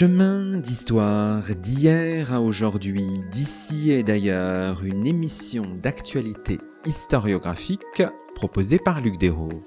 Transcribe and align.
Chemin 0.00 0.56
d'histoire 0.56 1.42
d'hier 1.54 2.32
à 2.32 2.40
aujourd'hui, 2.40 3.04
d'ici 3.30 3.90
et 3.90 4.02
d'ailleurs, 4.02 4.82
une 4.82 5.06
émission 5.06 5.74
d'actualité 5.74 6.58
historiographique 6.86 8.02
proposée 8.34 8.78
par 8.78 9.02
Luc 9.02 9.18
Dérault. 9.18 9.62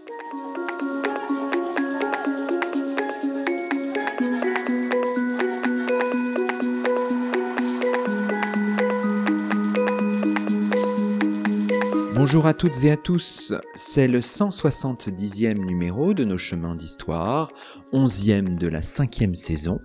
Bonjour 12.15 12.47
à 12.47 12.53
toutes 12.55 12.83
et 12.85 12.91
à 12.91 12.97
tous, 12.97 13.53
c'est 13.75 14.07
le 14.07 14.19
170e 14.19 15.63
numéro 15.63 16.15
de 16.15 16.23
nos 16.23 16.39
chemins 16.39 16.73
d'histoire, 16.73 17.49
11e 17.91 18.57
de 18.57 18.67
la 18.67 18.81
cinquième 18.81 19.35
saison, 19.35 19.79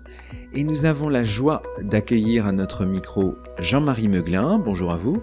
et 0.58 0.64
nous 0.64 0.86
avons 0.86 1.08
la 1.08 1.24
joie 1.24 1.62
d'accueillir 1.82 2.44
à 2.44 2.50
notre 2.50 2.84
micro 2.84 3.36
Jean-Marie 3.60 4.08
Meuglin. 4.08 4.58
Bonjour 4.58 4.90
à 4.90 4.96
vous. 4.96 5.22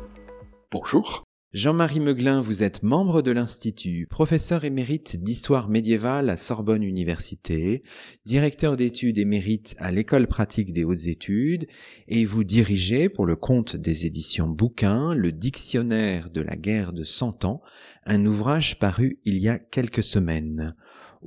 Bonjour. 0.72 1.26
Jean-Marie 1.52 2.00
Meuglin, 2.00 2.40
vous 2.40 2.64
êtes 2.64 2.84
membre 2.84 3.22
de 3.22 3.32
l'Institut, 3.32 4.08
professeur 4.10 4.64
émérite 4.64 5.22
d'histoire 5.22 5.68
médiévale 5.68 6.30
à 6.30 6.38
Sorbonne 6.38 6.84
Université, 6.84 7.84
directeur 8.26 8.78
d'études 8.78 9.18
émérite 9.18 9.76
à 9.78 9.92
l'École 9.92 10.28
pratique 10.28 10.72
des 10.72 10.86
hautes 10.86 11.08
études, 11.08 11.68
et 12.08 12.24
vous 12.24 12.46
dirigez, 12.46 13.10
pour 13.10 13.26
le 13.26 13.36
compte 13.36 13.76
des 13.76 14.06
éditions 14.06 14.48
Bouquins, 14.48 15.14
le 15.14 15.34
Dictionnaire 15.34 16.30
de 16.30 16.40
la 16.40 16.56
guerre 16.56 16.94
de 16.94 17.04
Cent 17.04 17.44
Ans, 17.44 17.62
un 18.06 18.26
ouvrage 18.26 18.80
paru 18.80 19.20
il 19.26 19.38
y 19.40 19.50
a 19.50 19.60
quelques 19.60 20.04
semaines. 20.04 20.76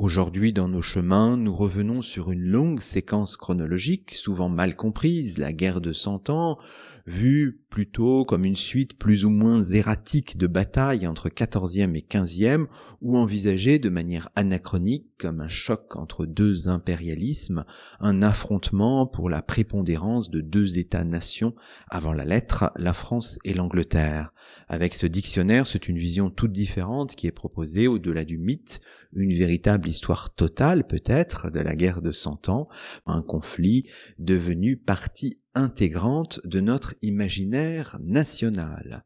Aujourd'hui, 0.01 0.53
dans 0.53 0.69
nos 0.69 0.81
chemins, 0.81 1.37
nous 1.37 1.53
revenons 1.53 2.03
sur 2.03 2.31
une 2.31 2.45
longue 2.45 2.81
séquence 2.81 3.37
chronologique, 3.37 4.15
souvent 4.15 4.49
mal 4.49 4.77
comprise, 4.77 5.39
la 5.39 5.53
guerre 5.53 5.81
de 5.81 5.93
Cent 5.93 6.31
Ans, 6.31 6.57
vue 7.05 7.65
plutôt 7.69 8.25
comme 8.25 8.45
une 8.45 8.55
suite 8.55 8.97
plus 8.97 9.25
ou 9.25 9.31
moins 9.31 9.61
erratique 9.65 10.39
de 10.39 10.47
batailles 10.47 11.09
entre 11.09 11.29
14e 11.29 11.97
et 11.97 12.07
15e, 12.09 12.67
ou 13.03 13.19
envisagée 13.19 13.81
de 13.81 13.89
manière 13.89 14.29
anachronique 14.37 15.09
comme 15.19 15.41
un 15.41 15.49
choc 15.49 15.97
entre 15.97 16.27
deux 16.27 16.69
impérialismes, 16.69 17.65
un 17.99 18.23
affrontement 18.23 19.05
pour 19.05 19.29
la 19.29 19.43
prépondérance 19.43 20.31
de 20.31 20.41
deux 20.41 20.79
États-nations 20.79 21.57
avant 21.91 22.13
la 22.13 22.25
lettre, 22.25 22.71
la 22.77 22.93
France 22.93 23.41
et 23.45 23.53
l'Angleterre. 23.53 24.33
Avec 24.69 24.95
ce 24.95 25.07
dictionnaire, 25.07 25.67
c'est 25.67 25.89
une 25.89 25.99
vision 25.99 26.31
toute 26.31 26.53
différente 26.53 27.15
qui 27.15 27.27
est 27.27 27.33
proposée 27.33 27.89
au-delà 27.89 28.25
du 28.25 28.39
mythe, 28.39 28.81
une 29.13 29.33
véritable 29.33 29.89
histoire 29.89 30.35
totale 30.35 30.87
peut-être 30.87 31.51
de 31.51 31.61
la 31.61 31.75
guerre 31.75 32.03
de 32.03 32.13
Cent 32.13 32.49
Ans, 32.49 32.69
un 33.07 33.23
conflit 33.23 33.89
devenu 34.19 34.77
partie 34.77 35.41
intégrante 35.55 36.41
de 36.45 36.61
notre 36.61 36.95
imaginaire 37.03 37.99
national. 38.01 39.05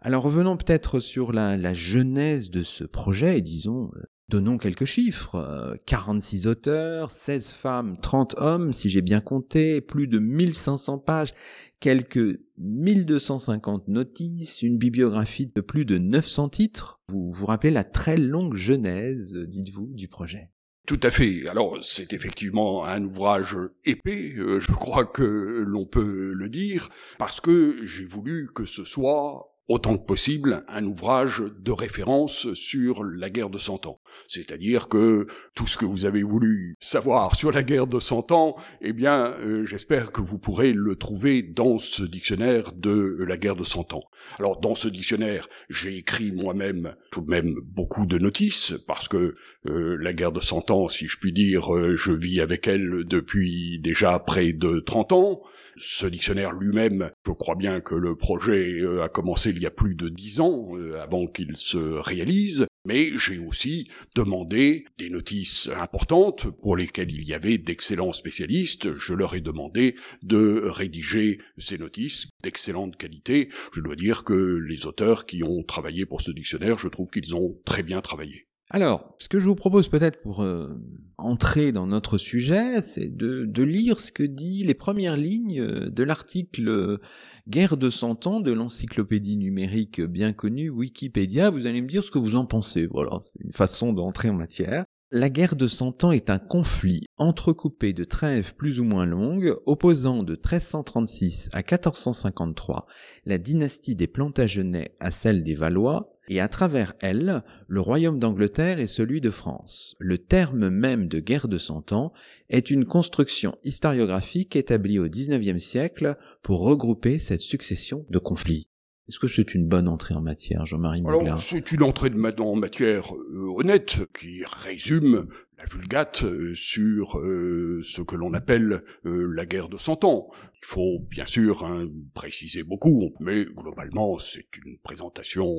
Alors 0.00 0.24
revenons 0.24 0.56
peut-être 0.58 1.00
sur 1.00 1.32
la, 1.32 1.72
genèse 1.72 2.50
de 2.50 2.62
ce 2.62 2.84
projet 2.84 3.38
et 3.38 3.42
disons, 3.42 3.90
donnons 4.28 4.58
quelques 4.58 4.84
chiffres. 4.84 5.78
46 5.86 6.46
euh, 6.46 6.50
auteurs, 6.50 7.10
16 7.10 7.50
femmes, 7.50 7.96
30 8.00 8.34
hommes, 8.38 8.72
si 8.72 8.90
j'ai 8.90 9.02
bien 9.02 9.20
compté, 9.20 9.80
plus 9.80 10.06
de 10.06 10.18
1500 10.18 10.98
pages, 10.98 11.34
quelques 11.80 12.40
1250 12.58 13.88
notices, 13.88 14.62
une 14.62 14.78
bibliographie 14.78 15.50
de 15.54 15.60
plus 15.60 15.84
de 15.84 15.98
900 15.98 16.48
titres. 16.48 17.00
Vous 17.08 17.30
vous 17.32 17.46
rappelez 17.46 17.72
la 17.72 17.84
très 17.84 18.16
longue 18.16 18.54
genèse, 18.54 19.34
dites-vous, 19.34 19.90
du 19.92 20.08
projet? 20.08 20.50
Tout 20.86 21.00
à 21.02 21.10
fait. 21.10 21.48
Alors 21.48 21.78
c'est 21.82 22.12
effectivement 22.12 22.84
un 22.84 23.02
ouvrage 23.04 23.56
épais, 23.86 24.34
euh, 24.36 24.60
je 24.60 24.70
crois 24.72 25.06
que 25.06 25.64
l'on 25.66 25.86
peut 25.86 26.32
le 26.34 26.50
dire, 26.50 26.90
parce 27.18 27.40
que 27.40 27.78
j'ai 27.84 28.04
voulu 28.04 28.50
que 28.54 28.66
ce 28.66 28.84
soit 28.84 29.53
autant 29.68 29.96
que 29.96 30.04
possible 30.04 30.64
un 30.68 30.84
ouvrage 30.84 31.42
de 31.58 31.72
référence 31.72 32.52
sur 32.54 33.04
la 33.04 33.30
guerre 33.30 33.50
de 33.50 33.58
Cent 33.58 33.86
Ans. 33.86 34.00
C'est-à-dire 34.28 34.88
que 34.88 35.26
tout 35.54 35.66
ce 35.66 35.76
que 35.76 35.86
vous 35.86 36.04
avez 36.04 36.22
voulu 36.22 36.76
savoir 36.80 37.34
sur 37.34 37.50
la 37.50 37.62
guerre 37.62 37.86
de 37.86 38.00
Cent 38.00 38.30
Ans, 38.32 38.56
eh 38.80 38.92
bien, 38.92 39.34
euh, 39.40 39.64
j'espère 39.64 40.12
que 40.12 40.20
vous 40.20 40.38
pourrez 40.38 40.72
le 40.72 40.96
trouver 40.96 41.42
dans 41.42 41.78
ce 41.78 42.02
dictionnaire 42.02 42.72
de 42.72 43.24
la 43.26 43.36
guerre 43.36 43.56
de 43.56 43.64
Cent 43.64 43.94
Ans. 43.94 44.04
Alors, 44.38 44.60
dans 44.60 44.74
ce 44.74 44.88
dictionnaire, 44.88 45.48
j'ai 45.68 45.96
écrit 45.96 46.32
moi-même 46.32 46.94
tout 47.10 47.22
de 47.22 47.30
même 47.30 47.54
beaucoup 47.62 48.06
de 48.06 48.18
notices, 48.18 48.74
parce 48.86 49.08
que 49.08 49.34
euh, 49.66 49.96
la 50.00 50.12
guerre 50.12 50.32
de 50.32 50.40
Cent 50.40 50.70
Ans, 50.70 50.88
si 50.88 51.08
je 51.08 51.18
puis 51.18 51.32
dire, 51.32 51.74
euh, 51.74 51.94
je 51.96 52.12
vis 52.12 52.40
avec 52.40 52.68
elle 52.68 53.04
depuis 53.04 53.78
déjà 53.80 54.18
près 54.18 54.52
de 54.52 54.80
30 54.80 55.12
ans. 55.12 55.42
Ce 55.76 56.06
dictionnaire 56.06 56.52
lui-même, 56.52 57.10
je 57.26 57.32
crois 57.32 57.56
bien 57.56 57.80
que 57.80 57.94
le 57.94 58.16
projet 58.16 58.80
a 59.02 59.08
commencé 59.08 59.50
il 59.50 59.60
y 59.60 59.66
a 59.66 59.70
plus 59.70 59.96
de 59.96 60.08
dix 60.08 60.40
ans, 60.40 60.74
avant 61.00 61.26
qu'il 61.26 61.56
se 61.56 61.78
réalise. 61.78 62.66
Mais 62.86 63.16
j'ai 63.16 63.38
aussi 63.38 63.88
demandé 64.14 64.84
des 64.98 65.08
notices 65.08 65.70
importantes 65.74 66.50
pour 66.60 66.76
lesquelles 66.76 67.10
il 67.10 67.26
y 67.26 67.32
avait 67.32 67.56
d'excellents 67.56 68.12
spécialistes. 68.12 68.92
Je 68.92 69.14
leur 69.14 69.34
ai 69.34 69.40
demandé 69.40 69.96
de 70.22 70.62
rédiger 70.66 71.38
ces 71.56 71.78
notices 71.78 72.26
d'excellente 72.42 72.96
qualité. 72.96 73.48
Je 73.72 73.80
dois 73.80 73.96
dire 73.96 74.22
que 74.22 74.58
les 74.68 74.84
auteurs 74.84 75.24
qui 75.24 75.42
ont 75.42 75.62
travaillé 75.62 76.04
pour 76.04 76.20
ce 76.20 76.30
dictionnaire, 76.30 76.76
je 76.76 76.88
trouve 76.88 77.10
qu'ils 77.10 77.34
ont 77.34 77.58
très 77.64 77.82
bien 77.82 78.02
travaillé. 78.02 78.46
Alors, 78.74 79.14
ce 79.20 79.28
que 79.28 79.38
je 79.38 79.44
vous 79.44 79.54
propose 79.54 79.86
peut-être 79.86 80.20
pour 80.20 80.42
euh, 80.42 80.76
entrer 81.16 81.70
dans 81.70 81.86
notre 81.86 82.18
sujet, 82.18 82.80
c'est 82.80 83.08
de, 83.08 83.62
lire 83.62 84.00
ce 84.00 84.10
que 84.10 84.24
dit 84.24 84.64
les 84.64 84.74
premières 84.74 85.16
lignes 85.16 85.60
euh, 85.60 85.86
de 85.86 86.02
l'article 86.02 86.68
euh, 86.68 87.00
Guerre 87.48 87.76
de 87.76 87.88
cent 87.88 88.26
ans 88.26 88.40
de 88.40 88.50
l'encyclopédie 88.50 89.36
numérique 89.36 90.00
bien 90.00 90.32
connue 90.32 90.70
Wikipédia. 90.70 91.50
Vous 91.50 91.66
allez 91.66 91.82
me 91.82 91.86
dire 91.86 92.02
ce 92.02 92.10
que 92.10 92.18
vous 92.18 92.34
en 92.34 92.46
pensez. 92.46 92.88
Voilà, 92.90 93.20
c'est 93.22 93.44
une 93.44 93.52
façon 93.52 93.92
d'entrer 93.92 94.28
en 94.28 94.34
matière. 94.34 94.84
La 95.16 95.30
guerre 95.30 95.54
de 95.54 95.68
Cent 95.68 96.02
Ans 96.02 96.10
est 96.10 96.28
un 96.28 96.40
conflit 96.40 97.04
entrecoupé 97.18 97.92
de 97.92 98.02
trêves 98.02 98.56
plus 98.56 98.80
ou 98.80 98.84
moins 98.84 99.06
longues 99.06 99.54
opposant 99.64 100.24
de 100.24 100.32
1336 100.32 101.50
à 101.52 101.58
1453 101.58 102.88
la 103.24 103.38
dynastie 103.38 103.94
des 103.94 104.08
Plantagenets 104.08 104.96
à 104.98 105.12
celle 105.12 105.44
des 105.44 105.54
Valois 105.54 106.18
et 106.26 106.40
à 106.40 106.48
travers 106.48 106.94
elle, 107.00 107.44
le 107.68 107.80
royaume 107.80 108.18
d'Angleterre 108.18 108.80
et 108.80 108.88
celui 108.88 109.20
de 109.20 109.30
France. 109.30 109.94
Le 110.00 110.18
terme 110.18 110.68
même 110.68 111.06
de 111.06 111.20
guerre 111.20 111.46
de 111.46 111.58
Cent 111.58 111.92
Ans 111.92 112.12
est 112.50 112.72
une 112.72 112.84
construction 112.84 113.56
historiographique 113.62 114.56
établie 114.56 114.98
au 114.98 115.08
XIXe 115.08 115.62
siècle 115.62 116.16
pour 116.42 116.62
regrouper 116.62 117.20
cette 117.20 117.40
succession 117.40 118.04
de 118.10 118.18
conflits. 118.18 118.68
Est-ce 119.06 119.18
que 119.18 119.28
c'est 119.28 119.54
une 119.54 119.66
bonne 119.66 119.86
entrée 119.86 120.14
en 120.14 120.22
matière, 120.22 120.64
Jean-Marie 120.64 121.02
Alors, 121.06 121.38
c'est 121.38 121.72
une 121.72 121.82
entrée 121.82 122.08
de 122.08 122.40
en 122.40 122.54
matière 122.54 123.14
euh, 123.14 123.54
honnête 123.54 124.00
qui 124.18 124.42
résume 124.62 125.26
la 125.58 125.66
vulgate 125.66 126.24
euh, 126.24 126.54
sur 126.54 127.18
euh, 127.18 127.82
ce 127.82 128.00
que 128.00 128.16
l'on 128.16 128.32
appelle 128.32 128.82
la 129.04 129.44
guerre 129.44 129.68
de 129.68 129.76
Cent 129.76 130.04
Ans. 130.04 130.30
Il 130.54 130.64
faut 130.64 131.00
bien 131.10 131.26
sûr 131.26 131.66
hein, 131.66 131.86
préciser 132.14 132.62
beaucoup, 132.62 133.12
mais 133.20 133.44
globalement, 133.44 134.16
c'est 134.16 134.46
une 134.64 134.78
présentation 134.78 135.52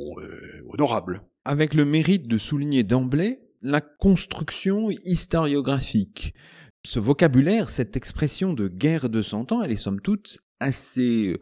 honorable. 0.67 1.21
Avec 1.45 1.75
le 1.75 1.85
mérite 1.85 2.27
de 2.27 2.39
souligner 2.39 2.83
d'emblée 2.83 3.39
la 3.61 3.81
construction 3.81 4.89
historiographique. 4.89 6.33
Ce 6.83 6.99
vocabulaire, 6.99 7.69
cette 7.69 7.95
expression 7.95 8.53
de 8.53 8.67
guerre 8.67 9.09
de 9.09 9.21
Cent 9.21 9.51
Ans, 9.51 9.61
elle 9.61 9.71
est 9.71 9.77
somme 9.77 10.01
toute 10.01 10.39
assez 10.59 11.37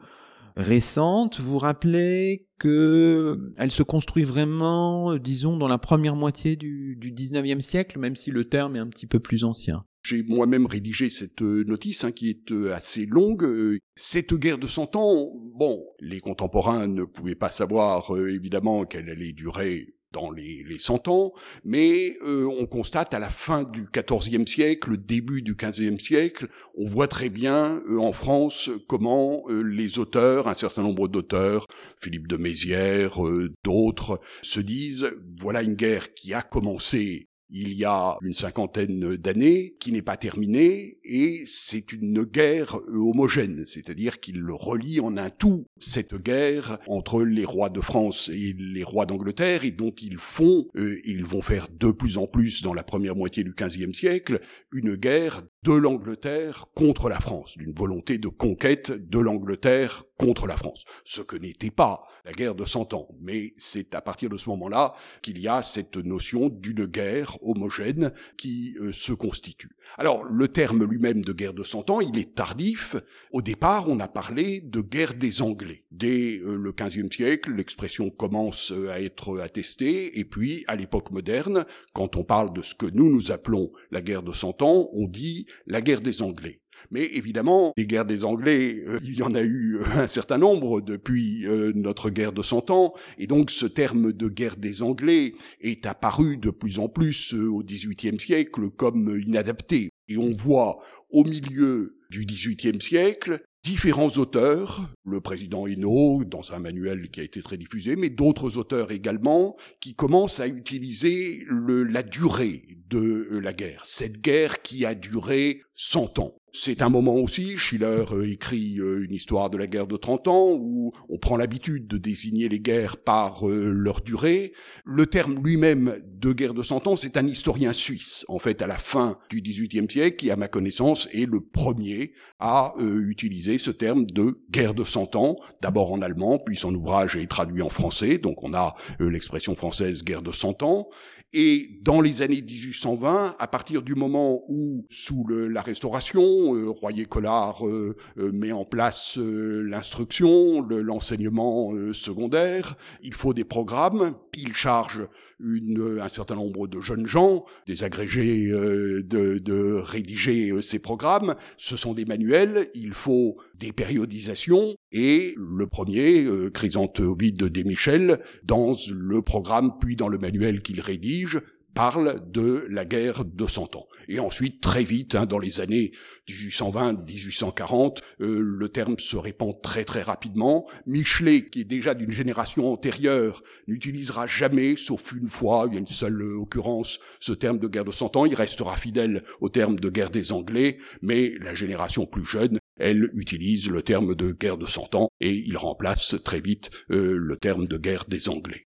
récente, 0.56 1.40
vous 1.40 1.58
rappelez 1.58 2.48
que 2.60 3.54
elle 3.58 3.72
se 3.72 3.84
construit 3.84 4.24
vraiment, 4.24 5.18
disons, 5.18 5.58
dans 5.58 5.68
la 5.68 5.78
première 5.78 6.16
moitié 6.16 6.56
du, 6.56 6.96
du 6.96 7.12
19e 7.12 7.62
siècle, 7.62 8.00
même 8.00 8.16
si 8.16 8.32
le 8.32 8.46
terme 8.46 8.76
est 8.76 8.80
un 8.80 8.88
petit 8.88 9.08
peu 9.08 9.20
plus 9.20 9.44
ancien? 9.44 9.86
J'ai 10.06 10.22
moi-même 10.22 10.66
rédigé 10.66 11.10
cette 11.10 11.42
euh, 11.42 11.64
notice 11.64 12.04
hein, 12.04 12.12
qui 12.12 12.30
est 12.30 12.52
euh, 12.52 12.74
assez 12.74 13.06
longue. 13.06 13.46
Euh, 13.46 13.80
cette 13.96 14.34
guerre 14.34 14.58
de 14.58 14.68
Cent 14.68 14.98
Ans, 14.98 15.32
bon, 15.56 15.86
les 16.02 16.20
contemporains 16.20 16.88
ne 16.88 17.06
pouvaient 17.06 17.36
pas 17.36 17.50
savoir 17.50 18.12
évidemment 18.18 18.86
qu'elle 18.86 19.10
allait 19.10 19.32
durer 19.32 19.96
dans 20.14 20.32
les, 20.32 20.64
les 20.64 20.80
100 20.80 21.08
ans, 21.10 21.34
mais 21.66 22.16
euh, 22.26 22.46
on 22.46 22.66
constate 22.66 23.14
à 23.14 23.20
la 23.20 23.30
fin 23.30 23.64
du 23.64 23.82
XIVe 23.92 24.48
siècle, 24.48 24.96
début 24.98 25.42
du 25.42 25.56
XVe 25.56 26.00
siècle, 26.00 26.48
on 26.76 26.86
voit 26.86 27.08
très 27.08 27.30
bien 27.30 27.82
euh, 27.90 27.98
en 28.00 28.14
France 28.14 28.70
comment 28.88 29.44
euh, 29.50 29.62
les 29.62 30.00
auteurs, 30.00 30.48
un 30.48 30.54
certain 30.54 30.84
nombre 30.84 31.08
d'auteurs, 31.08 31.66
Philippe 31.98 32.28
de 32.28 32.38
Mézières, 32.38 33.18
d'autres, 33.64 34.22
se 34.42 34.60
disent 34.60 35.10
voilà 35.42 35.64
une 35.64 35.76
guerre 35.76 36.14
qui 36.14 36.34
a 36.34 36.42
commencé 36.42 37.28
il 37.50 37.74
y 37.74 37.86
a 37.86 38.18
une 38.22 38.34
cinquantaine 38.34 39.16
d'années, 39.18 39.76
qui 39.80 39.92
n'est 39.92 40.02
pas 40.02 40.18
terminée, 40.18 41.00
et 41.04 41.44
c'est 41.46 41.94
une 41.94 42.24
guerre 42.24 42.80
homogène, 42.88 43.64
c'est-à-dire 43.66 44.20
qu'il 44.20 44.44
relie 44.50 45.00
en 45.00 45.18
un 45.18 45.30
tout 45.30 45.66
cette 45.78 46.16
guerre 46.16 46.80
entre 46.88 47.24
les 47.24 47.46
rois 47.46 47.70
de 47.70 47.82
France 47.82 48.30
et 48.30 48.56
les 48.58 48.84
rois 48.84 49.06
d'Angleterre, 49.06 49.64
et 49.64 49.72
dont 49.72 49.94
ils 50.02 50.18
font, 50.18 50.68
euh, 50.76 51.00
ils 51.06 51.26
vont 51.26 51.42
faire 51.42 51.68
de 51.70 51.92
plus 51.92 52.18
en 52.18 52.28
plus 52.28 52.62
dans 52.62 52.74
la 52.74 52.84
première 52.84 53.16
moitié 53.16 53.44
du 53.44 53.54
XVe 53.54 53.94
siècle, 53.94 54.42
une 54.72 54.96
guerre 54.96 55.44
de 55.64 55.74
l'Angleterre 55.74 56.66
contre 56.76 57.10
la 57.10 57.20
France, 57.20 57.58
d'une 57.58 57.74
volonté 57.74 58.18
de 58.18 58.28
conquête 58.28 58.92
de 58.92 59.20
l'Angleterre 59.20 60.04
contre 60.18 60.46
la 60.46 60.58
France, 60.58 60.86
ce 61.04 61.22
que 61.22 61.36
n'était 61.36 61.72
pas 61.72 62.04
la 62.26 62.32
guerre 62.32 62.56
de 62.56 62.66
Cent 62.66 62.94
Ans. 62.94 63.08
Mais 63.22 63.54
c'est 63.58 63.96
à 63.96 64.02
partir 64.02 64.30
de 64.30 64.38
ce 64.38 64.50
moment-là 64.50 64.94
qu'il 65.22 65.40
y 65.40 65.48
a 65.48 65.62
cette 65.62 65.98
notion 65.98 66.50
d'une 66.50 66.86
guerre 66.86 67.38
homogène 67.42 68.14
qui 68.38 68.76
euh, 68.80 68.92
se 68.92 69.14
constitue. 69.14 69.76
Alors, 69.98 70.24
le 70.24 70.48
terme 70.48 70.86
lui-même 70.86 71.24
de 71.24 71.34
guerre 71.34 71.54
de 71.54 71.64
Cent 71.64 71.90
Ans, 71.90 72.00
il 72.00 72.18
est 72.18 72.36
tardif. 72.36 72.96
Au 73.32 73.42
départ, 73.42 73.90
on 73.90 74.00
a 74.00 74.08
parlé 74.08 74.62
de 74.62 74.82
guerre 74.82 75.14
des 75.14 75.42
Anglais. 75.42 75.84
Dès 75.92 76.40
euh, 76.40 76.56
le 76.56 76.72
XVe 76.72 77.12
siècle, 77.12 77.54
l'expression 77.54 78.10
commence 78.10 78.72
à 78.92 79.02
être 79.02 79.40
attestée, 79.40 80.20
et 80.20 80.26
puis, 80.26 80.64
à 80.68 80.76
l'époque 80.76 81.12
moderne, 81.12 81.66
quand 81.94 82.16
on 82.16 82.24
parle 82.24 82.54
de 82.54 82.62
ce 82.62 82.76
que 82.76 82.86
nous 82.86 83.10
nous 83.10 83.32
appelons 83.32 83.72
la 83.92 84.02
guerre 84.02 84.24
de 84.24 84.32
Cent 84.32 84.62
Ans, 84.62 84.90
on 84.94 85.08
dit 85.08 85.48
la 85.66 85.82
guerre 85.82 86.02
des 86.02 86.22
Anglais. 86.22 86.60
Mais 86.92 87.06
évidemment, 87.14 87.74
les 87.78 87.88
guerres 87.88 88.06
des 88.06 88.26
Anglais, 88.26 88.84
euh, 88.88 89.00
il 89.04 89.16
y 89.16 89.24
en 89.24 89.36
a 89.36 89.42
eu 89.42 89.78
euh, 89.78 89.84
un 89.96 90.08
certain 90.08 90.38
nombre 90.38 90.82
depuis 90.82 91.48
euh, 91.48 91.72
notre 91.76 92.10
guerre 92.10 92.34
de 92.34 92.42
Cent 92.42 92.70
Ans, 92.72 92.94
et 93.18 93.28
donc 93.28 93.52
ce 93.52 93.66
terme 93.66 94.12
de 94.14 94.28
guerre 94.28 94.58
des 94.58 94.84
Anglais 94.84 95.34
est 95.62 95.86
apparu 95.86 96.38
de 96.38 96.50
plus 96.50 96.80
en 96.80 96.90
plus 96.90 97.34
au 97.34 97.64
XVIIIe 97.64 98.20
siècle 98.20 98.70
comme 98.70 99.18
inadapté. 99.26 99.90
Et 100.08 100.18
on 100.18 100.34
voit 100.34 100.80
au 101.10 101.24
milieu 101.24 101.98
du 102.10 102.26
XVIIIe 102.26 102.82
siècle 102.82 103.42
différents 103.64 104.10
auteurs, 104.18 104.82
le 105.06 105.22
président 105.22 105.68
Hainaut 105.68 106.24
dans 106.26 106.54
un 106.54 106.60
manuel 106.60 107.10
qui 107.10 107.22
a 107.22 107.24
été 107.24 107.42
très 107.42 107.58
diffusé, 107.58 107.96
mais 107.96 108.10
d'autres 108.10 108.58
auteurs 108.58 108.92
également, 108.92 109.56
qui 109.80 109.96
commencent 109.96 110.40
à 110.40 110.48
utiliser 110.48 111.46
la 111.50 112.04
durée 112.04 112.64
de 112.90 113.40
la 113.42 113.54
guerre, 113.54 113.82
cette 113.86 114.22
guerre 114.22 114.62
qui 114.62 114.86
a 114.86 114.96
duré 114.96 115.62
100 115.76 116.20
ans. 116.20 116.36
C'est 116.56 116.84
un 116.84 116.90
moment 116.90 117.16
aussi, 117.16 117.58
Schiller 117.58 118.04
euh, 118.12 118.32
écrit 118.32 118.78
euh, 118.78 119.04
une 119.04 119.16
histoire 119.16 119.50
de 119.50 119.58
la 119.58 119.66
guerre 119.66 119.88
de 119.88 119.98
30 119.98 120.28
ans, 120.28 120.52
où 120.52 120.92
on 121.10 121.18
prend 121.18 121.36
l'habitude 121.36 121.88
de 121.88 121.98
désigner 121.98 122.48
les 122.48 122.60
guerres 122.60 122.98
par 122.98 123.50
euh, 123.50 123.72
leur 123.72 124.02
durée. 124.02 124.54
Le 124.86 125.08
terme 125.08 125.44
lui-même 125.44 126.00
de 126.06 126.32
guerre 126.32 126.54
de 126.54 126.62
100 126.62 126.86
ans, 126.86 126.96
c'est 126.96 127.18
un 127.18 127.26
historien 127.26 127.74
suisse, 127.74 128.24
en 128.28 128.38
fait, 128.38 128.62
à 128.62 128.68
la 128.68 128.78
fin 128.78 129.18
du 129.32 129.42
XVIIIe 129.42 129.90
siècle, 129.90 130.18
qui, 130.18 130.30
à 130.30 130.36
ma 130.36 130.48
connaissance, 130.48 131.10
est 131.12 131.26
le 131.26 131.42
premier 131.42 132.14
à 132.40 132.76
utiliser 132.78 133.58
ce 133.58 133.72
terme 133.72 134.06
de 134.06 134.38
guerre 134.52 134.76
de 134.76 134.84
100 134.84 135.16
ans, 135.16 135.38
d'abord 135.62 135.92
en 135.92 136.04
allemand, 136.04 136.38
puis 136.38 136.56
son 136.56 136.76
ouvrage 136.76 137.16
est 137.16 137.26
traduit 137.26 137.64
en 137.64 137.70
français, 137.70 138.20
donc 138.20 138.44
on 138.44 138.54
a 138.54 138.76
l'expression 139.00 139.56
française 139.56 140.04
guerre 140.04 140.22
de 140.22 140.32
100 140.32 140.62
ans, 140.62 140.90
et 141.34 141.80
dans 141.82 142.00
les 142.00 142.22
années 142.22 142.42
1820, 142.42 143.36
à 143.40 143.48
partir 143.48 143.82
du 143.82 143.96
moment 143.96 144.44
où, 144.48 144.86
sous 144.90 145.26
la 145.28 145.62
Restauration, 145.62 146.22
euh, 146.56 146.70
Royer-Collard 146.70 147.68
euh, 147.68 147.96
euh, 148.20 148.32
met 148.32 148.52
en 148.52 148.66
place 148.66 149.18
l'instruction, 149.18 150.62
l'enseignement 150.62 151.74
secondaire, 151.92 152.78
il 153.02 153.14
faut 153.14 153.34
des 153.34 153.44
programmes, 153.44 154.14
il 154.36 154.54
charge 154.54 155.08
un 155.42 156.10
certain 156.10 156.36
nombre 156.36 156.68
de 156.68 156.80
jeunes 156.80 157.08
gens, 157.08 157.46
des 157.68 157.84
agrégés, 157.84 158.48
de, 158.48 159.82
rédiger 159.82 160.62
ces 160.62 160.80
programmes. 160.80 161.36
Ce 161.58 161.76
sont 161.76 161.94
des 161.94 162.06
manuels, 162.06 162.70
il 162.76 162.94
faut 162.94 163.38
des 163.60 163.72
périodisations, 163.72 164.76
et 164.92 165.36
le 165.38 165.68
premier, 165.68 166.24
euh, 166.24 166.50
Chrysanthe 166.50 167.00
Ovide 167.00 167.66
Michel, 167.66 168.20
dans 168.44 168.74
le 168.92 169.22
programme 169.22 169.78
puis 169.80 169.96
dans 169.96 170.08
le 170.08 170.18
manuel 170.18 170.62
qu'il 170.62 170.82
rédige, 170.82 171.40
parle 171.74 172.22
de 172.32 172.66
la 172.70 172.86
guerre 172.86 173.26
de 173.26 173.48
Cent 173.48 173.76
Ans. 173.76 173.88
Et 174.08 174.20
ensuite, 174.20 174.62
très 174.62 174.84
vite, 174.84 175.16
hein, 175.16 175.26
dans 175.26 175.40
les 175.40 175.60
années 175.60 175.92
1820-1840, 176.30 178.00
euh, 178.22 178.40
le 178.40 178.70
terme 178.70 178.98
se 179.00 179.18
répand 179.18 179.60
très 179.62 179.84
très 179.84 180.02
rapidement. 180.02 180.68
Michelet, 180.86 181.50
qui 181.50 181.62
est 181.62 181.66
déjà 181.66 181.94
d'une 181.94 182.12
génération 182.12 182.72
antérieure, 182.72 183.44
n'utilisera 183.68 184.28
jamais, 184.28 184.76
sauf 184.78 185.14
une 185.14 185.30
fois, 185.30 185.66
il 185.68 185.74
y 185.74 185.78
a 185.78 185.80
une 185.80 185.88
seule 185.88 186.22
occurrence, 186.38 187.00
ce 187.20 187.34
terme 187.34 187.60
de 187.60 187.68
guerre 187.68 187.86
de 187.86 187.92
Cent 187.92 188.16
Ans. 188.16 188.26
Il 188.26 188.36
restera 188.36 188.78
fidèle 188.78 189.24
au 189.42 189.50
terme 189.50 189.78
de 189.78 189.90
guerre 189.90 190.12
des 190.12 190.32
Anglais, 190.32 190.78
mais 191.02 191.34
la 191.40 191.54
génération 191.54 192.06
plus 192.06 192.26
jeune 192.26 192.60
elle 192.80 193.10
utilise 193.14 193.70
le 193.70 193.82
terme 193.82 194.16
de 194.16 194.32
guerre 194.32 194.58
de 194.58 194.66
Cent 194.66 194.96
Ans 194.96 195.10
et 195.20 195.34
il 195.34 195.58
remplace 195.58 196.16
très 196.24 196.42
vite 196.42 196.72
euh, 196.92 197.16
le 197.18 197.38
terme 197.38 197.68
de 197.68 197.78
guerre 197.78 198.06
des 198.08 198.30
Anglais. 198.30 198.66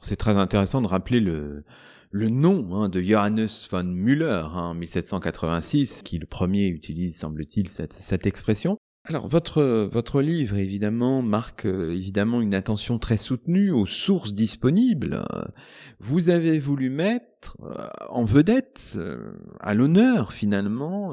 C'est 0.00 0.16
très 0.16 0.36
intéressant 0.36 0.82
de 0.82 0.86
rappeler 0.86 1.20
le, 1.20 1.64
le 2.10 2.28
nom 2.28 2.74
hein, 2.74 2.88
de 2.88 3.00
Johannes 3.00 3.48
von 3.70 3.84
Müller 3.84 4.42
hein, 4.52 4.70
en 4.70 4.74
1786, 4.74 6.02
qui 6.02 6.18
le 6.18 6.26
premier 6.26 6.66
utilise, 6.66 7.16
semble-t-il, 7.18 7.68
cette, 7.68 7.92
cette 7.92 8.26
expression. 8.26 8.78
Alors 9.08 9.28
votre 9.28 9.88
votre 9.92 10.20
livre 10.20 10.56
évidemment 10.56 11.22
marque 11.22 11.64
euh, 11.64 11.92
évidemment 11.92 12.40
une 12.40 12.54
attention 12.54 12.98
très 12.98 13.16
soutenue 13.16 13.70
aux 13.70 13.86
sources 13.86 14.34
disponibles. 14.34 15.24
Vous 16.00 16.28
avez 16.28 16.58
voulu 16.58 16.90
mettre 16.90 17.56
euh, 17.62 17.86
en 18.08 18.24
vedette 18.24 18.94
euh, 18.96 19.32
à 19.60 19.74
l'honneur 19.74 20.32
finalement 20.32 21.12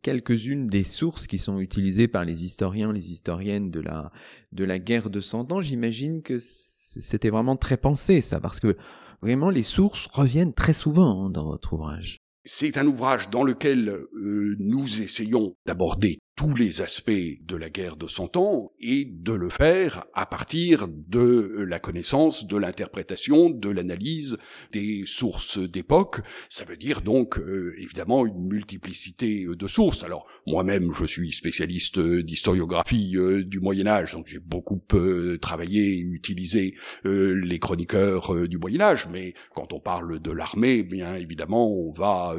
quelques-unes 0.00 0.68
des 0.68 0.84
sources 0.84 1.26
qui 1.26 1.36
sont 1.36 1.60
utilisées 1.60 2.08
par 2.08 2.24
les 2.24 2.44
historiens, 2.44 2.94
les 2.94 3.12
historiennes 3.12 3.70
de 3.70 3.80
la 3.80 4.10
de 4.52 4.64
la 4.64 4.78
guerre 4.78 5.10
de 5.10 5.20
Cent 5.20 5.52
Ans. 5.52 5.60
J'imagine 5.60 6.22
que 6.22 6.38
c'était 6.40 7.28
vraiment 7.28 7.56
très 7.56 7.76
pensé 7.76 8.22
ça 8.22 8.40
parce 8.40 8.58
que 8.58 8.74
vraiment 9.20 9.50
les 9.50 9.62
sources 9.62 10.06
reviennent 10.12 10.54
très 10.54 10.72
souvent 10.72 11.26
hein, 11.26 11.30
dans 11.30 11.44
votre 11.44 11.74
ouvrage. 11.74 12.22
C'est 12.46 12.78
un 12.78 12.86
ouvrage 12.86 13.28
dans 13.28 13.42
lequel 13.42 13.98
nous 14.58 15.02
essayons 15.02 15.56
d'aborder 15.66 16.20
tous 16.36 16.56
les 16.56 16.82
aspects 16.82 17.12
de 17.12 17.56
la 17.56 17.70
guerre 17.70 17.96
de 17.96 18.08
Cent 18.08 18.36
Ans 18.36 18.72
et 18.80 19.04
de 19.04 19.32
le 19.32 19.48
faire 19.48 20.04
à 20.14 20.26
partir 20.26 20.88
de 20.88 21.64
la 21.68 21.78
connaissance, 21.78 22.46
de 22.46 22.56
l'interprétation, 22.56 23.50
de 23.50 23.68
l'analyse 23.68 24.36
des 24.72 25.04
sources 25.06 25.58
d'époque. 25.58 26.20
Ça 26.48 26.64
veut 26.64 26.76
dire 26.76 27.02
donc 27.02 27.38
euh, 27.38 27.72
évidemment 27.78 28.26
une 28.26 28.48
multiplicité 28.48 29.46
de 29.46 29.66
sources. 29.68 30.02
Alors 30.02 30.26
moi-même, 30.46 30.90
je 30.92 31.04
suis 31.04 31.32
spécialiste 31.32 32.00
d'historiographie 32.00 33.12
euh, 33.16 33.44
du 33.44 33.60
Moyen 33.60 33.86
Âge, 33.86 34.14
donc 34.14 34.26
j'ai 34.26 34.40
beaucoup 34.40 34.82
euh, 34.94 35.38
travaillé 35.38 35.98
et 35.98 36.00
utilisé 36.00 36.74
les 37.04 37.58
chroniqueurs 37.58 38.48
du 38.48 38.58
Moyen 38.58 38.80
Âge. 38.80 39.06
Mais 39.12 39.34
quand 39.54 39.72
on 39.72 39.80
parle 39.80 40.20
de 40.20 40.30
l'armée, 40.32 40.82
bien 40.82 41.14
évidemment, 41.14 41.70
on 41.70 41.92
va 41.92 42.34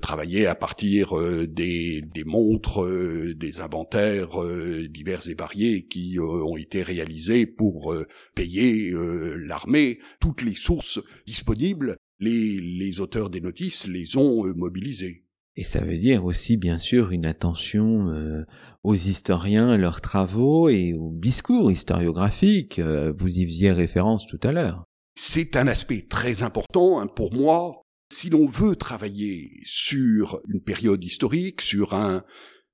travailler 0.00 0.46
à 0.46 0.54
partir 0.54 1.14
des 1.46 2.02
montres 2.24 2.86
des 3.34 3.60
inventaires 3.60 4.42
euh, 4.42 4.88
divers 4.88 5.28
et 5.28 5.34
variés 5.34 5.86
qui 5.86 6.18
euh, 6.18 6.22
ont 6.22 6.56
été 6.56 6.82
réalisés 6.82 7.46
pour 7.46 7.92
euh, 7.92 8.06
payer 8.34 8.92
l'armée. 9.38 9.98
Toutes 10.20 10.42
les 10.42 10.54
sources 10.54 11.00
disponibles, 11.26 11.96
les, 12.20 12.60
les 12.60 13.00
auteurs 13.00 13.30
des 13.30 13.40
notices 13.40 13.86
les 13.86 14.16
ont 14.16 14.44
mobilisées. 14.54 15.24
Et 15.56 15.64
ça 15.64 15.84
veut 15.84 15.96
dire 15.96 16.24
aussi, 16.24 16.56
bien 16.56 16.78
sûr, 16.78 17.12
une 17.12 17.24
attention 17.24 18.12
aux 18.82 18.94
historiens, 18.94 19.70
à 19.70 19.76
leurs 19.78 20.02
travaux 20.02 20.68
et 20.68 20.92
au 20.92 21.12
discours 21.14 21.72
historiographique. 21.72 22.78
vous 22.78 23.38
y 23.38 23.46
faisiez 23.46 23.72
référence 23.72 24.26
tout 24.26 24.40
à 24.42 24.52
l'heure. 24.52 24.84
C'est 25.14 25.56
un 25.56 25.66
aspect 25.66 26.02
très 26.02 26.42
important 26.42 27.00
hein, 27.00 27.06
pour 27.06 27.32
moi. 27.34 27.82
Si 28.12 28.28
l'on 28.28 28.46
veut 28.46 28.76
travailler 28.76 29.50
sur 29.64 30.40
une 30.46 30.60
période 30.60 31.02
historique, 31.02 31.62
sur 31.62 31.94
un, 31.94 32.22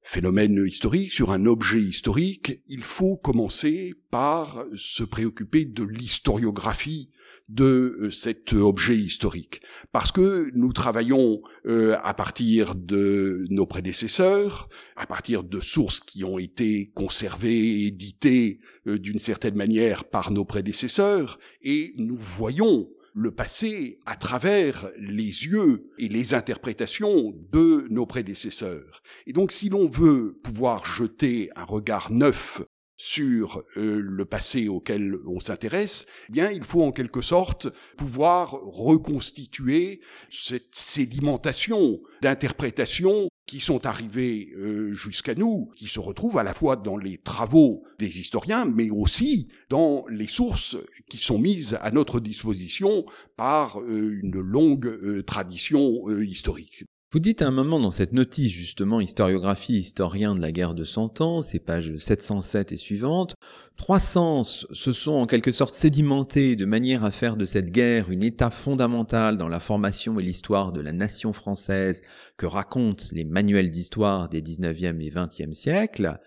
phénomène 0.02 0.64
historique, 0.66 1.12
sur 1.12 1.30
un 1.32 1.46
objet 1.46 1.80
historique, 1.80 2.60
il 2.68 2.82
faut 2.82 3.16
commencer 3.16 3.94
par 4.10 4.64
se 4.74 5.04
préoccuper 5.04 5.64
de 5.64 5.84
l'historiographie 5.84 7.10
de 7.48 7.98
euh, 8.00 8.10
cet 8.10 8.52
objet 8.54 8.96
historique. 8.96 9.62
Parce 9.92 10.12
que 10.12 10.50
nous 10.54 10.72
travaillons 10.72 11.42
euh, 11.66 11.96
à 12.02 12.14
partir 12.14 12.74
de 12.74 13.44
nos 13.50 13.66
prédécesseurs, 13.66 14.68
à 14.96 15.06
partir 15.06 15.44
de 15.44 15.60
sources 15.60 16.00
qui 16.00 16.24
ont 16.24 16.38
été 16.38 16.86
conservées, 16.94 17.84
éditées 17.84 18.60
euh, 18.86 18.98
d'une 18.98 19.18
certaine 19.18 19.56
manière 19.56 20.04
par 20.04 20.30
nos 20.30 20.44
prédécesseurs, 20.44 21.38
et 21.62 21.94
nous 21.98 22.16
voyons 22.16 22.88
le 23.14 23.30
passé 23.30 23.98
à 24.06 24.16
travers 24.16 24.90
les 24.98 25.46
yeux 25.46 25.90
et 25.98 26.08
les 26.08 26.34
interprétations 26.34 27.34
de 27.52 27.86
nos 27.90 28.06
prédécesseurs. 28.06 29.02
Et 29.26 29.32
donc 29.32 29.52
si 29.52 29.68
l'on 29.68 29.88
veut 29.88 30.38
pouvoir 30.42 30.86
jeter 30.86 31.50
un 31.56 31.64
regard 31.64 32.10
neuf 32.10 32.62
sur 32.96 33.64
euh, 33.76 34.00
le 34.00 34.24
passé 34.24 34.68
auquel 34.68 35.16
on 35.26 35.40
s'intéresse, 35.40 36.06
eh 36.28 36.32
bien 36.32 36.50
il 36.52 36.62
faut 36.62 36.82
en 36.82 36.92
quelque 36.92 37.20
sorte 37.20 37.68
pouvoir 37.96 38.52
reconstituer 38.52 40.00
cette 40.30 40.74
sédimentation 40.74 42.00
d'interprétation 42.22 43.28
qui 43.46 43.60
sont 43.60 43.86
arrivées 43.86 44.52
euh, 44.56 44.92
jusqu'à 44.92 45.34
nous, 45.34 45.70
qui 45.76 45.88
se 45.88 46.00
retrouvent 46.00 46.38
à 46.38 46.42
la 46.42 46.54
fois 46.54 46.76
dans 46.76 46.96
les 46.96 47.18
travaux 47.18 47.84
des 47.98 48.20
historiens, 48.20 48.64
mais 48.64 48.90
aussi 48.90 49.48
dans 49.68 50.04
les 50.08 50.28
sources 50.28 50.76
qui 51.08 51.18
sont 51.18 51.38
mises 51.38 51.78
à 51.82 51.90
notre 51.90 52.20
disposition 52.20 53.04
par 53.36 53.80
euh, 53.80 54.20
une 54.22 54.40
longue 54.40 55.24
tradition 55.24 56.08
historique. 56.20 56.84
Vous 57.12 57.18
dites 57.18 57.42
à 57.42 57.48
un 57.48 57.50
moment 57.50 57.78
dans 57.78 57.90
cette 57.90 58.14
notice, 58.14 58.50
justement, 58.50 58.98
historiographie, 58.98 59.74
historien 59.74 60.34
de 60.34 60.40
la 60.40 60.50
guerre 60.50 60.72
de 60.72 60.82
Cent 60.82 61.20
Ans, 61.20 61.42
c'est 61.42 61.58
page 61.58 61.94
707 61.94 62.72
et 62.72 62.78
suivante, 62.78 63.34
trois 63.76 64.00
sens 64.00 64.66
se 64.72 64.94
sont 64.94 65.12
en 65.12 65.26
quelque 65.26 65.52
sorte 65.52 65.74
sédimentés 65.74 66.56
de 66.56 66.64
manière 66.64 67.04
à 67.04 67.10
faire 67.10 67.36
de 67.36 67.44
cette 67.44 67.70
guerre 67.70 68.10
une 68.10 68.22
étape 68.22 68.54
fondamentale 68.54 69.36
dans 69.36 69.48
la 69.48 69.60
formation 69.60 70.18
et 70.18 70.22
l'histoire 70.22 70.72
de 70.72 70.80
la 70.80 70.92
nation 70.92 71.34
française 71.34 72.00
que 72.38 72.46
racontent 72.46 73.04
les 73.12 73.24
manuels 73.24 73.70
d'histoire 73.70 74.30
des 74.30 74.40
19e 74.40 74.98
et 75.02 75.10
20e 75.10 75.52
siècles, 75.52 76.18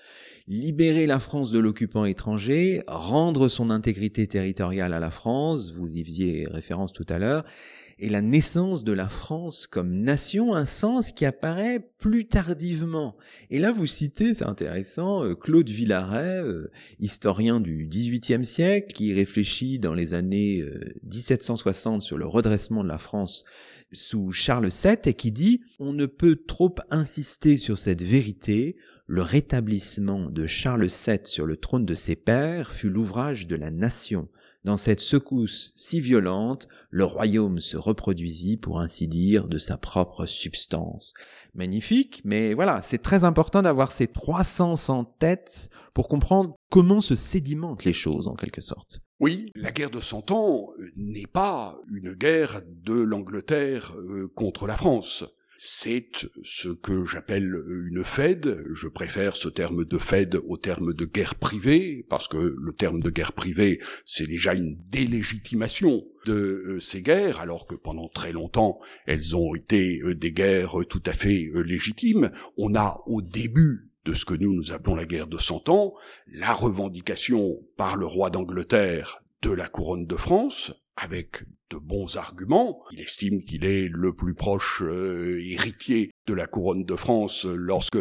libérer 0.47 1.07
la 1.07 1.17
France 1.17 1.49
de 1.49 1.57
l'occupant 1.57 2.05
étranger, 2.05 2.83
rendre 2.87 3.47
son 3.47 3.71
intégrité 3.71 4.27
territoriale 4.27 4.93
à 4.93 4.99
la 4.99 5.09
France, 5.09 5.73
vous 5.75 5.87
y 5.87 6.05
faisiez 6.05 6.47
référence 6.47 6.93
tout 6.93 7.07
à 7.09 7.17
l'heure, 7.17 7.43
et 7.97 8.09
la 8.09 8.21
naissance 8.21 8.83
de 8.83 8.91
la 8.91 9.07
France 9.07 9.67
comme 9.67 9.93
nation, 9.93 10.53
un 10.53 10.65
sens 10.65 11.11
qui 11.11 11.25
apparaît 11.25 11.79
plus 11.97 12.27
tardivement. 12.27 13.15
Et 13.49 13.59
là, 13.59 13.71
vous 13.71 13.87
citez, 13.87 14.33
c'est 14.33 14.45
intéressant, 14.45 15.23
euh, 15.23 15.33
Claude 15.33 15.69
Villaret, 15.69 16.41
euh, 16.41 16.71
historien 16.99 17.61
du 17.61 17.87
XVIIIe 17.87 18.45
siècle, 18.45 18.93
qui 18.93 19.13
réfléchit 19.13 19.79
dans 19.79 19.93
les 19.93 20.13
années 20.13 20.63
1760 21.03 22.01
euh, 22.01 22.05
sur 22.05 22.17
le 22.17 22.25
redressement 22.25 22.83
de 22.83 22.89
la 22.89 22.97
France 22.97 23.45
sous 23.93 24.31
Charles 24.31 24.69
VII 24.69 24.97
et 25.05 25.13
qui 25.13 25.31
dit 25.31 25.61
On 25.79 25.93
ne 25.93 26.05
peut 26.05 26.35
trop 26.47 26.75
insister 26.89 27.57
sur 27.57 27.79
cette 27.79 28.01
vérité, 28.01 28.75
le 29.07 29.21
rétablissement 29.21 30.29
de 30.29 30.47
Charles 30.47 30.87
VII 30.87 31.19
sur 31.23 31.45
le 31.45 31.57
trône 31.57 31.85
de 31.85 31.95
ses 31.95 32.15
pères 32.15 32.71
fut 32.71 32.89
l'ouvrage 32.89 33.47
de 33.47 33.55
la 33.55 33.71
nation. 33.71 34.27
Dans 34.65 34.77
cette 34.77 34.99
secousse 34.99 35.71
si 35.75 35.99
violente, 35.99 36.67
le 36.89 37.03
royaume 37.03 37.59
se 37.59 37.77
reproduisit, 37.77 38.57
pour 38.57 38.79
ainsi 38.79 39.07
dire, 39.07 39.47
de 39.47 39.59
sa 39.59 39.77
propre 39.77 40.25
substance. 40.25 41.13
Magnifique, 41.53 42.23
mais 42.25 42.55
voilà, 42.55 42.81
c'est 42.81 42.97
très 42.97 43.25
important 43.25 43.61
d'avoir 43.61 43.91
ces 43.91 44.07
trois 44.07 44.43
sens 44.43 44.89
en 44.89 45.03
tête 45.03 45.69
pour 45.93 46.07
comprendre 46.07 46.55
comment 46.71 46.99
se 46.99 47.15
sédimentent 47.15 47.83
les 47.83 47.93
choses, 47.93 48.27
en 48.27 48.33
quelque 48.33 48.61
sorte. 48.61 49.01
Oui, 49.19 49.51
la 49.53 49.71
guerre 49.71 49.91
de 49.91 49.99
Cent 49.99 50.31
Ans 50.31 50.69
n'est 50.95 51.27
pas 51.27 51.77
une 51.93 52.15
guerre 52.15 52.63
de 52.67 52.95
l'Angleterre 52.95 53.93
euh, 53.95 54.31
contre 54.33 54.65
la 54.65 54.77
France 54.77 55.25
c'est 55.57 56.09
ce 56.43 56.69
que 56.69 57.05
j'appelle 57.05 57.55
une 57.87 58.03
Fed. 58.03 58.63
Je 58.71 58.87
préfère 58.87 59.35
ce 59.35 59.49
terme 59.49 59.85
de 59.85 59.97
Fed 59.97 60.39
au 60.47 60.57
terme 60.57 60.93
de 60.93 61.05
guerre 61.05 61.35
privée, 61.35 62.05
parce 62.09 62.27
que 62.27 62.37
le 62.37 62.73
terme 62.73 63.01
de 63.01 63.09
guerre 63.09 63.33
privée, 63.33 63.79
c'est 64.05 64.27
déjà 64.27 64.53
une 64.53 64.73
délégitimation 64.89 66.05
de 66.25 66.33
euh, 66.33 66.79
ces 66.79 67.01
guerres, 67.01 67.39
alors 67.39 67.67
que 67.67 67.75
pendant 67.75 68.09
très 68.09 68.31
longtemps, 68.31 68.79
elles 69.05 69.35
ont 69.35 69.55
été 69.55 70.01
euh, 70.01 70.15
des 70.15 70.31
guerres 70.31 70.75
tout 70.89 71.03
à 71.05 71.13
fait 71.13 71.45
euh, 71.53 71.61
légitimes. 71.61 72.31
On 72.57 72.75
a 72.75 73.01
au 73.05 73.21
début 73.21 73.91
de 74.05 74.13
ce 74.13 74.25
que 74.25 74.33
nous 74.33 74.53
nous 74.53 74.71
appelons 74.71 74.95
la 74.95 75.05
guerre 75.05 75.27
de 75.27 75.37
Cent 75.37 75.69
Ans, 75.69 75.93
la 76.27 76.53
revendication 76.53 77.59
par 77.75 77.95
le 77.95 78.05
roi 78.05 78.29
d'Angleterre 78.29 79.23
de 79.41 79.51
la 79.51 79.67
couronne 79.67 80.05
de 80.05 80.15
France, 80.15 80.73
avec 80.95 81.43
de 81.69 81.77
bons 81.77 82.17
arguments. 82.17 82.83
Il 82.91 83.01
estime 83.01 83.43
qu'il 83.43 83.65
est 83.65 83.87
le 83.87 84.13
plus 84.13 84.33
proche 84.33 84.81
euh, 84.83 85.41
héritier 85.43 86.11
de 86.27 86.33
la 86.33 86.47
couronne 86.47 86.85
de 86.85 86.95
France 86.95 87.45
lorsque 87.45 87.97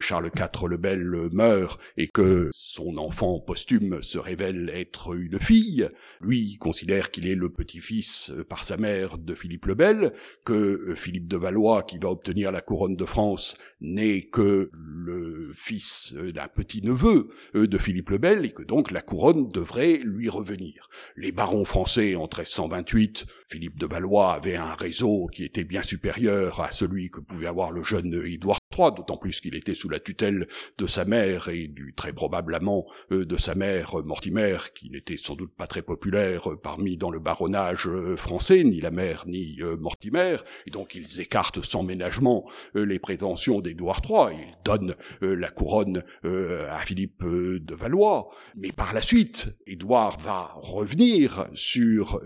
Charles 0.00 0.30
IV 0.36 0.68
le 0.68 0.76
Bel 0.76 1.28
meurt 1.32 1.80
et 1.96 2.08
que 2.08 2.50
son 2.52 2.96
enfant 2.98 3.40
posthume 3.40 4.02
se 4.02 4.18
révèle 4.18 4.70
être 4.74 5.14
une 5.14 5.40
fille. 5.40 5.88
Lui 6.20 6.56
considère 6.58 7.10
qu'il 7.10 7.26
est 7.26 7.34
le 7.34 7.50
petit-fils 7.50 8.32
par 8.48 8.64
sa 8.64 8.76
mère 8.76 9.18
de 9.18 9.34
Philippe 9.34 9.66
le 9.66 9.74
Bel, 9.74 10.12
que 10.44 10.94
Philippe 10.96 11.28
de 11.28 11.36
Valois, 11.36 11.82
qui 11.82 11.98
va 11.98 12.10
obtenir 12.10 12.52
la 12.52 12.60
couronne 12.60 12.96
de 12.96 13.04
France, 13.04 13.56
n'est 13.80 14.22
que 14.22 14.70
le 14.72 15.52
fils 15.54 16.14
d'un 16.14 16.48
petit-neveu 16.48 17.28
de 17.54 17.78
Philippe 17.78 18.10
le 18.10 18.18
Bel 18.18 18.44
et 18.44 18.52
que 18.52 18.62
donc 18.62 18.90
la 18.90 19.02
couronne 19.02 19.48
devrait 19.48 19.98
lui 20.04 20.28
revenir. 20.28 20.88
Les 21.16 21.32
barons 21.32 21.64
français 21.64 22.14
en 22.14 22.22
1328, 22.22 23.26
Philippe 23.48 23.78
de 23.78 23.86
Valois 23.86 24.34
avait 24.34 24.56
un 24.56 24.74
réseau 24.74 25.26
qui 25.26 25.44
était 25.44 25.64
bien 25.64 25.82
supérieur 25.82 26.60
à 26.60 26.72
celui 26.72 27.10
que 27.10 27.20
pouvait 27.20 27.46
avoir 27.46 27.63
le 27.70 27.82
jeune 27.82 28.22
Édouard 28.26 28.58
III, 28.76 28.90
d'autant 28.96 29.16
plus 29.16 29.40
qu'il 29.40 29.54
était 29.54 29.74
sous 29.74 29.88
la 29.88 30.00
tutelle 30.00 30.46
de 30.78 30.86
sa 30.86 31.04
mère 31.04 31.48
et 31.48 31.68
du 31.68 31.94
très 31.94 32.12
probablement 32.12 32.86
euh, 33.12 33.24
de 33.24 33.36
sa 33.36 33.54
mère 33.54 33.96
Mortimer, 34.04 34.56
qui 34.74 34.90
n'était 34.90 35.16
sans 35.16 35.34
doute 35.34 35.54
pas 35.56 35.66
très 35.66 35.82
populaire 35.82 36.50
euh, 36.50 36.60
parmi 36.60 36.96
dans 36.96 37.10
le 37.10 37.20
baronnage 37.20 37.86
euh, 37.88 38.16
français, 38.16 38.64
ni 38.64 38.80
la 38.80 38.90
mère 38.90 39.24
ni 39.26 39.58
Mortimer, 39.78 40.36
et 40.66 40.70
donc 40.70 40.94
ils 40.94 41.20
écartent 41.20 41.62
sans 41.64 41.82
ménagement 41.82 42.44
les 42.74 42.98
prétentions 42.98 43.60
d'Édouard 43.60 44.02
III, 44.08 44.36
ils 44.36 44.54
donnent 44.64 44.94
la 45.20 45.50
couronne 45.50 46.02
à 46.22 46.78
Philippe 46.80 47.24
de 47.24 47.74
Valois, 47.74 48.30
mais 48.56 48.72
par 48.72 48.94
la 48.94 49.02
suite, 49.02 49.48
Édouard 49.66 50.18
va 50.18 50.52
revenir 50.56 51.46
sur 51.54 52.20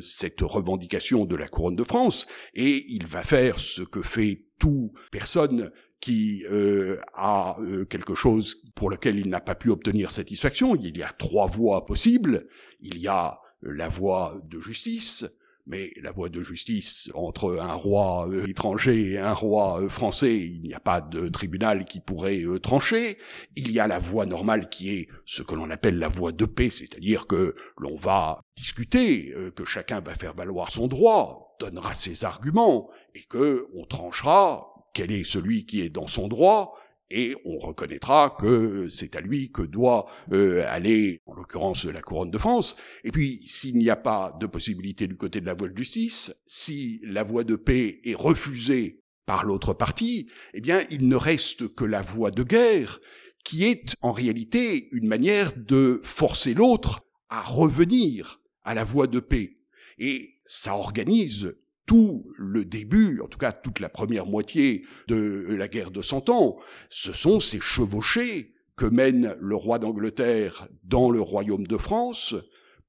cette 0.00 0.40
revendication 0.42 1.24
de 1.24 1.36
la 1.36 1.48
couronne 1.48 1.76
de 1.76 1.84
France, 1.84 2.26
et 2.54 2.84
il 2.88 3.06
va 3.06 3.22
faire 3.22 3.58
ce 3.58 3.82
que 3.82 4.02
fait 4.02 4.45
tout 4.58 4.92
personne 5.10 5.70
qui 6.00 6.44
euh, 6.50 7.00
a 7.14 7.56
euh, 7.60 7.84
quelque 7.84 8.14
chose 8.14 8.62
pour 8.74 8.90
lequel 8.90 9.18
il 9.18 9.28
n'a 9.28 9.40
pas 9.40 9.54
pu 9.54 9.70
obtenir 9.70 10.10
satisfaction. 10.10 10.76
Il 10.76 10.96
y 10.96 11.02
a 11.02 11.12
trois 11.12 11.46
voies 11.46 11.86
possibles. 11.86 12.46
Il 12.80 12.98
y 12.98 13.08
a 13.08 13.40
la 13.62 13.88
voie 13.88 14.40
de 14.44 14.60
justice, 14.60 15.24
mais 15.66 15.90
la 16.00 16.12
voie 16.12 16.28
de 16.28 16.42
justice 16.42 17.10
entre 17.14 17.58
un 17.58 17.72
roi 17.72 18.28
euh, 18.28 18.46
étranger 18.46 19.12
et 19.12 19.18
un 19.18 19.32
roi 19.32 19.88
français, 19.88 20.36
il 20.36 20.62
n'y 20.62 20.74
a 20.74 20.80
pas 20.80 21.00
de 21.00 21.28
tribunal 21.28 21.86
qui 21.86 22.00
pourrait 22.00 22.44
trancher. 22.62 23.18
Il 23.56 23.72
y 23.72 23.80
a 23.80 23.88
la 23.88 23.98
voie 23.98 24.26
normale 24.26 24.68
qui 24.68 24.90
est 24.90 25.08
ce 25.24 25.42
que 25.42 25.54
l'on 25.54 25.70
appelle 25.70 25.98
la 25.98 26.08
voie 26.08 26.32
de 26.32 26.44
paix, 26.44 26.70
c'est-à-dire 26.70 27.26
que 27.26 27.56
l'on 27.78 27.96
va 27.96 28.42
discuter, 28.56 29.34
que 29.56 29.64
chacun 29.64 30.00
va 30.00 30.14
faire 30.14 30.34
valoir 30.34 30.70
son 30.70 30.86
droit, 30.86 31.56
donnera 31.58 31.94
ses 31.94 32.24
arguments, 32.24 32.88
et 33.16 33.24
que 33.28 33.66
on 33.74 33.84
tranchera 33.84 34.68
quel 34.92 35.10
est 35.10 35.24
celui 35.24 35.64
qui 35.64 35.80
est 35.80 35.88
dans 35.88 36.06
son 36.06 36.28
droit, 36.28 36.78
et 37.10 37.36
on 37.44 37.58
reconnaîtra 37.58 38.36
que 38.38 38.88
c'est 38.88 39.14
à 39.14 39.20
lui 39.20 39.52
que 39.52 39.62
doit 39.62 40.06
euh, 40.32 40.64
aller, 40.68 41.22
en 41.26 41.34
l'occurrence, 41.34 41.84
la 41.84 42.02
couronne 42.02 42.30
de 42.30 42.38
France. 42.38 42.76
Et 43.04 43.12
puis, 43.12 43.42
s'il 43.46 43.76
n'y 43.78 43.90
a 43.90 43.96
pas 43.96 44.36
de 44.40 44.46
possibilité 44.46 45.06
du 45.06 45.16
côté 45.16 45.40
de 45.40 45.46
la 45.46 45.54
voie 45.54 45.68
de 45.68 45.76
justice, 45.76 46.42
si 46.46 47.00
la 47.04 47.22
voie 47.22 47.44
de 47.44 47.54
paix 47.54 48.00
est 48.04 48.16
refusée 48.16 49.00
par 49.24 49.44
l'autre 49.44 49.72
partie, 49.72 50.28
eh 50.52 50.60
bien, 50.60 50.82
il 50.90 51.08
ne 51.08 51.16
reste 51.16 51.74
que 51.74 51.84
la 51.84 52.02
voie 52.02 52.32
de 52.32 52.42
guerre, 52.42 53.00
qui 53.44 53.64
est 53.64 53.94
en 54.00 54.10
réalité 54.10 54.88
une 54.90 55.06
manière 55.06 55.52
de 55.56 56.00
forcer 56.02 56.54
l'autre 56.54 57.02
à 57.28 57.40
revenir 57.42 58.40
à 58.64 58.74
la 58.74 58.82
voie 58.82 59.06
de 59.06 59.20
paix. 59.20 59.58
Et 59.98 60.40
ça 60.44 60.74
organise 60.74 61.56
tout 61.86 62.26
le 62.36 62.64
début, 62.64 63.20
en 63.20 63.28
tout 63.28 63.38
cas 63.38 63.52
toute 63.52 63.80
la 63.80 63.88
première 63.88 64.26
moitié 64.26 64.84
de 65.08 65.46
la 65.56 65.68
guerre 65.68 65.90
de 65.90 66.02
Cent 66.02 66.28
Ans, 66.28 66.56
ce 66.90 67.12
sont 67.12 67.40
ces 67.40 67.60
chevauchées 67.60 68.54
que 68.76 68.86
mène 68.86 69.34
le 69.40 69.56
roi 69.56 69.78
d'Angleterre 69.78 70.68
dans 70.84 71.10
le 71.10 71.20
royaume 71.20 71.66
de 71.66 71.78
France 71.78 72.34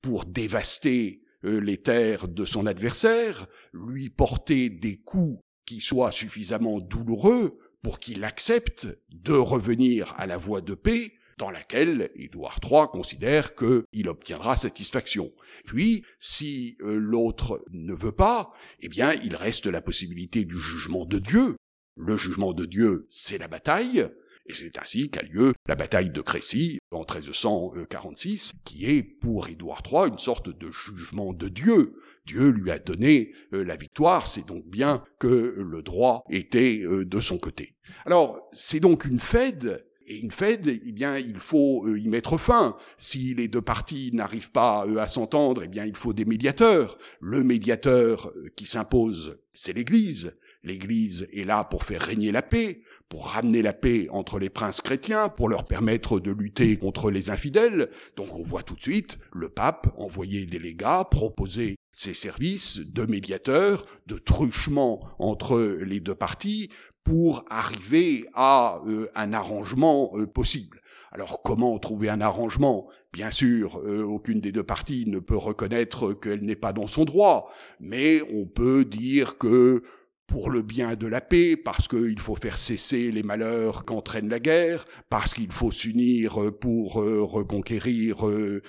pour 0.01 0.25
dévaster 0.25 1.21
euh, 1.45 1.59
les 1.59 1.77
terres 1.77 2.27
de 2.27 2.43
son 2.43 2.65
adversaire, 2.65 3.47
lui 3.73 4.09
porter 4.09 4.69
des 4.69 4.97
coups 4.97 5.39
qui 5.65 5.79
soient 5.79 6.11
suffisamment 6.11 6.79
douloureux 6.79 7.59
pour 7.83 7.99
qu'il 7.99 8.23
accepte 8.23 8.87
de 9.09 9.33
revenir 9.33 10.13
à 10.17 10.25
la 10.25 10.37
voie 10.37 10.61
de 10.61 10.73
paix 10.73 11.13
dans 11.37 11.51
laquelle 11.51 12.09
Édouard 12.15 12.59
III 12.63 12.85
considère 12.91 13.55
qu'il 13.55 14.09
obtiendra 14.09 14.57
satisfaction. 14.57 15.31
Puis, 15.65 16.03
si 16.19 16.77
euh, 16.81 16.95
l'autre 16.95 17.63
ne 17.71 17.93
veut 17.93 18.11
pas, 18.11 18.51
eh 18.79 18.89
bien, 18.89 19.13
il 19.13 19.35
reste 19.35 19.67
la 19.67 19.81
possibilité 19.81 20.45
du 20.45 20.57
jugement 20.57 21.05
de 21.05 21.19
Dieu. 21.19 21.55
Le 21.95 22.17
jugement 22.17 22.53
de 22.53 22.65
Dieu, 22.65 23.07
c'est 23.09 23.37
la 23.37 23.47
bataille, 23.47 24.07
et 24.47 24.53
c'est 24.53 24.77
ainsi 24.79 25.09
qu'a 25.09 25.23
lieu 25.23 25.53
la 25.67 25.75
bataille 25.75 26.09
de 26.09 26.21
Crécy 26.21 26.79
en 26.91 26.99
1346, 26.99 28.53
qui 28.63 28.85
est 28.85 29.03
pour 29.03 29.49
Édouard 29.49 29.83
III 29.85 30.07
une 30.07 30.17
sorte 30.17 30.49
de 30.49 30.71
jugement 30.71 31.33
de 31.33 31.49
Dieu. 31.49 31.95
Dieu 32.25 32.49
lui 32.49 32.71
a 32.71 32.79
donné 32.79 33.31
euh, 33.53 33.63
la 33.63 33.75
victoire, 33.77 34.27
c'est 34.27 34.45
donc 34.45 34.65
bien 34.65 35.03
que 35.19 35.55
le 35.57 35.81
droit 35.81 36.23
était 36.29 36.81
euh, 36.83 37.05
de 37.05 37.19
son 37.19 37.37
côté. 37.37 37.75
Alors, 38.05 38.47
c'est 38.51 38.79
donc 38.79 39.05
une 39.05 39.19
fête 39.19 39.86
et 40.07 40.19
une 40.19 40.31
Fed, 40.31 40.67
eh 40.67 40.91
bien, 40.93 41.17
il 41.17 41.37
faut 41.37 41.85
euh, 41.85 41.99
y 41.99 42.07
mettre 42.07 42.37
fin. 42.37 42.77
Si 42.97 43.35
les 43.35 43.49
deux 43.49 43.61
parties 43.61 44.11
n'arrivent 44.13 44.51
pas 44.51 44.85
euh, 44.87 44.97
à 44.97 45.07
s'entendre, 45.07 45.63
eh 45.65 45.67
bien, 45.67 45.85
il 45.85 45.95
faut 45.95 46.13
des 46.13 46.25
médiateurs. 46.25 46.97
Le 47.19 47.43
médiateur 47.43 48.31
euh, 48.35 48.47
qui 48.55 48.65
s'impose, 48.65 49.39
c'est 49.53 49.73
l'Église. 49.73 50.39
L'Église 50.63 51.27
est 51.33 51.43
là 51.43 51.65
pour 51.65 51.83
faire 51.83 52.01
régner 52.01 52.31
la 52.31 52.41
paix, 52.41 52.81
pour 53.09 53.27
ramener 53.27 53.61
la 53.61 53.73
paix 53.73 54.07
entre 54.09 54.39
les 54.39 54.49
princes 54.49 54.81
chrétiens, 54.81 55.29
pour 55.29 55.49
leur 55.49 55.65
permettre 55.65 56.19
de 56.19 56.31
lutter 56.31 56.77
contre 56.77 57.11
les 57.11 57.29
infidèles. 57.29 57.89
Donc 58.15 58.33
on 58.33 58.41
voit 58.41 58.63
tout 58.63 58.75
de 58.75 58.81
suite 58.81 59.19
le 59.33 59.49
pape 59.49 59.93
envoyer 59.97 60.45
des 60.45 60.59
légats, 60.59 61.05
proposer 61.09 61.75
ses 61.91 62.13
services 62.13 62.79
de 62.79 63.05
médiateur, 63.05 63.85
de 64.07 64.17
truchement 64.17 65.01
entre 65.19 65.59
les 65.81 65.99
deux 65.99 66.15
parties 66.15 66.69
pour 67.07 67.45
arriver 67.49 68.25
à 68.33 68.81
euh, 68.85 69.07
un 69.15 69.31
arrangement 69.31 70.11
euh, 70.15 70.27
possible. 70.27 70.81
Alors 71.13 71.41
comment 71.41 71.79
trouver 71.79 72.09
un 72.09 72.19
arrangement? 72.19 72.89
Bien 73.13 73.31
sûr, 73.31 73.79
euh, 73.85 74.03
aucune 74.03 74.41
des 74.41 74.51
deux 74.51 74.65
parties 74.65 75.05
ne 75.07 75.19
peut 75.19 75.37
reconnaître 75.37 76.11
qu'elle 76.11 76.41
n'est 76.41 76.57
pas 76.57 76.73
dans 76.73 76.85
son 76.85 77.05
droit, 77.05 77.49
mais 77.79 78.21
on 78.33 78.45
peut 78.45 78.83
dire 78.83 79.37
que 79.37 79.83
pour 80.27 80.49
le 80.49 80.61
bien 80.61 80.95
de 80.95 81.07
la 81.07 81.21
paix, 81.21 81.55
parce 81.55 81.87
qu'il 81.87 82.19
faut 82.19 82.35
faire 82.35 82.59
cesser 82.59 83.11
les 83.11 83.23
malheurs 83.23 83.85
qu'entraîne 83.85 84.27
la 84.27 84.39
guerre, 84.39 84.85
parce 85.09 85.33
qu'il 85.33 85.51
faut 85.51 85.71
s'unir 85.71 86.43
euh, 86.43 86.51
pour 86.51 87.01
euh, 87.01 87.23
reconquérir 87.23 88.27
euh, 88.27 88.61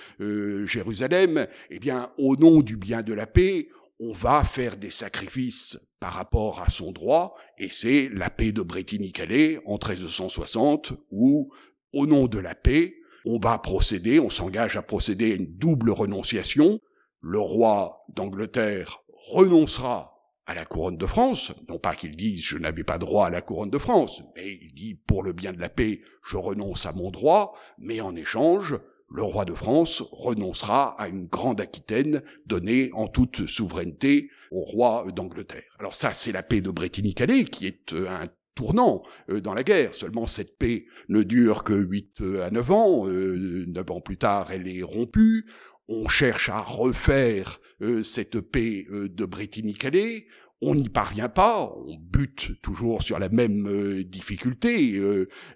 Jérusalem, 0.65 1.47
eh 1.69 1.79
bien, 1.79 2.09
au 2.17 2.37
nom 2.37 2.61
du 2.61 2.77
bien 2.77 3.03
de 3.03 3.13
la 3.13 3.27
paix, 3.27 3.67
on 3.99 4.13
va 4.13 4.43
faire 4.43 4.77
des 4.77 4.91
sacrifices 4.91 5.79
par 5.99 6.13
rapport 6.13 6.61
à 6.61 6.69
son 6.69 6.91
droit, 6.91 7.35
et 7.57 7.69
c'est 7.69 8.09
la 8.13 8.29
paix 8.29 8.51
de 8.51 8.61
Bretigny-Calais 8.61 9.59
en 9.65 9.73
1360, 9.73 10.93
où, 11.11 11.51
au 11.91 12.07
nom 12.07 12.27
de 12.27 12.39
la 12.39 12.55
paix, 12.55 12.95
on 13.25 13.37
va 13.37 13.57
procéder, 13.57 14.19
on 14.19 14.29
s'engage 14.29 14.77
à 14.77 14.81
procéder 14.81 15.33
à 15.33 15.35
une 15.35 15.57
double 15.57 15.91
renonciation. 15.91 16.79
Le 17.19 17.39
roi 17.39 18.05
d'Angleterre 18.15 19.03
renoncera 19.33 20.15
à 20.45 20.55
la 20.55 20.65
couronne 20.65 20.97
de 20.97 21.05
France, 21.05 21.53
non 21.67 21.77
pas 21.77 21.93
qu'il 21.93 22.15
dise 22.15 22.41
je 22.41 22.57
n'avais 22.57 22.85
pas 22.85 22.97
droit 22.97 23.27
à 23.27 23.29
la 23.29 23.41
couronne 23.41 23.69
de 23.69 23.77
France, 23.77 24.23
mais 24.35 24.57
il 24.61 24.73
dit 24.73 24.95
pour 24.95 25.21
le 25.21 25.33
bien 25.33 25.51
de 25.51 25.59
la 25.59 25.69
paix, 25.69 26.01
je 26.25 26.37
renonce 26.37 26.85
à 26.85 26.93
mon 26.93 27.11
droit, 27.11 27.53
mais 27.77 28.01
en 28.01 28.15
échange, 28.15 28.79
le 29.11 29.23
roi 29.23 29.45
de 29.45 29.53
France 29.53 30.03
renoncera 30.11 30.99
à 30.99 31.07
une 31.07 31.25
grande 31.25 31.61
Aquitaine 31.61 32.21
donnée 32.45 32.91
en 32.93 33.07
toute 33.07 33.47
souveraineté 33.47 34.29
au 34.51 34.61
roi 34.61 35.05
d'Angleterre. 35.15 35.75
Alors 35.79 35.95
ça, 35.95 36.13
c'est 36.13 36.31
la 36.31 36.43
paix 36.43 36.61
de 36.61 36.69
Bretigny-Calais 36.69 37.45
qui 37.45 37.67
est 37.67 37.93
euh, 37.93 38.09
un 38.09 38.27
tournant 38.55 39.03
euh, 39.29 39.41
dans 39.41 39.53
la 39.53 39.63
guerre. 39.63 39.93
Seulement 39.93 40.27
cette 40.27 40.57
paix 40.57 40.85
ne 41.07 41.23
dure 41.23 41.63
que 41.63 41.73
8 41.73 42.21
euh, 42.21 42.43
à 42.43 42.51
9 42.51 42.71
ans. 42.71 43.07
9 43.07 43.91
ans 43.91 44.01
plus 44.01 44.17
tard, 44.17 44.51
elle 44.51 44.67
est 44.67 44.83
rompue 44.83 45.45
on 45.91 46.07
cherche 46.07 46.49
à 46.49 46.59
refaire 46.61 47.59
cette 48.03 48.41
paix 48.41 48.85
de 48.91 49.25
Bretigny-Calais, 49.25 50.27
on 50.61 50.75
n'y 50.75 50.89
parvient 50.89 51.29
pas, 51.29 51.73
on 51.85 51.95
bute 51.97 52.61
toujours 52.61 53.01
sur 53.01 53.17
la 53.17 53.29
même 53.29 53.67
euh, 53.67 54.03
difficulté, 54.03 55.01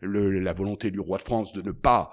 la 0.02 0.54
volonté 0.54 0.92
du 0.92 1.00
roi 1.00 1.18
de 1.18 1.24
France 1.24 1.54
de 1.54 1.62
ne 1.62 1.72
pas 1.72 2.12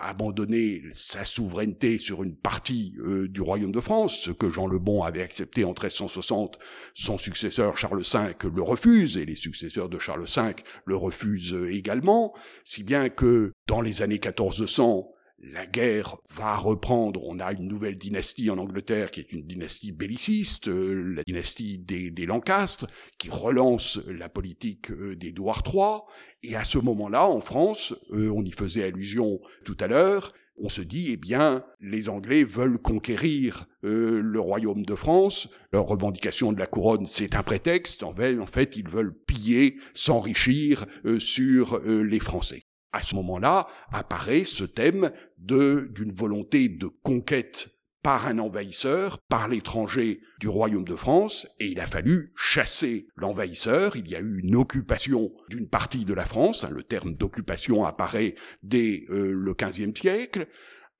abandonner 0.00 0.82
sa 0.90 1.24
souveraineté 1.24 1.98
sur 1.98 2.24
une 2.24 2.34
partie 2.34 2.96
du 3.28 3.40
royaume 3.40 3.70
de 3.70 3.80
France, 3.80 4.18
ce 4.18 4.30
que 4.32 4.50
Jean 4.50 4.66
le 4.66 4.80
Bon 4.80 5.04
avait 5.04 5.22
accepté 5.22 5.64
en 5.64 5.68
1360, 5.68 6.58
son 6.94 7.16
successeur 7.16 7.78
Charles 7.78 8.02
V 8.02 8.34
le 8.52 8.62
refuse, 8.62 9.16
et 9.16 9.24
les 9.24 9.36
successeurs 9.36 9.88
de 9.88 9.98
Charles 10.00 10.24
V 10.24 10.56
le 10.84 10.96
refusent 10.96 11.56
également, 11.70 12.34
si 12.64 12.82
bien 12.82 13.08
que 13.08 13.52
dans 13.68 13.80
les 13.80 14.02
années 14.02 14.14
1400, 14.14 15.12
la 15.42 15.66
guerre 15.66 16.16
va 16.30 16.56
reprendre. 16.56 17.22
On 17.24 17.40
a 17.40 17.52
une 17.52 17.66
nouvelle 17.66 17.96
dynastie 17.96 18.48
en 18.50 18.58
Angleterre 18.58 19.10
qui 19.10 19.20
est 19.20 19.32
une 19.32 19.42
dynastie 19.42 19.92
belliciste, 19.92 20.68
euh, 20.68 21.14
la 21.16 21.22
dynastie 21.24 21.78
des, 21.78 22.10
des, 22.10 22.26
Lancastres, 22.26 22.86
qui 23.18 23.28
relance 23.28 24.00
la 24.06 24.28
politique 24.28 24.90
euh, 24.90 25.16
d'Édouard 25.16 25.62
III. 25.66 26.00
Et 26.42 26.56
à 26.56 26.64
ce 26.64 26.78
moment-là, 26.78 27.26
en 27.26 27.40
France, 27.40 27.94
euh, 28.12 28.30
on 28.30 28.44
y 28.44 28.52
faisait 28.52 28.84
allusion 28.84 29.40
tout 29.64 29.76
à 29.80 29.88
l'heure, 29.88 30.32
on 30.56 30.68
se 30.68 30.82
dit, 30.82 31.10
eh 31.10 31.16
bien, 31.16 31.64
les 31.80 32.08
Anglais 32.08 32.44
veulent 32.44 32.78
conquérir 32.78 33.66
le 33.82 34.38
royaume 34.38 34.84
de 34.84 34.94
France. 34.94 35.48
Leur 35.72 35.86
revendication 35.86 36.52
de 36.52 36.58
la 36.58 36.66
couronne, 36.66 37.06
c'est 37.06 37.34
un 37.34 37.42
prétexte. 37.42 38.02
En 38.02 38.14
fait, 38.14 38.38
en 38.38 38.46
fait, 38.46 38.76
ils 38.76 38.86
veulent 38.86 39.16
piller, 39.26 39.78
s'enrichir 39.94 40.84
sur 41.18 41.80
les 41.80 42.20
Français. 42.20 42.62
À 42.92 43.02
ce 43.02 43.14
moment-là 43.14 43.66
apparaît 43.90 44.44
ce 44.44 44.64
thème 44.64 45.10
d'une 45.38 46.12
volonté 46.12 46.68
de 46.68 46.86
conquête 46.86 47.70
par 48.02 48.26
un 48.26 48.38
envahisseur, 48.38 49.18
par 49.28 49.48
l'étranger 49.48 50.20
du 50.40 50.48
royaume 50.48 50.84
de 50.84 50.96
France, 50.96 51.46
et 51.60 51.68
il 51.68 51.80
a 51.80 51.86
fallu 51.86 52.32
chasser 52.36 53.06
l'envahisseur. 53.16 53.96
Il 53.96 54.10
y 54.10 54.16
a 54.16 54.20
eu 54.20 54.40
une 54.40 54.56
occupation 54.56 55.30
d'une 55.48 55.68
partie 55.68 56.04
de 56.04 56.12
la 56.12 56.26
France. 56.26 56.64
Hein, 56.64 56.70
le 56.72 56.82
terme 56.82 57.14
d'occupation 57.14 57.84
apparaît 57.84 58.34
dès 58.62 59.04
euh, 59.10 59.32
le 59.32 59.54
XVe 59.54 59.96
siècle. 59.96 60.48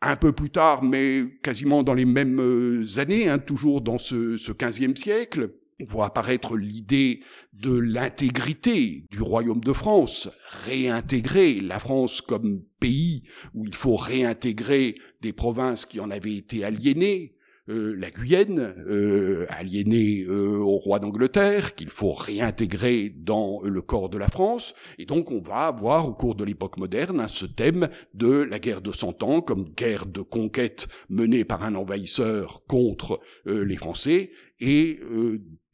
Un 0.00 0.16
peu 0.16 0.32
plus 0.32 0.50
tard, 0.50 0.82
mais 0.82 1.24
quasiment 1.42 1.82
dans 1.82 1.94
les 1.94 2.04
mêmes 2.04 2.40
euh, 2.40 2.84
années, 2.98 3.28
hein, 3.28 3.38
toujours 3.38 3.80
dans 3.80 3.98
ce, 3.98 4.36
ce 4.36 4.52
XVe 4.52 4.96
siècle, 4.96 5.50
on 5.82 5.84
voit 5.84 6.06
apparaître 6.06 6.56
l'idée 6.56 7.20
de 7.52 7.74
l'intégrité 7.74 9.04
du 9.10 9.20
royaume 9.20 9.60
de 9.60 9.72
France, 9.72 10.28
réintégrer 10.64 11.60
la 11.60 11.78
France 11.78 12.20
comme 12.20 12.62
pays 12.78 13.24
où 13.54 13.66
il 13.66 13.74
faut 13.74 13.96
réintégrer 13.96 14.94
des 15.20 15.32
provinces 15.32 15.84
qui 15.84 16.00
en 16.00 16.10
avaient 16.10 16.36
été 16.36 16.64
aliénées, 16.64 17.34
euh, 17.68 17.94
la 17.96 18.10
Guyenne, 18.10 18.74
euh, 18.88 19.46
aliénée 19.48 20.24
euh, 20.24 20.58
au 20.58 20.78
roi 20.78 20.98
d'Angleterre, 20.98 21.76
qu'il 21.76 21.90
faut 21.90 22.12
réintégrer 22.12 23.14
dans 23.16 23.60
le 23.62 23.80
corps 23.82 24.08
de 24.08 24.18
la 24.18 24.26
France. 24.26 24.74
Et 24.98 25.06
donc 25.06 25.30
on 25.30 25.40
va 25.40 25.66
avoir 25.66 26.08
au 26.08 26.12
cours 26.12 26.34
de 26.34 26.42
l'époque 26.42 26.78
moderne 26.78 27.20
hein, 27.20 27.28
ce 27.28 27.46
thème 27.46 27.88
de 28.14 28.28
la 28.28 28.58
guerre 28.58 28.80
de 28.80 28.90
Cent 28.90 29.22
Ans 29.22 29.40
comme 29.40 29.68
guerre 29.76 30.06
de 30.06 30.22
conquête 30.22 30.88
menée 31.08 31.44
par 31.44 31.62
un 31.62 31.76
envahisseur 31.76 32.66
contre 32.66 33.20
les 33.46 33.76
Français 33.76 34.32
et 34.58 34.98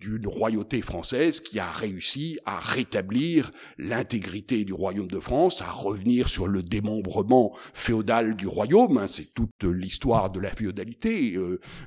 d'une 0.00 0.28
royauté 0.28 0.80
française 0.80 1.40
qui 1.40 1.58
a 1.58 1.70
réussi 1.70 2.38
à 2.44 2.60
rétablir 2.60 3.50
l'intégrité 3.78 4.64
du 4.64 4.72
royaume 4.72 5.08
de 5.08 5.18
France, 5.18 5.60
à 5.60 5.70
revenir 5.70 6.28
sur 6.28 6.46
le 6.46 6.62
démembrement 6.62 7.56
féodal 7.74 8.36
du 8.36 8.46
royaume. 8.46 8.98
Hein, 8.98 9.08
c'est 9.08 9.34
toute 9.34 9.64
l'histoire 9.64 10.30
de 10.30 10.38
la 10.38 10.50
féodalité. 10.50 11.36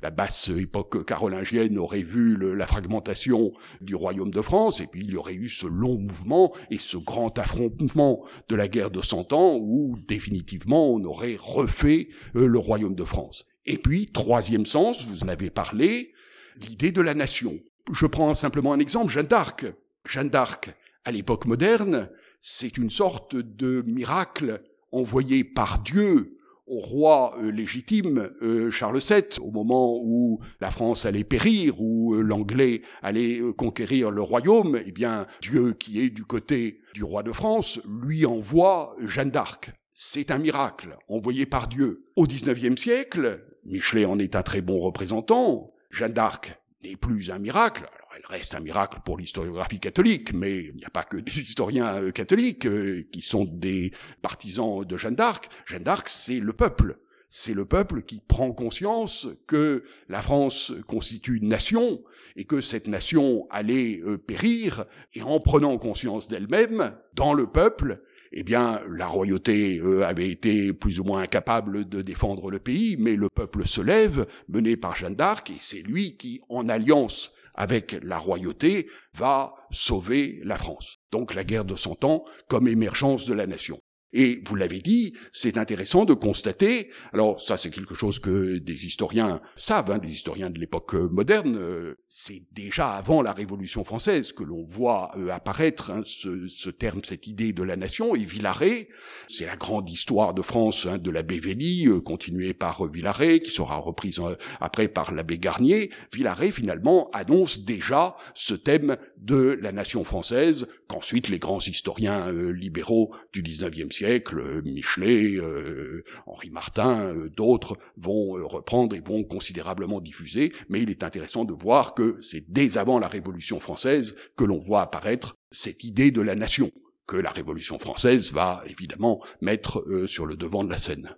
La 0.01 0.11
basse 0.11 0.49
époque 0.49 1.05
carolingienne 1.05 1.77
aurait 1.77 2.03
vu 2.03 2.37
la 2.55 2.67
fragmentation 2.67 3.51
du 3.81 3.95
royaume 3.95 4.31
de 4.31 4.41
France, 4.41 4.81
et 4.81 4.87
puis 4.87 5.01
il 5.01 5.11
y 5.11 5.15
aurait 5.15 5.33
eu 5.33 5.47
ce 5.47 5.67
long 5.67 5.97
mouvement 5.97 6.53
et 6.69 6.77
ce 6.77 6.97
grand 6.97 7.37
affrontement 7.39 8.23
de 8.49 8.55
la 8.55 8.67
guerre 8.67 8.91
de 8.91 9.01
Cent 9.01 9.33
Ans, 9.33 9.57
où 9.59 9.95
définitivement 10.07 10.91
on 10.91 11.03
aurait 11.03 11.37
refait 11.39 12.09
euh, 12.35 12.47
le 12.47 12.59
royaume 12.59 12.95
de 12.95 13.03
France. 13.03 13.45
Et 13.65 13.77
puis, 13.77 14.07
troisième 14.07 14.65
sens, 14.65 15.05
vous 15.05 15.23
en 15.23 15.27
avez 15.27 15.49
parlé, 15.49 16.13
l'idée 16.57 16.91
de 16.91 17.01
la 17.01 17.13
nation. 17.13 17.59
Je 17.91 18.05
prends 18.05 18.33
simplement 18.33 18.73
un 18.73 18.79
exemple, 18.79 19.11
Jeanne 19.11 19.27
d'Arc. 19.27 19.65
Jeanne 20.05 20.29
d'Arc, 20.29 20.73
à 21.05 21.11
l'époque 21.11 21.45
moderne, 21.45 22.09
c'est 22.41 22.77
une 22.77 22.89
sorte 22.89 23.35
de 23.35 23.83
miracle 23.85 24.63
envoyé 24.91 25.43
par 25.43 25.79
Dieu 25.79 26.37
au 26.71 26.79
roi 26.79 27.35
euh, 27.37 27.51
légitime 27.51 28.31
euh, 28.41 28.71
Charles 28.71 28.99
VII, 28.99 29.39
au 29.41 29.51
moment 29.51 29.99
où 30.01 30.39
la 30.61 30.71
France 30.71 31.05
allait 31.05 31.25
périr, 31.25 31.81
où 31.81 32.15
euh, 32.15 32.21
l'anglais 32.21 32.81
allait 33.03 33.41
conquérir 33.57 34.09
le 34.09 34.21
royaume, 34.21 34.79
eh 34.83 34.91
bien 34.93 35.27
Dieu 35.41 35.73
qui 35.73 35.99
est 35.99 36.09
du 36.09 36.23
côté 36.23 36.79
du 36.93 37.03
roi 37.03 37.23
de 37.23 37.33
France 37.33 37.81
lui 38.01 38.25
envoie 38.25 38.95
Jeanne 38.99 39.31
d'Arc. 39.31 39.71
C'est 39.93 40.31
un 40.31 40.37
miracle 40.37 40.97
envoyé 41.09 41.45
par 41.45 41.67
Dieu. 41.67 42.05
Au 42.15 42.25
XIXe 42.25 42.81
siècle, 42.81 43.43
Michelet 43.65 44.05
en 44.05 44.17
est 44.17 44.35
un 44.37 44.41
très 44.41 44.61
bon 44.61 44.79
représentant, 44.79 45.73
Jeanne 45.89 46.13
d'Arc 46.13 46.57
n'est 46.83 46.95
plus 46.95 47.31
un 47.31 47.39
miracle. 47.39 47.85
Elle 48.13 48.25
reste 48.25 48.55
un 48.55 48.59
miracle 48.59 48.99
pour 49.05 49.17
l'historiographie 49.17 49.79
catholique, 49.79 50.33
mais 50.33 50.65
il 50.65 50.75
n'y 50.75 50.83
a 50.83 50.89
pas 50.89 51.03
que 51.03 51.15
des 51.15 51.39
historiens 51.39 51.95
euh, 51.95 52.11
catholiques 52.11 52.65
euh, 52.65 53.07
qui 53.09 53.21
sont 53.21 53.45
des 53.45 53.93
partisans 54.21 54.83
de 54.83 54.97
Jeanne 54.97 55.15
d'Arc. 55.15 55.49
Jeanne 55.65 55.83
d'Arc, 55.83 56.09
c'est 56.09 56.41
le 56.41 56.51
peuple. 56.51 56.97
C'est 57.29 57.53
le 57.53 57.63
peuple 57.63 58.01
qui 58.01 58.21
prend 58.27 58.51
conscience 58.51 59.29
que 59.47 59.85
la 60.09 60.21
France 60.21 60.73
constitue 60.87 61.37
une 61.37 61.47
nation 61.47 62.03
et 62.35 62.43
que 62.43 62.59
cette 62.59 62.87
nation 62.87 63.47
allait 63.49 64.01
euh, 64.03 64.17
périr, 64.17 64.85
et 65.13 65.21
en 65.21 65.39
prenant 65.39 65.77
conscience 65.77 66.27
d'elle-même, 66.27 66.93
dans 67.13 67.33
le 67.33 67.47
peuple, 67.47 68.03
eh 68.33 68.43
bien, 68.43 68.81
la 68.89 69.07
royauté 69.07 69.81
avait 70.05 70.29
été 70.29 70.71
plus 70.71 71.01
ou 71.01 71.03
moins 71.03 71.21
incapable 71.21 71.87
de 71.87 72.01
défendre 72.01 72.49
le 72.49 72.59
pays, 72.59 72.95
mais 72.97 73.17
le 73.17 73.27
peuple 73.29 73.67
se 73.67 73.81
lève, 73.81 74.25
mené 74.47 74.77
par 74.77 74.95
Jeanne 74.95 75.15
d'Arc, 75.15 75.49
et 75.49 75.57
c'est 75.59 75.81
lui 75.81 76.15
qui, 76.15 76.41
en 76.47 76.69
alliance 76.69 77.31
avec 77.55 77.97
la 78.03 78.17
royauté, 78.17 78.89
va 79.13 79.53
sauver 79.71 80.39
la 80.43 80.57
France. 80.57 80.97
Donc 81.11 81.33
la 81.33 81.43
guerre 81.43 81.65
de 81.65 81.75
Cent 81.75 82.03
Ans 82.03 82.23
comme 82.47 82.67
émergence 82.67 83.25
de 83.25 83.33
la 83.33 83.47
nation. 83.47 83.79
Et 84.13 84.41
vous 84.45 84.55
l'avez 84.55 84.81
dit, 84.81 85.13
c'est 85.31 85.57
intéressant 85.57 86.03
de 86.03 86.13
constater, 86.13 86.89
alors 87.13 87.39
ça 87.39 87.55
c'est 87.55 87.69
quelque 87.69 87.95
chose 87.95 88.19
que 88.19 88.57
des 88.57 88.85
historiens 88.85 89.41
savent, 89.55 89.91
hein, 89.91 89.99
des 89.99 90.09
historiens 90.09 90.49
de 90.49 90.59
l'époque 90.59 90.95
euh, 90.95 91.07
moderne, 91.07 91.55
euh, 91.57 91.95
c'est 92.09 92.41
déjà 92.51 92.95
avant 92.95 93.21
la 93.21 93.31
Révolution 93.31 93.85
française 93.85 94.33
que 94.33 94.43
l'on 94.43 94.63
voit 94.63 95.11
euh, 95.17 95.29
apparaître 95.29 95.91
hein, 95.91 96.01
ce, 96.03 96.47
ce, 96.49 96.69
terme, 96.69 97.01
cette 97.05 97.27
idée 97.27 97.53
de 97.53 97.63
la 97.63 97.77
nation, 97.77 98.13
et 98.13 98.25
Villaret, 98.25 98.89
c'est 99.29 99.45
la 99.45 99.55
grande 99.55 99.89
histoire 99.89 100.33
de 100.33 100.41
France 100.41 100.87
hein, 100.87 100.97
de 100.97 101.09
l'abbé 101.09 101.39
Vély, 101.39 101.87
continuée 102.03 102.53
par 102.53 102.85
Villaret, 102.87 103.39
qui 103.39 103.51
sera 103.51 103.77
reprise 103.77 104.19
après 104.59 104.89
par 104.89 105.13
l'abbé 105.13 105.37
Garnier. 105.37 105.89
Villaret 106.13 106.51
finalement 106.51 107.09
annonce 107.13 107.59
déjà 107.59 108.17
ce 108.33 108.53
thème 108.53 108.97
de 109.21 109.57
la 109.61 109.71
nation 109.71 110.03
française, 110.03 110.67
qu'ensuite 110.87 111.29
les 111.29 111.39
grands 111.39 111.59
historiens 111.59 112.31
libéraux 112.31 113.13
du 113.33 113.43
19e 113.43 113.91
siècle 113.91 114.39
euh, 114.39 114.61
Michelet, 114.63 115.35
euh, 115.35 116.03
Henri 116.25 116.49
Martin, 116.49 117.13
euh, 117.13 117.29
d'autres 117.29 117.77
vont 117.95 118.33
reprendre 118.47 118.95
et 118.95 118.99
vont 118.99 119.23
considérablement 119.23 120.01
diffuser, 120.01 120.51
mais 120.69 120.81
il 120.81 120.89
est 120.89 121.03
intéressant 121.03 121.45
de 121.45 121.53
voir 121.53 121.93
que 121.93 122.19
c'est 122.21 122.51
dès 122.51 122.77
avant 122.77 122.99
la 122.99 123.07
Révolution 123.07 123.59
française 123.59 124.15
que 124.35 124.43
l'on 124.43 124.59
voit 124.59 124.81
apparaître 124.81 125.35
cette 125.51 125.83
idée 125.83 126.11
de 126.11 126.21
la 126.21 126.35
nation, 126.35 126.71
que 127.07 127.17
la 127.17 127.31
Révolution 127.31 127.77
française 127.77 128.31
va 128.31 128.63
évidemment 128.67 129.21
mettre 129.41 129.85
sur 130.07 130.25
le 130.25 130.35
devant 130.35 130.63
de 130.63 130.69
la 130.69 130.77
scène. 130.77 131.15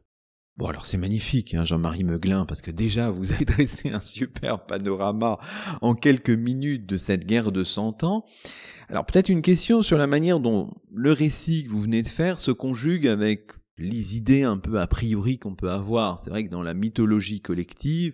Bon 0.56 0.68
alors 0.68 0.86
c'est 0.86 0.98
magnifique 0.98 1.56
hein, 1.56 1.66
Jean-Marie 1.66 2.04
Meuglin 2.04 2.46
parce 2.46 2.62
que 2.62 2.70
déjà 2.70 3.10
vous 3.10 3.32
avez 3.32 3.46
dressé 3.46 3.89
un 3.89 4.02
super 4.02 4.66
panorama 4.68 5.39
en 5.82 5.96
quelques 5.96 6.30
minutes 6.30 6.86
de 6.86 6.96
cette 6.96 7.26
guerre 7.26 7.52
de 7.52 7.63
cent 7.63 8.04
ans. 8.04 8.26
Alors 8.88 9.04
peut-être 9.04 9.30
une 9.30 9.42
question 9.42 9.82
sur 9.82 9.98
la 9.98 10.06
manière 10.06 10.39
dont 10.39 10.70
le 10.94 11.12
récit 11.12 11.63
que 11.63 11.72
vous 11.72 11.82
venez 11.82 12.04
de 12.04 12.08
faire 12.08 12.38
se 12.38 12.52
conjugue 12.52 13.08
avec 13.08 13.52
les 13.80 14.16
idées 14.16 14.44
un 14.44 14.58
peu 14.58 14.80
a 14.80 14.86
priori 14.86 15.39
qu'on 15.39 15.56
peut 15.56 15.72
avoir. 15.72 16.20
C'est 16.20 16.30
vrai 16.30 16.44
que 16.44 16.50
dans 16.50 16.62
la 16.62 16.76
mythologie 16.76 17.42
collective, 17.42 18.13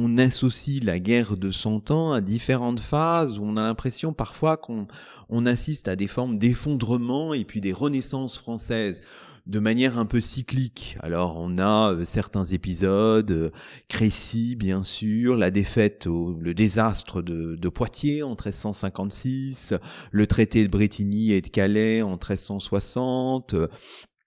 on 0.00 0.16
associe 0.16 0.82
la 0.84 1.00
guerre 1.00 1.36
de 1.36 1.50
Cent 1.50 1.90
Ans 1.90 2.12
à 2.12 2.20
différentes 2.20 2.80
phases 2.80 3.38
où 3.38 3.42
on 3.42 3.56
a 3.56 3.62
l'impression 3.62 4.12
parfois 4.12 4.56
qu'on 4.56 4.86
on 5.28 5.44
assiste 5.44 5.88
à 5.88 5.96
des 5.96 6.06
formes 6.06 6.38
d'effondrement 6.38 7.34
et 7.34 7.44
puis 7.44 7.60
des 7.60 7.72
renaissances 7.72 8.38
françaises 8.38 9.00
de 9.46 9.58
manière 9.58 9.98
un 9.98 10.04
peu 10.04 10.20
cyclique. 10.20 10.96
Alors 11.00 11.36
on 11.38 11.58
a 11.58 11.92
euh, 11.92 12.04
certains 12.04 12.44
épisodes, 12.44 13.30
euh, 13.30 13.50
Crécy 13.88 14.54
bien 14.54 14.84
sûr, 14.84 15.36
la 15.36 15.50
défaite, 15.50 16.06
le 16.06 16.52
désastre 16.52 17.22
de, 17.22 17.56
de, 17.56 17.68
Poitiers 17.68 18.22
en 18.22 18.30
1356, 18.30 19.74
le 20.12 20.26
traité 20.26 20.62
de 20.62 20.68
Bretigny 20.70 21.32
et 21.32 21.40
de 21.40 21.48
Calais 21.48 22.02
en 22.02 22.10
1360, 22.10 23.54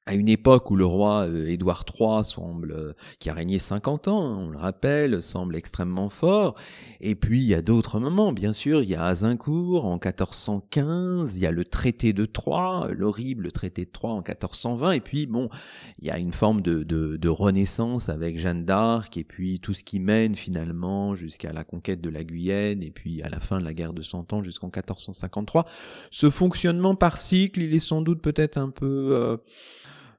à 0.07 0.15
une 0.15 0.29
époque 0.29 0.71
où 0.71 0.75
le 0.75 0.85
roi 0.85 1.27
euh, 1.27 1.45
Édouard 1.45 1.85
III 1.87 2.23
semble, 2.23 2.71
euh, 2.71 2.93
qui 3.19 3.29
a 3.29 3.35
régné 3.35 3.59
50 3.59 4.07
ans, 4.07 4.25
hein, 4.25 4.37
on 4.39 4.49
le 4.49 4.57
rappelle, 4.57 5.21
semble 5.21 5.55
extrêmement 5.55 6.09
fort. 6.09 6.55
Et 7.01 7.13
puis 7.13 7.41
il 7.41 7.47
y 7.47 7.53
a 7.53 7.61
d'autres 7.61 7.99
moments, 7.99 8.33
bien 8.33 8.51
sûr, 8.51 8.81
il 8.81 8.89
y 8.89 8.95
a 8.95 9.03
Azincourt 9.03 9.85
en 9.85 9.93
1415, 9.93 11.35
il 11.35 11.41
y 11.43 11.45
a 11.45 11.51
le 11.51 11.63
traité 11.65 12.13
de 12.13 12.25
Troyes, 12.25 12.87
l'horrible 12.91 13.51
traité 13.51 13.85
de 13.85 13.91
Troyes 13.91 14.13
en 14.13 14.23
1420, 14.23 14.93
et 14.93 15.01
puis 15.01 15.27
bon, 15.27 15.49
il 15.99 16.07
y 16.07 16.11
a 16.11 16.17
une 16.17 16.33
forme 16.33 16.61
de, 16.61 16.81
de, 16.81 17.17
de 17.17 17.29
renaissance 17.29 18.09
avec 18.09 18.39
Jeanne 18.39 18.65
d'Arc, 18.65 19.17
et 19.17 19.23
puis 19.23 19.59
tout 19.59 19.75
ce 19.75 19.83
qui 19.83 19.99
mène 19.99 20.33
finalement 20.33 21.13
jusqu'à 21.13 21.53
la 21.53 21.63
conquête 21.63 22.01
de 22.01 22.09
la 22.09 22.23
Guyenne, 22.23 22.81
et 22.81 22.89
puis 22.89 23.21
à 23.21 23.29
la 23.29 23.39
fin 23.39 23.59
de 23.59 23.65
la 23.65 23.73
guerre 23.73 23.93
de 23.93 24.01
Cent 24.01 24.33
Ans 24.33 24.41
jusqu'en 24.41 24.67
1453. 24.67 25.67
Ce 26.09 26.31
fonctionnement 26.31 26.95
par 26.95 27.17
cycle, 27.17 27.61
il 27.61 27.75
est 27.75 27.79
sans 27.79 28.01
doute 28.01 28.23
peut-être 28.23 28.57
un 28.57 28.71
peu... 28.71 29.11
Euh, 29.13 29.37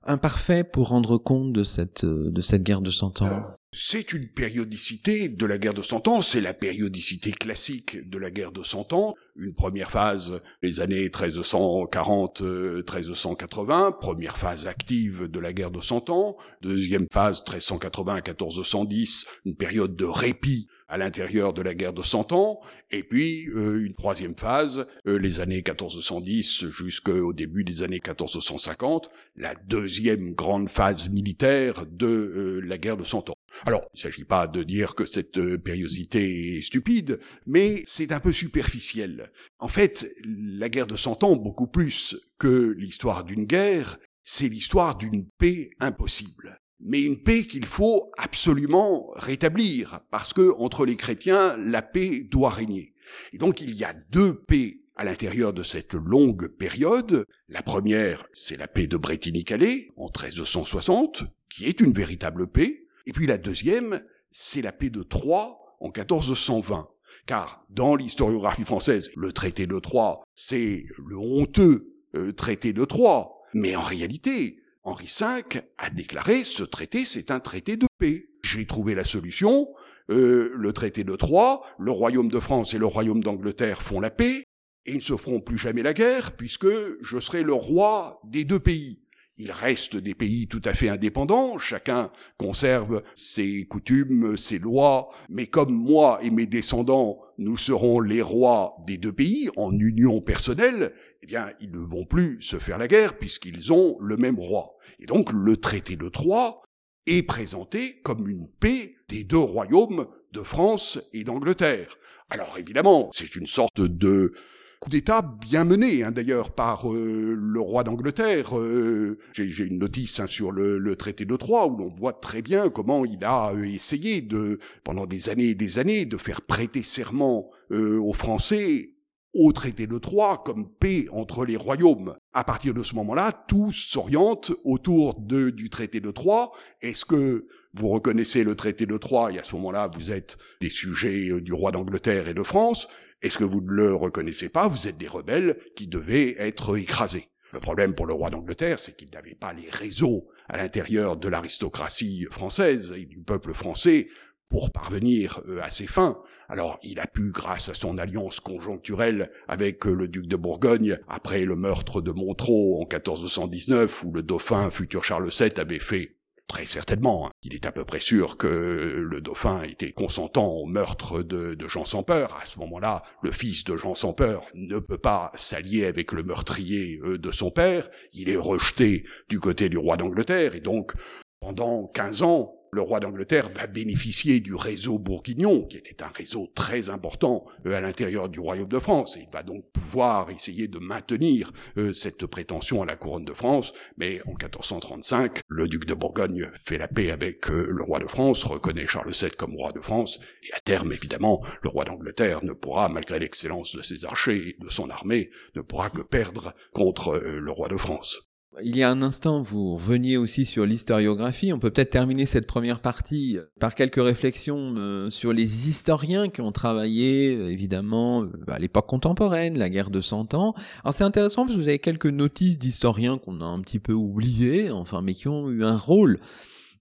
imparfait 0.04 0.64
pour 0.64 0.88
rendre 0.88 1.18
compte 1.18 1.52
de 1.52 1.62
cette, 1.64 2.04
euh, 2.04 2.30
de 2.30 2.40
cette 2.40 2.62
guerre 2.62 2.80
de 2.80 2.90
Cent 2.90 3.20
Ans 3.22 3.42
C'est 3.72 4.12
une 4.12 4.28
périodicité 4.28 5.28
de 5.28 5.46
la 5.46 5.58
guerre 5.58 5.74
de 5.74 5.82
Cent 5.82 6.06
Ans, 6.08 6.22
c'est 6.22 6.40
la 6.40 6.54
périodicité 6.54 7.32
classique 7.32 8.08
de 8.08 8.18
la 8.18 8.30
guerre 8.30 8.52
de 8.52 8.62
Cent 8.62 8.92
Ans. 8.92 9.14
Une 9.36 9.54
première 9.54 9.90
phase, 9.90 10.40
les 10.62 10.80
années 10.80 11.08
1340-1380, 11.08 13.98
première 13.98 14.36
phase 14.36 14.66
active 14.66 15.28
de 15.28 15.38
la 15.38 15.52
guerre 15.52 15.70
de 15.70 15.80
Cent 15.80 16.10
Ans. 16.10 16.36
Deuxième 16.60 17.06
phase, 17.12 17.44
1380-1410, 17.44 19.26
une 19.46 19.56
période 19.56 19.96
de 19.96 20.04
répit 20.04 20.68
à 20.92 20.98
l'intérieur 20.98 21.54
de 21.54 21.62
la 21.62 21.74
guerre 21.74 21.94
de 21.94 22.02
Cent 22.02 22.32
Ans, 22.32 22.60
et 22.90 23.02
puis 23.02 23.48
euh, 23.48 23.82
une 23.82 23.94
troisième 23.94 24.36
phase, 24.36 24.86
euh, 25.06 25.16
les 25.16 25.40
années 25.40 25.62
1410 25.66 26.66
jusqu'au 26.68 27.32
début 27.32 27.64
des 27.64 27.82
années 27.82 27.94
1450, 27.94 29.08
la 29.34 29.54
deuxième 29.54 30.34
grande 30.34 30.68
phase 30.68 31.08
militaire 31.08 31.86
de 31.86 32.06
euh, 32.06 32.60
la 32.60 32.76
guerre 32.76 32.98
de 32.98 33.04
Cent 33.04 33.30
Ans. 33.30 33.34
Alors, 33.64 33.80
il 33.94 34.00
ne 34.00 34.02
s'agit 34.02 34.24
pas 34.24 34.46
de 34.46 34.62
dire 34.62 34.94
que 34.94 35.06
cette 35.06 35.40
périodicité 35.56 36.58
est 36.58 36.62
stupide, 36.62 37.20
mais 37.46 37.82
c'est 37.86 38.12
un 38.12 38.20
peu 38.20 38.32
superficiel. 38.32 39.32
En 39.58 39.68
fait, 39.68 40.06
la 40.26 40.68
guerre 40.68 40.86
de 40.86 40.96
Cent 40.96 41.24
Ans, 41.24 41.36
beaucoup 41.36 41.68
plus 41.68 42.16
que 42.38 42.74
l'histoire 42.76 43.24
d'une 43.24 43.46
guerre, 43.46 43.98
c'est 44.22 44.48
l'histoire 44.48 44.98
d'une 44.98 45.26
paix 45.38 45.70
impossible 45.80 46.61
mais 46.82 47.02
une 47.02 47.22
paix 47.22 47.44
qu'il 47.44 47.66
faut 47.66 48.10
absolument 48.18 49.10
rétablir, 49.14 50.00
parce 50.10 50.32
que 50.32 50.54
entre 50.58 50.84
les 50.84 50.96
chrétiens, 50.96 51.56
la 51.56 51.82
paix 51.82 52.26
doit 52.30 52.50
régner. 52.50 52.94
Et 53.32 53.38
donc 53.38 53.60
il 53.60 53.74
y 53.74 53.84
a 53.84 53.94
deux 54.10 54.34
paix 54.34 54.78
à 54.96 55.04
l'intérieur 55.04 55.52
de 55.52 55.62
cette 55.62 55.94
longue 55.94 56.48
période. 56.48 57.26
La 57.48 57.62
première, 57.62 58.26
c'est 58.32 58.56
la 58.56 58.68
paix 58.68 58.86
de 58.86 58.96
Bretigny-Calais, 58.96 59.88
en 59.96 60.06
1360, 60.06 61.24
qui 61.48 61.66
est 61.66 61.80
une 61.80 61.92
véritable 61.92 62.46
paix. 62.46 62.86
Et 63.06 63.12
puis 63.12 63.26
la 63.26 63.38
deuxième, 63.38 64.02
c'est 64.30 64.62
la 64.62 64.72
paix 64.72 64.90
de 64.90 65.02
Troyes, 65.02 65.58
en 65.80 65.86
1420. 65.86 66.88
Car 67.26 67.64
dans 67.70 67.94
l'historiographie 67.94 68.64
française, 68.64 69.10
le 69.16 69.32
traité 69.32 69.66
de 69.66 69.78
Troyes, 69.78 70.22
c'est 70.34 70.84
le 70.98 71.16
honteux 71.16 71.92
euh, 72.14 72.32
traité 72.32 72.72
de 72.72 72.84
Troyes. 72.84 73.30
Mais 73.54 73.76
en 73.76 73.82
réalité, 73.82 74.61
Henri 74.84 75.06
V 75.06 75.60
a 75.78 75.90
déclaré 75.90 76.42
ce 76.42 76.64
traité, 76.64 77.04
c'est 77.04 77.30
un 77.30 77.38
traité 77.38 77.76
de 77.76 77.86
paix. 77.98 78.26
J'ai 78.42 78.66
trouvé 78.66 78.94
la 78.94 79.04
solution. 79.04 79.68
Euh, 80.10 80.52
le 80.56 80.72
traité 80.72 81.04
de 81.04 81.14
Troyes, 81.14 81.62
le 81.78 81.92
royaume 81.92 82.28
de 82.28 82.40
France 82.40 82.74
et 82.74 82.78
le 82.78 82.86
royaume 82.86 83.22
d'Angleterre 83.22 83.80
font 83.80 84.00
la 84.00 84.10
paix, 84.10 84.44
et 84.84 84.96
ne 84.96 85.00
se 85.00 85.16
feront 85.16 85.40
plus 85.40 85.56
jamais 85.58 85.82
la 85.82 85.94
guerre, 85.94 86.36
puisque 86.36 86.66
je 87.00 87.20
serai 87.20 87.44
le 87.44 87.52
roi 87.52 88.20
des 88.24 88.44
deux 88.44 88.58
pays. 88.58 88.98
Il 89.36 89.50
reste 89.52 89.96
des 89.96 90.14
pays 90.14 90.48
tout 90.48 90.60
à 90.64 90.74
fait 90.74 90.88
indépendants, 90.88 91.58
chacun 91.58 92.10
conserve 92.36 93.02
ses 93.14 93.64
coutumes, 93.66 94.36
ses 94.36 94.58
lois, 94.58 95.08
mais 95.30 95.46
comme 95.46 95.72
moi 95.72 96.18
et 96.22 96.30
mes 96.30 96.46
descendants, 96.46 97.20
nous 97.38 97.56
serons 97.56 98.00
les 98.00 98.20
rois 98.20 98.76
des 98.86 98.98
deux 98.98 99.12
pays 99.12 99.48
en 99.56 99.72
union 99.78 100.20
personnelle, 100.20 100.92
eh 101.22 101.26
bien, 101.26 101.48
ils 101.60 101.70
ne 101.70 101.78
vont 101.78 102.04
plus 102.04 102.42
se 102.42 102.58
faire 102.58 102.78
la 102.78 102.88
guerre 102.88 103.16
puisqu'ils 103.16 103.72
ont 103.72 103.96
le 104.00 104.16
même 104.16 104.38
roi. 104.38 104.71
Et 105.02 105.06
donc, 105.06 105.32
le 105.32 105.56
traité 105.56 105.96
de 105.96 106.08
Troyes 106.08 106.62
est 107.06 107.24
présenté 107.24 108.00
comme 108.04 108.28
une 108.28 108.46
paix 108.48 108.94
des 109.08 109.24
deux 109.24 109.36
royaumes 109.36 110.06
de 110.32 110.42
France 110.42 111.00
et 111.12 111.24
d'Angleterre. 111.24 111.98
Alors 112.30 112.54
évidemment, 112.56 113.10
c'est 113.12 113.34
une 113.34 113.46
sorte 113.46 113.80
de 113.80 114.32
coup 114.78 114.90
d'État 114.90 115.22
bien 115.22 115.64
mené, 115.64 116.04
hein, 116.04 116.12
d'ailleurs, 116.12 116.52
par 116.52 116.92
euh, 116.92 117.36
le 117.36 117.60
roi 117.60 117.82
d'Angleterre. 117.82 118.56
Euh, 118.56 119.18
j'ai 119.32 119.64
une 119.64 119.78
notice 119.78 120.20
hein, 120.20 120.28
sur 120.28 120.52
le, 120.52 120.94
traité 120.94 121.24
de 121.24 121.36
Troyes 121.36 121.66
où 121.66 121.76
l'on 121.76 121.92
voit 121.92 122.12
très 122.12 122.40
bien 122.40 122.70
comment 122.70 123.04
il 123.04 123.24
a 123.24 123.52
euh, 123.52 123.64
essayé 123.64 124.20
de, 124.20 124.60
pendant 124.84 125.06
des 125.06 125.30
années 125.30 125.48
et 125.48 125.54
des 125.56 125.80
années, 125.80 126.04
de 126.04 126.16
faire 126.16 126.42
prêter 126.42 126.82
serment 126.82 127.50
aux 127.70 128.12
Français 128.12 128.91
au 129.34 129.52
traité 129.52 129.86
de 129.86 129.98
Troyes 129.98 130.42
comme 130.44 130.68
paix 130.68 131.06
entre 131.12 131.44
les 131.44 131.56
royaumes. 131.56 132.14
À 132.32 132.44
partir 132.44 132.74
de 132.74 132.82
ce 132.82 132.94
moment-là, 132.94 133.32
tout 133.48 133.72
s'oriente 133.72 134.52
autour 134.64 135.18
de, 135.18 135.50
du 135.50 135.70
traité 135.70 136.00
de 136.00 136.10
Troyes. 136.10 136.50
Est-ce 136.80 137.04
que 137.04 137.46
vous 137.74 137.88
reconnaissez 137.88 138.44
le 138.44 138.54
traité 138.54 138.84
de 138.86 138.98
Troyes 138.98 139.32
et 139.32 139.38
à 139.38 139.44
ce 139.44 139.54
moment-là, 139.56 139.90
vous 139.94 140.10
êtes 140.10 140.36
des 140.60 140.70
sujets 140.70 141.30
euh, 141.30 141.40
du 141.40 141.52
roi 141.52 141.72
d'Angleterre 141.72 142.28
et 142.28 142.34
de 142.34 142.42
France? 142.42 142.88
Est-ce 143.22 143.38
que 143.38 143.44
vous 143.44 143.60
ne 143.60 143.70
le 143.70 143.94
reconnaissez 143.94 144.48
pas? 144.48 144.68
Vous 144.68 144.86
êtes 144.86 144.98
des 144.98 145.08
rebelles 145.08 145.58
qui 145.76 145.86
devaient 145.86 146.34
être 146.38 146.76
écrasés. 146.76 147.28
Le 147.52 147.60
problème 147.60 147.94
pour 147.94 148.06
le 148.06 148.14
roi 148.14 148.30
d'Angleterre, 148.30 148.78
c'est 148.78 148.96
qu'il 148.96 149.10
n'avait 149.10 149.34
pas 149.34 149.52
les 149.52 149.68
réseaux 149.70 150.28
à 150.48 150.56
l'intérieur 150.56 151.16
de 151.16 151.28
l'aristocratie 151.28 152.26
française 152.30 152.94
et 152.96 153.06
du 153.06 153.22
peuple 153.22 153.52
français 153.52 154.08
pour 154.52 154.70
parvenir 154.70 155.40
euh, 155.48 155.60
à 155.62 155.70
ses 155.70 155.86
fins. 155.86 156.18
Alors 156.48 156.78
il 156.82 157.00
a 157.00 157.06
pu, 157.06 157.32
grâce 157.32 157.70
à 157.70 157.74
son 157.74 157.96
alliance 157.96 158.38
conjoncturelle 158.38 159.30
avec 159.48 159.86
euh, 159.86 159.92
le 159.92 160.08
duc 160.08 160.26
de 160.26 160.36
Bourgogne, 160.36 160.98
après 161.08 161.44
le 161.44 161.56
meurtre 161.56 162.02
de 162.02 162.12
Montreux 162.12 162.76
en 162.76 162.80
1419, 162.80 164.04
où 164.04 164.12
le 164.12 164.22
dauphin 164.22 164.70
futur 164.70 165.02
Charles 165.02 165.30
VII 165.30 165.58
avait 165.58 165.80
fait 165.80 166.16
Très 166.48 166.66
certainement. 166.66 167.28
Hein. 167.28 167.30
Il 167.42 167.54
est 167.54 167.64
à 167.64 167.72
peu 167.72 167.84
près 167.84 168.00
sûr 168.00 168.36
que 168.36 168.46
le 168.46 169.20
dauphin 169.22 169.62
était 169.62 169.92
consentant 169.92 170.48
au 170.48 170.66
meurtre 170.66 171.22
de, 171.22 171.56
Jean 171.66 171.86
sans 171.86 172.02
peur. 172.02 172.36
À 172.42 172.44
ce 172.44 172.58
moment-là, 172.58 173.02
le 173.22 173.32
fils 173.32 173.64
de 173.64 173.76
Jean 173.76 173.94
sans 173.94 174.12
peur 174.12 174.44
ne 174.54 174.78
peut 174.78 174.98
pas 174.98 175.30
s'allier 175.34 175.86
avec 175.86 176.12
le 176.12 176.24
meurtrier 176.24 177.00
euh, 177.04 177.16
de 177.16 177.30
son 177.30 177.50
père. 177.50 177.88
Il 178.12 178.28
est 178.28 178.36
rejeté 178.36 179.04
du 179.30 179.40
côté 179.40 179.70
du 179.70 179.78
roi 179.78 179.96
d'Angleterre 179.96 180.54
et 180.54 180.60
donc 180.60 180.92
pendant 181.40 181.86
15 181.86 182.22
ans, 182.22 182.54
le 182.74 182.80
roi 182.80 183.00
d'Angleterre 183.00 183.50
va 183.50 183.66
bénéficier 183.66 184.40
du 184.40 184.54
réseau 184.54 184.98
bourguignon, 184.98 185.66
qui 185.66 185.76
était 185.76 186.02
un 186.02 186.08
réseau 186.08 186.50
très 186.54 186.88
important 186.88 187.44
euh, 187.66 187.74
à 187.74 187.82
l'intérieur 187.82 188.30
du 188.30 188.40
royaume 188.40 188.68
de 188.68 188.78
France. 188.78 189.18
Il 189.20 189.28
va 189.30 189.42
donc 189.42 189.70
pouvoir 189.72 190.30
essayer 190.30 190.68
de 190.68 190.78
maintenir 190.78 191.52
euh, 191.76 191.92
cette 191.92 192.24
prétention 192.24 192.80
à 192.80 192.86
la 192.86 192.96
couronne 192.96 193.26
de 193.26 193.34
France. 193.34 193.74
Mais 193.98 194.22
en 194.22 194.30
1435, 194.30 195.40
le 195.48 195.68
duc 195.68 195.84
de 195.84 195.92
Bourgogne 195.92 196.50
fait 196.64 196.78
la 196.78 196.88
paix 196.88 197.10
avec 197.10 197.50
euh, 197.50 197.68
le 197.70 197.82
roi 197.82 197.98
de 197.98 198.06
France, 198.06 198.42
reconnaît 198.44 198.86
Charles 198.86 199.12
VII 199.12 199.30
comme 199.32 199.54
roi 199.54 199.72
de 199.72 199.80
France, 199.80 200.18
et 200.42 200.54
à 200.54 200.60
terme, 200.60 200.94
évidemment, 200.94 201.44
le 201.62 201.68
roi 201.68 201.84
d'Angleterre 201.84 202.42
ne 202.42 202.54
pourra, 202.54 202.88
malgré 202.88 203.18
l'excellence 203.18 203.76
de 203.76 203.82
ses 203.82 204.06
archers 204.06 204.48
et 204.48 204.56
de 204.58 204.70
son 204.70 204.88
armée, 204.88 205.28
ne 205.56 205.60
pourra 205.60 205.90
que 205.90 206.00
perdre 206.00 206.54
contre 206.72 207.18
le 207.18 207.50
roi 207.50 207.68
de 207.68 207.76
France. 207.76 208.31
Il 208.60 208.76
y 208.76 208.82
a 208.82 208.90
un 208.90 209.00
instant, 209.00 209.40
vous 209.40 209.76
reveniez 209.76 210.18
aussi 210.18 210.44
sur 210.44 210.66
l'historiographie. 210.66 211.54
On 211.54 211.58
peut 211.58 211.70
peut-être 211.70 211.88
terminer 211.88 212.26
cette 212.26 212.46
première 212.46 212.80
partie 212.80 213.38
par 213.58 213.74
quelques 213.74 214.02
réflexions 214.02 214.74
euh, 214.76 215.08
sur 215.08 215.32
les 215.32 215.70
historiens 215.70 216.28
qui 216.28 216.42
ont 216.42 216.52
travaillé, 216.52 217.32
évidemment, 217.32 218.24
euh, 218.24 218.28
à 218.48 218.58
l'époque 218.58 218.86
contemporaine, 218.86 219.58
la 219.58 219.70
guerre 219.70 219.88
de 219.88 220.02
Cent 220.02 220.34
Ans. 220.34 220.52
Alors 220.84 220.92
c'est 220.92 221.02
intéressant 221.04 221.46
parce 221.46 221.56
que 221.56 221.62
vous 221.62 221.68
avez 221.68 221.78
quelques 221.78 222.04
notices 222.04 222.58
d'historiens 222.58 223.16
qu'on 223.16 223.40
a 223.40 223.46
un 223.46 223.62
petit 223.62 223.78
peu 223.78 223.94
oubliés, 223.94 224.70
enfin, 224.70 225.00
mais 225.00 225.14
qui 225.14 225.28
ont 225.28 225.48
eu 225.48 225.64
un 225.64 225.78
rôle 225.78 226.20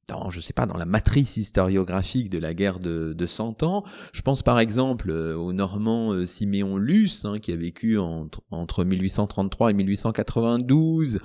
dans, 0.09 0.29
je 0.29 0.41
sais 0.41 0.51
pas, 0.51 0.65
dans 0.65 0.77
la 0.77 0.85
matrice 0.85 1.37
historiographique 1.37 2.29
de 2.29 2.37
la 2.37 2.53
guerre 2.53 2.79
de, 2.79 3.13
de 3.13 3.25
Cent 3.25 3.63
Ans. 3.63 3.81
Je 4.11 4.21
pense 4.21 4.43
par 4.43 4.59
exemple 4.59 5.09
euh, 5.09 5.37
au 5.37 5.53
Normand 5.53 6.25
Siméon 6.25 6.75
Luce, 6.75 7.23
hein, 7.23 7.39
qui 7.39 7.53
a 7.53 7.55
vécu 7.55 7.97
entre, 7.97 8.41
entre 8.51 8.83
1833 8.83 9.71
et 9.71 9.73
1892 9.73 11.21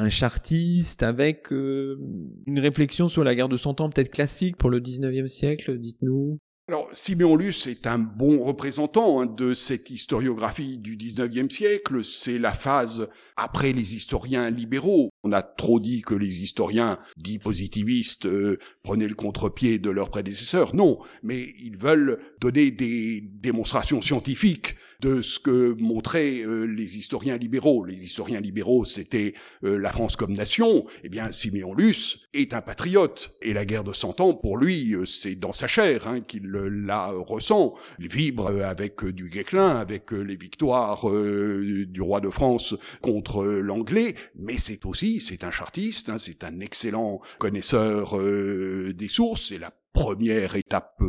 un 0.00 0.10
chartiste 0.10 1.02
avec 1.02 1.52
euh, 1.52 1.98
une 2.46 2.58
réflexion 2.58 3.08
sur 3.08 3.22
la 3.22 3.34
guerre 3.34 3.48
de 3.48 3.56
Cent 3.56 3.80
Ans 3.80 3.90
peut-être 3.90 4.10
classique 4.10 4.56
pour 4.56 4.70
le 4.70 4.80
19e 4.80 5.28
siècle, 5.28 5.78
dites-nous 5.78 6.38
alors, 6.68 6.88
Siméon 6.92 7.34
Luce 7.34 7.66
est 7.66 7.88
un 7.88 7.98
bon 7.98 8.44
représentant 8.44 9.20
hein, 9.20 9.26
de 9.26 9.54
cette 9.54 9.90
historiographie 9.90 10.78
du 10.78 10.96
XIXe 10.96 11.52
siècle. 11.52 12.04
C'est 12.04 12.38
la 12.38 12.52
phase 12.52 13.08
après 13.36 13.72
les 13.72 13.96
historiens 13.96 14.50
libéraux. 14.50 15.10
On 15.24 15.32
a 15.32 15.42
trop 15.42 15.80
dit 15.80 16.02
que 16.02 16.14
les 16.14 16.42
historiens 16.42 17.00
dits 17.16 17.40
positivistes 17.40 18.26
euh, 18.26 18.56
prenaient 18.84 19.08
le 19.08 19.16
contre-pied 19.16 19.80
de 19.80 19.90
leurs 19.90 20.10
prédécesseurs. 20.10 20.72
Non, 20.72 20.98
mais 21.24 21.52
ils 21.60 21.76
veulent 21.76 22.20
donner 22.40 22.70
des 22.70 23.20
démonstrations 23.20 24.00
scientifiques 24.00 24.76
de 25.00 25.22
ce 25.22 25.38
que 25.38 25.74
montraient 25.80 26.40
euh, 26.40 26.64
les 26.64 26.98
historiens 26.98 27.36
libéraux. 27.36 27.84
Les 27.84 27.98
historiens 27.98 28.40
libéraux, 28.40 28.84
c'était 28.84 29.34
euh, 29.64 29.78
la 29.78 29.90
France 29.90 30.16
comme 30.16 30.32
nation. 30.32 30.86
Eh 31.04 31.08
bien, 31.08 31.32
Siméon 31.32 31.74
Luce 31.74 32.20
est 32.34 32.54
un 32.54 32.60
patriote. 32.60 33.36
Et 33.42 33.52
la 33.52 33.64
guerre 33.64 33.84
de 33.84 33.92
Cent 33.92 34.20
Ans, 34.20 34.34
pour 34.34 34.58
lui, 34.58 34.94
euh, 34.94 35.06
c'est 35.06 35.34
dans 35.34 35.52
sa 35.52 35.66
chair 35.66 36.06
hein, 36.06 36.20
qu'il 36.20 36.50
la 36.50 37.12
ressent. 37.12 37.74
Il 37.98 38.08
vibre 38.08 38.48
avec 38.62 39.04
du 39.04 39.28
Guesclin, 39.28 39.76
avec 39.76 40.10
les 40.12 40.36
victoires 40.36 41.10
du 41.10 42.00
roi 42.00 42.20
de 42.20 42.30
France 42.30 42.74
contre 43.00 43.44
l'anglais. 43.44 44.14
Mais 44.38 44.58
c'est 44.58 44.84
aussi, 44.86 45.20
c'est 45.20 45.44
un 45.44 45.50
chartiste, 45.50 46.10
hein, 46.10 46.18
c'est 46.18 46.44
un 46.44 46.60
excellent 46.60 47.20
connaisseur 47.38 48.18
des 48.20 49.08
sources. 49.08 49.48
C'est 49.48 49.58
la 49.58 49.72
première 49.92 50.56
étape 50.56 51.02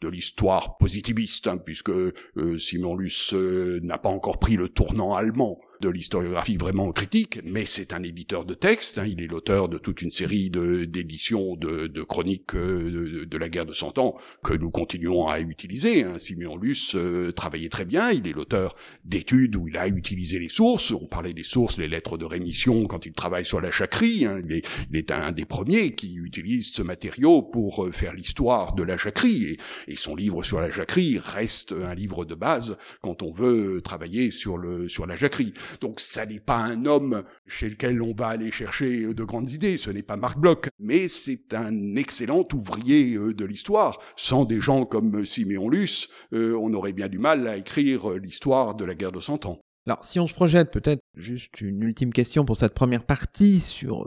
de 0.00 0.08
l'histoire 0.08 0.76
positiviste, 0.78 1.46
hein, 1.46 1.58
puisque 1.58 1.90
euh, 1.90 2.12
Simon 2.58 2.96
Luce 2.96 3.34
euh, 3.34 3.80
n'a 3.82 3.98
pas 3.98 4.08
encore 4.08 4.38
pris 4.38 4.56
le 4.56 4.68
tournant 4.68 5.14
allemand 5.14 5.60
de 5.80 5.88
l'historiographie 5.88 6.56
vraiment 6.56 6.92
critique, 6.92 7.40
mais 7.44 7.64
c'est 7.64 7.92
un 7.92 8.02
éditeur 8.02 8.44
de 8.44 8.54
textes. 8.54 8.98
Hein, 8.98 9.06
il 9.06 9.22
est 9.22 9.26
l'auteur 9.26 9.68
de 9.68 9.78
toute 9.78 10.02
une 10.02 10.10
série 10.10 10.50
d'éditions 10.50 11.56
de, 11.56 11.86
de, 11.86 12.02
chroniques 12.02 12.54
euh, 12.54 13.24
de, 13.26 13.36
la 13.38 13.48
guerre 13.48 13.66
de 13.66 13.72
Cent 13.72 13.98
Ans 13.98 14.16
que 14.42 14.52
nous 14.52 14.70
continuons 14.70 15.28
à 15.28 15.40
utiliser. 15.40 16.02
Hein. 16.02 16.18
Simeon 16.18 16.56
Luce 16.56 16.94
euh, 16.94 17.32
travaillait 17.32 17.68
très 17.68 17.84
bien. 17.84 18.10
Il 18.10 18.26
est 18.28 18.32
l'auteur 18.32 18.74
d'études 19.04 19.56
où 19.56 19.68
il 19.68 19.76
a 19.76 19.88
utilisé 19.88 20.38
les 20.38 20.48
sources. 20.48 20.90
On 20.92 21.06
parlait 21.06 21.32
des 21.32 21.44
sources, 21.44 21.78
les 21.78 21.88
lettres 21.88 22.18
de 22.18 22.24
rémission 22.24 22.86
quand 22.86 23.06
il 23.06 23.12
travaille 23.12 23.46
sur 23.46 23.60
la 23.60 23.70
jacquerie. 23.70 24.26
Hein. 24.26 24.40
Il, 24.44 24.96
est, 24.96 25.10
un 25.10 25.32
des 25.32 25.46
premiers 25.46 25.94
qui 25.94 26.14
utilise 26.14 26.72
ce 26.72 26.82
matériau 26.82 27.42
pour 27.42 27.86
euh, 27.86 27.92
faire 27.92 28.12
l'histoire 28.12 28.74
de 28.74 28.82
la 28.82 28.96
jacquerie. 28.96 29.44
Et, 29.44 29.92
et 29.92 29.96
son 29.96 30.14
livre 30.14 30.42
sur 30.42 30.60
la 30.60 30.70
jacquerie 30.70 31.18
reste 31.18 31.72
un 31.72 31.94
livre 31.94 32.24
de 32.24 32.34
base 32.34 32.76
quand 33.00 33.22
on 33.22 33.32
veut 33.32 33.80
travailler 33.82 34.30
sur 34.30 34.58
le 34.58 34.88
sur 34.88 35.06
la 35.06 35.16
jacquerie. 35.16 35.54
Donc 35.80 36.00
ça 36.00 36.26
n'est 36.26 36.40
pas 36.40 36.58
un 36.58 36.86
homme 36.86 37.22
chez 37.46 37.68
lequel 37.68 38.02
on 38.02 38.14
va 38.14 38.28
aller 38.28 38.50
chercher 38.50 39.04
euh, 39.04 39.14
de 39.14 39.24
grandes 39.24 39.50
idées, 39.50 39.76
ce 39.76 39.90
n'est 39.90 40.02
pas 40.02 40.16
Marc 40.16 40.38
Bloch, 40.38 40.68
mais 40.78 41.08
c'est 41.08 41.54
un 41.54 41.96
excellent 41.96 42.46
ouvrier 42.52 43.14
euh, 43.14 43.34
de 43.34 43.44
l'histoire. 43.44 43.98
Sans 44.16 44.44
des 44.44 44.60
gens 44.60 44.84
comme 44.84 45.24
Siméon 45.24 45.68
Luce, 45.68 46.08
euh, 46.32 46.56
on 46.60 46.72
aurait 46.74 46.92
bien 46.92 47.08
du 47.08 47.18
mal 47.18 47.46
à 47.46 47.56
écrire 47.56 48.10
l'histoire 48.10 48.74
de 48.74 48.84
la 48.84 48.94
guerre 48.94 49.12
de 49.12 49.20
Cent 49.20 49.46
Ans. 49.46 49.60
Alors, 49.86 50.04
si 50.04 50.20
on 50.20 50.26
se 50.26 50.34
projette, 50.34 50.70
peut-être 50.70 51.00
juste 51.16 51.60
une 51.60 51.82
ultime 51.82 52.12
question 52.12 52.44
pour 52.44 52.56
cette 52.56 52.74
première 52.74 53.04
partie 53.04 53.60
sur 53.60 54.06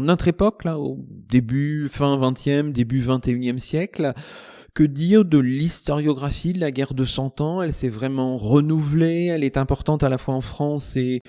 notre 0.00 0.28
époque, 0.28 0.62
au 0.64 1.04
début, 1.08 1.88
fin 1.90 2.16
20e, 2.16 2.70
début 2.70 3.02
21e 3.02 3.58
siècle, 3.58 4.14
que 4.74 4.82
dire 4.82 5.24
de 5.24 5.38
l'historiographie 5.38 6.52
de 6.52 6.60
la 6.60 6.70
guerre 6.70 6.94
de 6.94 7.04
Cent 7.04 7.40
Ans? 7.40 7.62
Elle 7.62 7.72
s'est 7.72 7.88
vraiment 7.88 8.36
renouvelée, 8.36 9.26
elle 9.26 9.44
est 9.44 9.56
importante 9.56 10.02
à 10.02 10.08
la 10.08 10.18
fois 10.18 10.34
en 10.34 10.40
France 10.40 10.96
et 10.96 11.20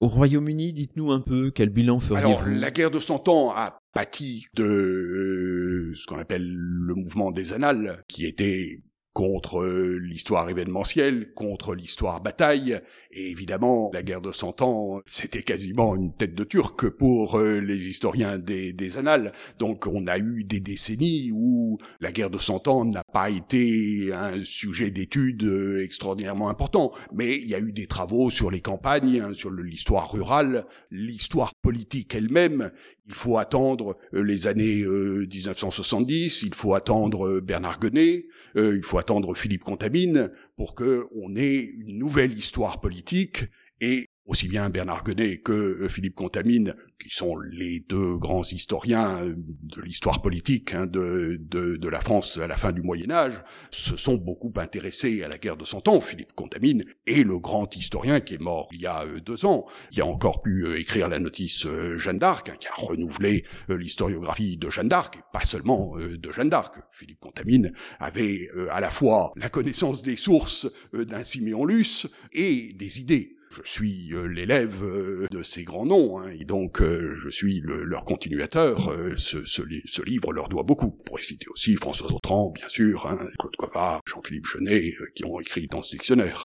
au 0.00 0.08
Royaume-Uni. 0.08 0.72
Dites-nous 0.72 1.12
un 1.12 1.20
peu 1.20 1.50
quel 1.50 1.70
bilan 1.70 2.00
feriez-vous? 2.00 2.28
Alors, 2.28 2.46
la 2.46 2.70
guerre 2.70 2.90
de 2.90 3.00
Cent 3.00 3.28
Ans 3.28 3.52
a 3.54 3.80
pâti 3.92 4.46
de 4.54 4.64
euh, 4.64 5.92
ce 5.94 6.06
qu'on 6.06 6.18
appelle 6.18 6.46
le 6.46 6.94
mouvement 6.94 7.32
des 7.32 7.52
annales, 7.52 8.02
qui 8.08 8.26
était 8.26 8.80
contre 9.12 9.62
euh, 9.62 9.98
l'histoire 9.98 10.48
événementielle, 10.48 11.32
contre 11.34 11.74
l'histoire 11.74 12.20
bataille, 12.20 12.80
et 13.10 13.30
évidemment, 13.30 13.90
la 13.92 14.02
guerre 14.02 14.20
de 14.20 14.30
Cent 14.30 14.62
Ans, 14.62 15.00
c'était 15.04 15.42
quasiment 15.42 15.96
une 15.96 16.14
tête 16.14 16.34
de 16.34 16.44
turc 16.44 16.88
pour 16.88 17.36
euh, 17.36 17.58
les 17.58 17.88
historiens 17.88 18.38
des, 18.38 18.72
des, 18.72 18.96
annales. 18.96 19.32
Donc 19.58 19.86
on 19.86 20.06
a 20.06 20.18
eu 20.18 20.44
des 20.44 20.60
décennies 20.60 21.32
où 21.32 21.78
la 22.00 22.12
guerre 22.12 22.30
de 22.30 22.38
Cent 22.38 22.68
Ans 22.68 22.84
n'a 22.84 23.02
pas 23.02 23.30
été 23.30 24.12
un 24.12 24.42
sujet 24.44 24.90
d'étude 24.90 25.42
euh, 25.42 25.82
extraordinairement 25.82 26.48
important, 26.48 26.92
mais 27.12 27.36
il 27.36 27.48
y 27.48 27.54
a 27.54 27.60
eu 27.60 27.72
des 27.72 27.88
travaux 27.88 28.30
sur 28.30 28.50
les 28.50 28.60
campagnes, 28.60 29.20
hein, 29.20 29.34
sur 29.34 29.50
l'histoire 29.50 30.10
rurale, 30.12 30.66
l'histoire 30.92 31.54
politique 31.56 32.14
elle-même. 32.14 32.70
Il 33.08 33.14
faut 33.14 33.38
attendre 33.38 33.96
les 34.12 34.46
années 34.46 34.84
1970, 34.84 36.42
il 36.42 36.54
faut 36.54 36.74
attendre 36.74 37.40
Bernard 37.40 37.80
Guenet, 37.80 38.28
il 38.54 38.84
faut 38.84 38.98
attendre 38.98 39.09
Philippe 39.34 39.64
Contamine 39.64 40.30
pour 40.56 40.74
que 40.74 41.06
on 41.14 41.34
ait 41.36 41.62
une 41.62 41.98
nouvelle 41.98 42.32
histoire 42.32 42.80
politique 42.80 43.44
et 43.80 44.09
aussi 44.30 44.46
bien 44.46 44.70
Bernard 44.70 45.02
Guenet 45.02 45.38
que 45.38 45.52
euh, 45.52 45.88
Philippe 45.88 46.14
Contamine, 46.14 46.76
qui 47.00 47.10
sont 47.10 47.36
les 47.36 47.80
deux 47.80 48.16
grands 48.16 48.44
historiens 48.44 49.24
euh, 49.24 49.34
de 49.36 49.82
l'histoire 49.82 50.22
politique 50.22 50.72
hein, 50.72 50.86
de, 50.86 51.36
de, 51.40 51.76
de, 51.76 51.88
la 51.88 52.00
France 52.00 52.38
à 52.38 52.46
la 52.46 52.56
fin 52.56 52.70
du 52.70 52.80
Moyen 52.80 53.10
Âge, 53.10 53.42
se 53.72 53.96
sont 53.96 54.14
beaucoup 54.14 54.52
intéressés 54.56 55.24
à 55.24 55.28
la 55.28 55.36
guerre 55.36 55.56
de 55.56 55.64
Cent 55.64 55.88
Ans. 55.88 56.00
Philippe 56.00 56.32
Contamine 56.34 56.84
est 57.08 57.24
le 57.24 57.40
grand 57.40 57.74
historien 57.74 58.20
qui 58.20 58.34
est 58.34 58.40
mort 58.40 58.68
il 58.72 58.82
y 58.82 58.86
a 58.86 59.02
euh, 59.02 59.20
deux 59.20 59.44
ans, 59.46 59.66
qui 59.90 60.00
a 60.00 60.06
encore 60.06 60.42
pu 60.42 60.78
écrire 60.78 61.08
la 61.08 61.18
notice 61.18 61.66
Jeanne 61.96 62.20
d'Arc, 62.20 62.50
hein, 62.50 62.56
qui 62.60 62.68
a 62.68 62.74
renouvelé 62.76 63.44
l'historiographie 63.68 64.56
de 64.56 64.70
Jeanne 64.70 64.88
d'Arc, 64.88 65.16
et 65.16 65.22
pas 65.32 65.44
seulement 65.44 65.96
de 65.96 66.30
Jeanne 66.30 66.50
d'Arc. 66.50 66.76
Philippe 66.88 67.18
Contamine 67.18 67.72
avait 67.98 68.48
à 68.70 68.78
la 68.78 68.90
fois 68.90 69.32
la 69.34 69.48
connaissance 69.48 70.02
des 70.02 70.16
sources 70.16 70.68
d'un 70.92 71.24
Siméon 71.24 71.64
Luce 71.64 72.06
et 72.32 72.72
des 72.74 73.00
idées 73.00 73.36
je 73.50 73.62
suis 73.64 74.12
euh, 74.12 74.26
l'élève 74.26 74.84
euh, 74.84 75.26
de 75.30 75.42
ces 75.42 75.64
grands 75.64 75.84
noms, 75.84 76.20
hein, 76.20 76.28
et 76.38 76.44
donc 76.44 76.80
euh, 76.80 77.16
je 77.16 77.28
suis 77.28 77.60
leur 77.64 78.04
continuateur. 78.04 78.92
Ce, 79.16 80.02
livre 80.02 80.32
leur 80.32 80.48
doit 80.48 80.62
beaucoup. 80.62 80.90
Pour 80.90 81.18
citer 81.20 81.46
aussi 81.48 81.74
François 81.74 82.12
Autran, 82.12 82.52
bien 82.54 82.68
sûr, 82.68 83.06
hein, 83.06 83.18
Claude 83.38 83.56
Covat, 83.56 84.00
Jean-Philippe 84.06 84.46
Genet, 84.46 84.94
qui 85.14 85.24
ont 85.24 85.40
écrit 85.40 85.66
dans 85.66 85.82
ce 85.82 85.96
dictionnaire. 85.96 86.44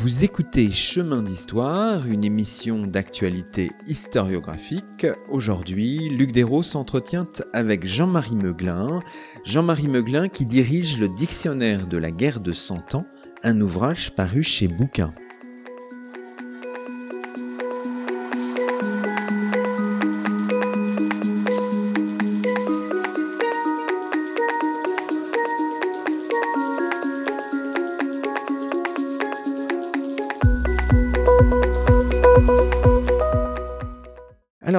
Vous 0.00 0.22
écoutez 0.22 0.70
Chemin 0.70 1.22
d'Histoire, 1.22 2.06
une 2.06 2.22
émission 2.22 2.86
d'actualité 2.86 3.72
historiographique. 3.88 5.08
Aujourd'hui, 5.28 6.08
Luc 6.08 6.30
Dérault 6.30 6.62
s'entretient 6.62 7.26
avec 7.52 7.84
Jean-Marie 7.84 8.36
Meuglin. 8.36 9.00
Jean-Marie 9.44 9.88
Meuglin 9.88 10.28
qui 10.28 10.46
dirige 10.46 11.00
le 11.00 11.08
Dictionnaire 11.08 11.88
de 11.88 11.98
la 11.98 12.12
guerre 12.12 12.38
de 12.38 12.52
Cent 12.52 12.94
Ans, 12.94 13.06
un 13.42 13.60
ouvrage 13.60 14.14
paru 14.14 14.44
chez 14.44 14.68
Bouquin. 14.68 15.12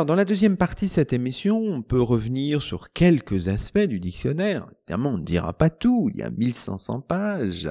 Dans 0.09 0.15
la 0.15 0.25
deuxième 0.25 0.57
partie 0.57 0.87
de 0.87 0.89
cette 0.89 1.13
émission, 1.13 1.59
on 1.61 1.83
peut 1.83 2.01
revenir 2.01 2.63
sur 2.63 2.93
quelques 2.93 3.47
aspects 3.47 3.77
du 3.77 3.99
dictionnaire. 3.99 4.67
Évidemment, 4.87 5.11
on 5.11 5.17
ne 5.19 5.23
dira 5.23 5.53
pas 5.53 5.69
tout, 5.69 6.09
il 6.11 6.19
y 6.19 6.23
a 6.23 6.31
1500 6.31 7.01
pages, 7.01 7.69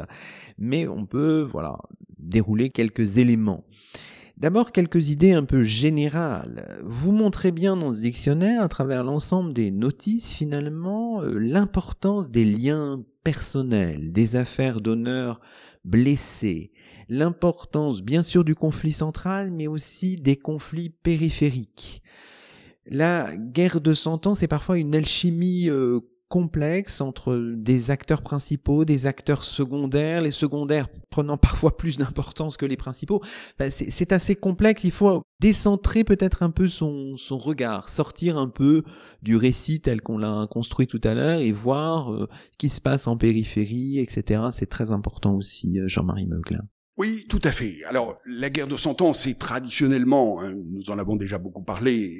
mais 0.57 0.87
on 0.87 1.05
peut, 1.05 1.45
voilà, 1.51 1.79
dérouler 2.17 2.71
quelques 2.71 3.19
éléments. 3.19 3.65
D'abord, 4.37 4.71
quelques 4.71 5.09
idées 5.09 5.33
un 5.33 5.47
peu 5.47 5.65
générales. 5.65 6.79
Vous 6.85 7.11
montrez 7.11 7.51
bien 7.51 7.77
dans 7.77 7.93
ce 7.93 8.03
dictionnaire, 8.03 8.63
à 8.63 8.69
travers 8.69 9.03
l'ensemble 9.03 9.53
des 9.53 9.73
notices, 9.73 10.31
finalement, 10.31 11.23
euh, 11.23 11.41
l'importance 11.41 12.31
des 12.31 12.45
liens 12.45 13.03
personnels, 13.25 14.13
des 14.13 14.37
affaires 14.37 14.81
d'honneur 14.81 15.41
blessées, 15.85 16.71
l'importance 17.09 18.03
bien 18.03 18.23
sûr 18.23 18.45
du 18.45 18.55
conflit 18.55 18.93
central, 18.93 19.51
mais 19.51 19.67
aussi 19.67 20.17
des 20.17 20.37
conflits 20.37 20.91
périphériques. 20.91 22.03
La 22.87 23.37
guerre 23.37 23.81
de 23.81 23.93
Cent 23.95 24.27
Ans, 24.27 24.35
c'est 24.35 24.49
parfois 24.49 24.79
une 24.79 24.95
alchimie 24.95 25.69
euh, 25.69 26.01
complexe 26.29 27.01
entre 27.01 27.55
des 27.57 27.91
acteurs 27.91 28.23
principaux, 28.23 28.85
des 28.85 29.07
acteurs 29.07 29.45
secondaires, 29.45 30.21
les 30.21 30.31
secondaires 30.31 30.89
prenant 31.11 31.37
parfois 31.37 31.77
plus 31.77 31.97
d'importance 31.97 32.57
que 32.57 32.67
les 32.67 32.77
principaux. 32.77 33.23
c'est 33.71 34.13
assez 34.13 34.37
complexe, 34.37 34.85
il 34.85 34.91
faut 34.91 35.23
décentrer 35.41 36.05
peut-être 36.05 36.43
un 36.43 36.51
peu 36.51 36.69
son, 36.69 37.17
son 37.17 37.39
regard, 37.39 37.89
sortir 37.89 38.37
un 38.37 38.49
peu 38.49 38.83
du 39.23 39.37
récit 39.37 39.81
tel 39.81 40.03
qu'on 40.03 40.19
l'a 40.19 40.47
construit 40.51 40.87
tout 40.87 41.01
à 41.05 41.15
l'heure 41.15 41.41
et 41.41 41.53
voir 41.53 42.13
euh, 42.13 42.29
ce 42.53 42.59
qui 42.59 42.69
se 42.69 42.81
passe 42.81 43.07
en 43.07 43.17
périphérie, 43.17 43.99
etc. 43.99 44.43
C'est 44.53 44.69
très 44.69 44.93
important 44.93 45.35
aussi, 45.35 45.81
euh, 45.81 45.89
Jean-Marie 45.89 46.27
Meuglin. 46.27 46.65
Oui, 46.99 47.25
tout 47.29 47.41
à 47.45 47.53
fait. 47.53 47.85
Alors, 47.85 48.21
la 48.27 48.51
guerre 48.51 48.67
de 48.67 48.77
Cent 48.77 49.01
Ans, 49.03 49.15
c'est 49.15 49.39
traditionnellement, 49.39 50.41
hein, 50.43 50.53
nous 50.53 50.91
en 50.91 50.99
avons 50.99 51.15
déjà 51.15 51.39
beaucoup 51.39 51.63
parlé, 51.63 52.19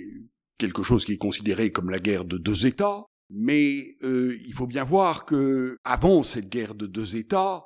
quelque 0.57 0.85
chose 0.85 1.05
qui 1.05 1.15
est 1.15 1.19
considéré 1.19 1.73
comme 1.73 1.91
la 1.91 1.99
guerre 1.99 2.25
de 2.25 2.39
deux 2.39 2.65
États. 2.65 3.05
Mais 3.29 3.97
euh, 4.05 4.39
il 4.47 4.55
faut 4.55 4.69
bien 4.69 4.85
voir 4.85 5.25
que 5.25 5.77
avant 5.83 6.23
cette 6.23 6.49
guerre 6.49 6.77
de 6.77 6.87
deux 6.87 7.17
États, 7.17 7.65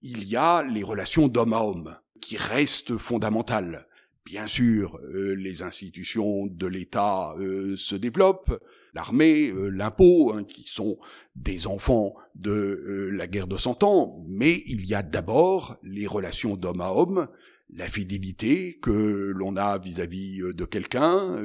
il 0.00 0.24
y 0.24 0.36
a 0.36 0.62
les 0.62 0.82
relations 0.82 1.28
d'homme 1.28 1.52
à 1.52 1.62
homme 1.62 1.96
qui 2.22 2.38
restent 2.38 2.96
fondamentales. 2.96 3.86
Bien 4.24 4.46
sûr, 4.46 4.98
euh, 5.12 5.34
les 5.34 5.62
institutions 5.62 6.46
de 6.46 6.66
l'État 6.66 7.34
euh, 7.38 7.76
se 7.76 7.94
développent, 7.94 8.58
l'armée, 8.94 9.50
euh, 9.50 9.68
l'impôt, 9.68 10.32
hein, 10.32 10.44
qui 10.44 10.64
sont 10.66 10.96
des 11.34 11.66
enfants 11.66 12.14
de 12.34 12.50
euh, 12.50 13.10
la 13.10 13.26
guerre 13.26 13.46
de 13.46 13.56
Cent 13.56 13.82
Ans, 13.82 14.24
mais 14.28 14.62
il 14.66 14.86
y 14.86 14.94
a 14.94 15.02
d'abord 15.02 15.76
les 15.82 16.06
relations 16.06 16.56
d'homme 16.56 16.80
à 16.80 16.92
homme, 16.92 17.28
la 17.72 17.88
fidélité 17.88 18.78
que 18.80 19.32
l'on 19.34 19.56
a 19.56 19.78
vis-à-vis 19.78 20.40
euh, 20.40 20.54
de 20.54 20.64
quelqu'un, 20.64 21.36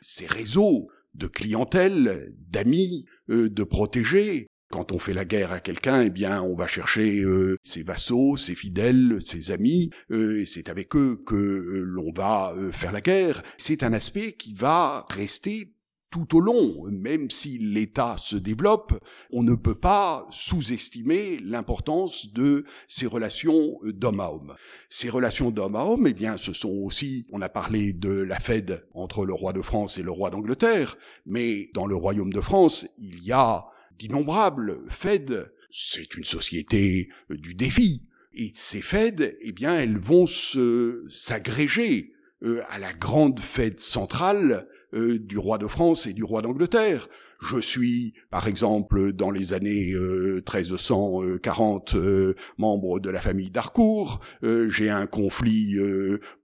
ces 0.00 0.26
réseaux 0.26 0.88
de 1.14 1.26
clientèle, 1.26 2.34
d'amis, 2.48 3.06
de 3.28 3.64
protégés. 3.64 4.46
Quand 4.70 4.92
on 4.92 4.98
fait 4.98 5.14
la 5.14 5.24
guerre 5.24 5.52
à 5.52 5.60
quelqu'un, 5.60 6.02
eh 6.02 6.10
bien, 6.10 6.42
on 6.42 6.54
va 6.54 6.66
chercher 6.66 7.24
ses 7.62 7.82
vassaux, 7.82 8.36
ses 8.36 8.54
fidèles, 8.54 9.16
ses 9.20 9.50
amis, 9.50 9.90
et 10.10 10.44
c'est 10.44 10.68
avec 10.68 10.94
eux 10.94 11.22
que 11.26 11.34
l'on 11.34 12.12
va 12.12 12.54
faire 12.70 12.92
la 12.92 13.00
guerre. 13.00 13.42
C'est 13.56 13.82
un 13.82 13.94
aspect 13.94 14.32
qui 14.32 14.52
va 14.52 15.06
rester 15.10 15.72
tout 16.10 16.36
au 16.36 16.40
long, 16.40 16.84
même 16.90 17.30
si 17.30 17.58
l'État 17.58 18.16
se 18.18 18.36
développe, 18.36 18.98
on 19.30 19.42
ne 19.42 19.54
peut 19.54 19.74
pas 19.74 20.26
sous-estimer 20.30 21.38
l'importance 21.38 22.32
de 22.32 22.64
ces 22.86 23.06
relations 23.06 23.78
d'homme 23.82 24.20
à 24.20 24.30
homme. 24.30 24.54
Ces 24.88 25.10
relations 25.10 25.50
d'homme 25.50 25.76
à 25.76 25.84
homme, 25.84 26.06
eh 26.06 26.14
bien, 26.14 26.36
ce 26.36 26.52
sont 26.52 26.70
aussi, 26.70 27.26
on 27.30 27.42
a 27.42 27.48
parlé 27.48 27.92
de 27.92 28.10
la 28.10 28.40
Fed 28.40 28.86
entre 28.94 29.26
le 29.26 29.34
roi 29.34 29.52
de 29.52 29.62
France 29.62 29.98
et 29.98 30.02
le 30.02 30.10
roi 30.10 30.30
d'Angleterre, 30.30 30.96
mais 31.26 31.68
dans 31.74 31.86
le 31.86 31.96
royaume 31.96 32.32
de 32.32 32.40
France, 32.40 32.86
il 32.98 33.22
y 33.24 33.32
a 33.32 33.66
d'innombrables 33.98 34.80
Fed. 34.88 35.52
C'est 35.70 36.14
une 36.16 36.24
société 36.24 37.10
du 37.28 37.54
défi. 37.54 38.04
Et 38.32 38.50
ces 38.54 38.80
Fed, 38.80 39.36
eh 39.40 39.52
bien, 39.52 39.76
elles 39.76 39.98
vont 39.98 40.26
se, 40.26 41.04
s'agréger 41.08 42.12
euh, 42.44 42.62
à 42.68 42.78
la 42.78 42.92
grande 42.92 43.40
Fed 43.40 43.80
centrale 43.80 44.68
euh, 44.94 45.18
du 45.18 45.38
roi 45.38 45.58
de 45.58 45.66
France 45.66 46.06
et 46.06 46.12
du 46.12 46.24
roi 46.24 46.42
d'Angleterre. 46.42 47.08
Je 47.40 47.58
suis, 47.58 48.14
par 48.30 48.48
exemple, 48.48 49.12
dans 49.12 49.30
les 49.30 49.52
années 49.52 49.94
1340, 49.94 51.94
euh, 51.94 51.98
euh, 51.98 52.34
membre 52.58 53.00
de 53.00 53.10
la 53.10 53.20
famille 53.20 53.50
d'Harcourt. 53.50 54.20
J'ai 54.42 54.90
un 54.90 55.06
conflit 55.06 55.76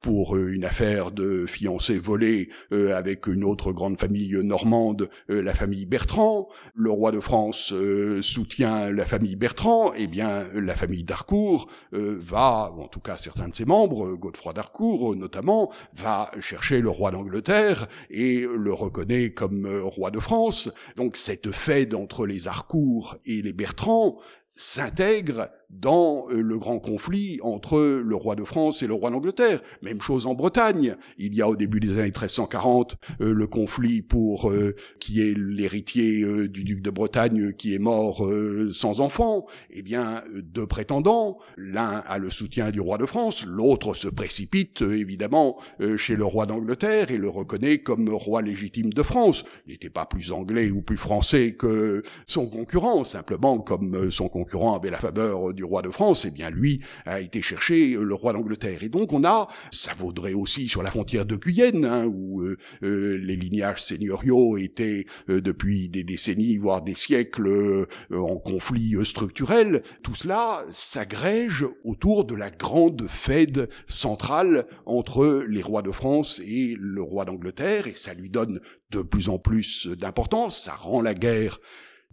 pour 0.00 0.36
une 0.36 0.64
affaire 0.64 1.10
de 1.10 1.46
fiancée 1.46 1.98
volée 1.98 2.48
avec 2.70 3.26
une 3.26 3.44
autre 3.44 3.72
grande 3.72 3.98
famille 3.98 4.34
normande, 4.42 5.08
la 5.28 5.54
famille 5.54 5.86
Bertrand. 5.86 6.48
Le 6.74 6.90
roi 6.90 7.12
de 7.12 7.20
France 7.20 7.72
soutient 8.20 8.90
la 8.90 9.04
famille 9.04 9.36
Bertrand. 9.36 9.92
Eh 9.96 10.06
bien, 10.06 10.44
la 10.54 10.74
famille 10.74 11.04
d'Harcourt 11.04 11.68
va, 11.92 12.72
ou 12.76 12.82
en 12.82 12.88
tout 12.88 13.00
cas 13.00 13.16
certains 13.16 13.48
de 13.48 13.54
ses 13.54 13.64
membres, 13.64 14.16
Godefroy 14.16 14.52
d'Harcourt 14.52 15.16
notamment, 15.16 15.70
va 15.94 16.30
chercher 16.40 16.80
le 16.80 16.90
roi 16.90 17.10
d'Angleterre 17.10 17.86
et 18.10 18.46
le 18.46 18.72
reconnaît 18.72 19.30
comme 19.30 19.66
euh, 19.66 19.82
roi 19.82 20.10
de 20.10 20.20
France. 20.20 20.70
Donc 20.96 21.16
cette 21.16 21.50
fête 21.52 21.94
entre 21.94 22.26
les 22.26 22.48
Harcourt 22.48 23.16
et 23.24 23.42
les 23.42 23.52
Bertrand 23.52 24.18
s'intègre 24.52 25.50
dans 25.80 26.26
euh, 26.30 26.40
le 26.40 26.58
grand 26.58 26.78
conflit 26.78 27.38
entre 27.42 27.78
le 27.78 28.16
roi 28.16 28.36
de 28.36 28.44
France 28.44 28.82
et 28.82 28.86
le 28.86 28.94
roi 28.94 29.10
d'Angleterre. 29.10 29.60
Même 29.82 30.00
chose 30.00 30.26
en 30.26 30.34
Bretagne. 30.34 30.96
Il 31.18 31.34
y 31.34 31.42
a 31.42 31.48
au 31.48 31.56
début 31.56 31.80
des 31.80 31.92
années 31.92 32.04
1340 32.04 32.96
euh, 33.20 33.32
le 33.32 33.46
conflit 33.46 34.02
pour 34.02 34.50
euh, 34.50 34.74
qui 35.00 35.20
est 35.20 35.36
l'héritier 35.36 36.24
du 36.48 36.64
duc 36.64 36.82
de 36.82 36.90
Bretagne 36.90 37.52
qui 37.52 37.74
est 37.74 37.78
mort 37.78 38.26
sans 38.72 39.00
enfant. 39.00 39.46
Eh 39.70 39.82
bien, 39.82 40.22
deux 40.34 40.66
prétendants, 40.66 41.38
l'un 41.56 42.02
a 42.06 42.18
le 42.18 42.30
soutien 42.30 42.70
du 42.70 42.80
roi 42.80 42.98
de 42.98 43.06
France, 43.06 43.44
l'autre 43.46 43.94
se 43.94 44.08
précipite 44.08 44.82
évidemment 44.82 45.58
chez 45.96 46.16
le 46.16 46.24
roi 46.24 46.46
d'Angleterre 46.46 47.10
et 47.10 47.18
le 47.18 47.28
reconnaît 47.28 47.78
comme 47.78 48.08
roi 48.08 48.42
légitime 48.42 48.92
de 48.92 49.02
France. 49.02 49.44
Il 49.66 49.72
n'était 49.72 49.90
pas 49.90 50.06
plus 50.06 50.32
anglais 50.32 50.70
ou 50.70 50.82
plus 50.82 50.96
français 50.96 51.52
que 51.52 52.02
son 52.26 52.46
concurrent, 52.46 53.04
simplement 53.04 53.58
comme 53.58 54.10
son 54.10 54.28
concurrent 54.28 54.76
avait 54.76 54.90
la 54.90 54.98
faveur 54.98 55.52
du 55.52 55.63
roi 55.64 55.82
de 55.82 55.90
France, 55.90 56.24
eh 56.24 56.30
bien 56.30 56.50
lui 56.50 56.80
a 57.06 57.20
été 57.20 57.42
chercher 57.42 57.94
euh, 57.94 58.04
le 58.04 58.14
roi 58.14 58.32
d'Angleterre. 58.32 58.82
Et 58.82 58.88
donc 58.88 59.12
on 59.12 59.24
a, 59.24 59.48
ça 59.70 59.92
vaudrait 59.98 60.34
aussi 60.34 60.68
sur 60.68 60.82
la 60.82 60.90
frontière 60.90 61.26
de 61.26 61.36
Guyenne, 61.36 61.84
hein, 61.84 62.06
où 62.06 62.42
euh, 62.42 62.56
euh, 62.82 63.16
les 63.18 63.36
lignages 63.36 63.82
seigneuriaux 63.82 64.56
étaient 64.56 65.06
depuis 65.28 65.88
des 65.88 66.04
décennies, 66.04 66.58
voire 66.58 66.82
des 66.82 66.94
siècles, 66.94 67.86
en 68.12 68.36
conflit 68.36 68.94
structurel. 69.04 69.82
Tout 70.02 70.14
cela 70.14 70.64
s'agrège 70.70 71.66
autour 71.84 72.24
de 72.24 72.34
la 72.34 72.50
grande 72.50 73.06
fête 73.08 73.60
centrale 73.86 74.66
entre 74.86 75.44
les 75.48 75.62
rois 75.62 75.82
de 75.82 75.90
France 75.90 76.40
et 76.44 76.76
le 76.78 77.02
roi 77.02 77.24
d'Angleterre, 77.24 77.86
et 77.86 77.94
ça 77.94 78.14
lui 78.14 78.30
donne 78.30 78.60
de 78.90 79.02
plus 79.02 79.28
en 79.28 79.38
plus 79.38 79.86
d'importance, 79.86 80.62
ça 80.62 80.74
rend 80.74 81.00
la 81.02 81.14
guerre 81.14 81.60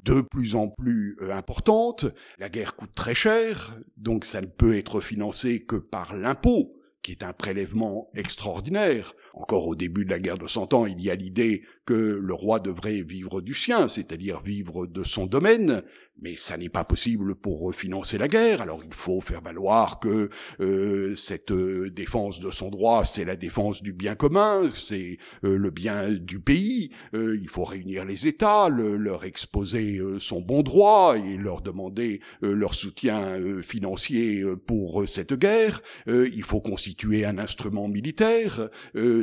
de 0.04 0.22
plus 0.22 0.56
en 0.56 0.70
plus 0.70 1.18
euh, 1.22 1.32
importante. 1.32 2.06
La 2.40 2.50
guerre 2.50 2.76
coûte 2.76 2.94
très 2.96 3.16
cher, 3.16 3.78
donc 3.98 4.26
ça 4.26 4.42
ne 4.42 4.48
peut 4.48 4.76
être 4.76 5.02
financé 5.02 5.64
que 5.64 5.76
par 5.76 6.16
l'impôt, 6.16 6.76
qui 7.02 7.12
est 7.12 7.24
un 7.24 7.34
prélèvement 7.34 8.10
extraordinaire. 8.14 9.14
encore 9.34 9.66
au 9.68 9.76
début 9.76 10.06
de 10.06 10.10
la 10.10 10.20
guerre 10.20 10.38
de 10.38 10.48
Cent 10.48 10.74
Ans, 10.74 10.86
il 10.86 11.02
y 11.02 11.10
a 11.10 11.16
l'idée 11.16 11.64
que 11.86 11.94
le 11.94 12.34
roi 12.34 12.60
devrait 12.60 13.02
vivre 13.02 13.42
du 13.42 13.54
sien, 13.54 13.88
c'est-à-dire 13.88 14.42
vivre 14.42 14.86
de 14.86 15.04
son 15.04 15.26
domaine, 15.26 15.84
mais 16.22 16.36
ça 16.36 16.58
n'est 16.58 16.70
pas 16.70 16.84
possible 16.84 17.36
pour 17.36 17.62
refinancer 17.62 18.18
la 18.18 18.28
guerre. 18.28 18.62
Alors 18.62 18.82
il 18.86 18.94
faut 18.94 19.22
faire 19.22 19.42
valoir 19.42 20.00
que 20.00 20.30
euh, 20.60 21.16
cette 21.16 21.52
euh, 21.52 21.90
défense 21.90 22.40
de 22.40 22.52
son 22.52 22.70
droit, 22.70 23.04
c'est 23.04 23.26
la 23.26 23.36
défense 23.36 23.82
du 23.82 23.94
bien 23.94 24.16
commun, 24.16 24.70
c'est 24.74 25.18
euh, 25.44 25.58
le 25.58 25.70
bien 25.72 26.12
du 26.12 26.40
pays. 26.40 26.92
il 27.14 27.50
faut 27.50 27.64
réunir 27.64 28.06
les 28.06 28.28
États, 28.28 28.70
leur 28.70 29.24
exposer 29.26 30.00
son 30.20 30.42
bon 30.42 30.62
droit 30.62 31.16
et 31.18 31.38
leur 31.38 31.62
demander 31.62 32.22
leur 32.42 32.76
soutien 32.76 33.62
financier 33.62 34.44
pour 34.68 35.08
cette 35.08 35.34
guerre. 35.34 35.82
il 36.08 36.44
faut 36.44 36.62
constituer 36.62 37.26
un 37.26 37.38
instrument 37.38 37.88
militaire. 37.88 38.70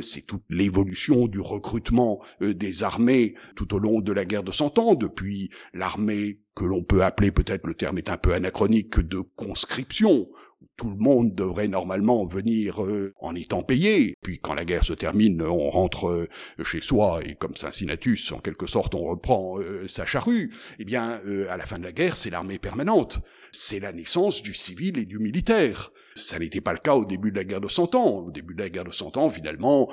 c'est 0.01 0.25
toute 0.25 0.43
l'évolution 0.49 1.27
du 1.27 1.39
recrutement 1.39 2.21
des 2.41 2.83
armées 2.83 3.35
tout 3.55 3.73
au 3.73 3.79
long 3.79 4.01
de 4.01 4.11
la 4.11 4.25
guerre 4.25 4.43
de 4.43 4.51
Cent 4.51 4.77
Ans, 4.77 4.95
depuis 4.95 5.49
l'armée 5.73 6.39
que 6.59 6.65
l'on 6.65 6.83
peut 6.83 7.05
appeler 7.05 7.31
peut-être 7.31 7.65
le 7.65 7.73
terme 7.73 7.99
est 7.99 8.09
un 8.09 8.17
peu 8.17 8.33
anachronique 8.33 8.99
de 8.99 9.21
conscription. 9.37 10.27
Tout 10.75 10.89
le 10.89 10.97
monde 10.97 11.33
devrait 11.33 11.69
normalement 11.69 12.25
venir 12.25 12.83
euh, 12.83 13.13
en 13.21 13.33
étant 13.33 13.63
payé. 13.63 14.15
Puis 14.21 14.39
quand 14.39 14.55
la 14.55 14.65
guerre 14.65 14.83
se 14.83 14.91
termine, 14.91 15.41
on 15.41 15.69
rentre 15.69 16.09
euh, 16.09 16.27
chez 16.63 16.81
soi 16.81 17.21
et 17.23 17.35
comme 17.35 17.55
Cincinnatus, 17.55 18.33
en 18.33 18.39
quelque 18.39 18.65
sorte, 18.65 18.93
on 18.93 19.05
reprend 19.05 19.57
euh, 19.59 19.87
sa 19.87 20.05
charrue. 20.05 20.53
Eh 20.79 20.85
bien, 20.85 21.21
à 21.49 21.55
la 21.55 21.65
fin 21.65 21.79
de 21.79 21.83
la 21.83 21.93
guerre, 21.93 22.17
c'est 22.17 22.29
l'armée 22.29 22.59
permanente. 22.59 23.21
C'est 23.53 23.79
la 23.79 23.93
naissance 23.93 24.43
du 24.43 24.53
civil 24.53 24.99
et 24.99 25.05
du 25.05 25.19
militaire. 25.19 25.93
Ça 26.15 26.39
n'était 26.39 26.59
pas 26.59 26.73
le 26.73 26.79
cas 26.79 26.95
au 26.95 27.05
début 27.05 27.31
de 27.31 27.37
la 27.37 27.45
guerre 27.45 27.61
de 27.61 27.69
Cent 27.69 27.95
Ans. 27.95 28.25
Au 28.25 28.31
début 28.31 28.53
de 28.53 28.61
la 28.61 28.69
guerre 28.69 28.83
de 28.83 28.91
Cent 28.91 29.15
Ans, 29.15 29.29
finalement, 29.29 29.89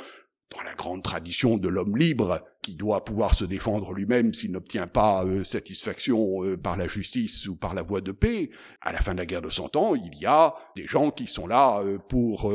dans 0.50 0.62
la 0.62 0.74
grande 0.74 1.02
tradition 1.02 1.58
de 1.58 1.68
l'homme 1.68 1.96
libre, 1.96 2.44
qui 2.66 2.74
doit 2.74 3.04
pouvoir 3.04 3.36
se 3.36 3.44
défendre 3.44 3.92
lui-même 3.92 4.34
s'il 4.34 4.50
n'obtient 4.50 4.88
pas 4.88 5.24
euh, 5.24 5.44
satisfaction 5.44 6.42
euh, 6.42 6.56
par 6.56 6.76
la 6.76 6.88
justice 6.88 7.46
ou 7.46 7.54
par 7.54 7.74
la 7.74 7.82
voie 7.84 8.00
de 8.00 8.10
paix, 8.10 8.50
à 8.80 8.90
la 8.90 8.98
fin 8.98 9.12
de 9.12 9.18
la 9.18 9.26
guerre 9.26 9.40
de 9.40 9.50
Cent 9.50 9.76
Ans, 9.76 9.94
il 9.94 10.18
y 10.18 10.26
a 10.26 10.52
des 10.74 10.84
gens 10.84 11.12
qui 11.12 11.28
sont 11.28 11.46
là 11.46 11.80
euh, 11.80 11.98
pour 11.98 12.52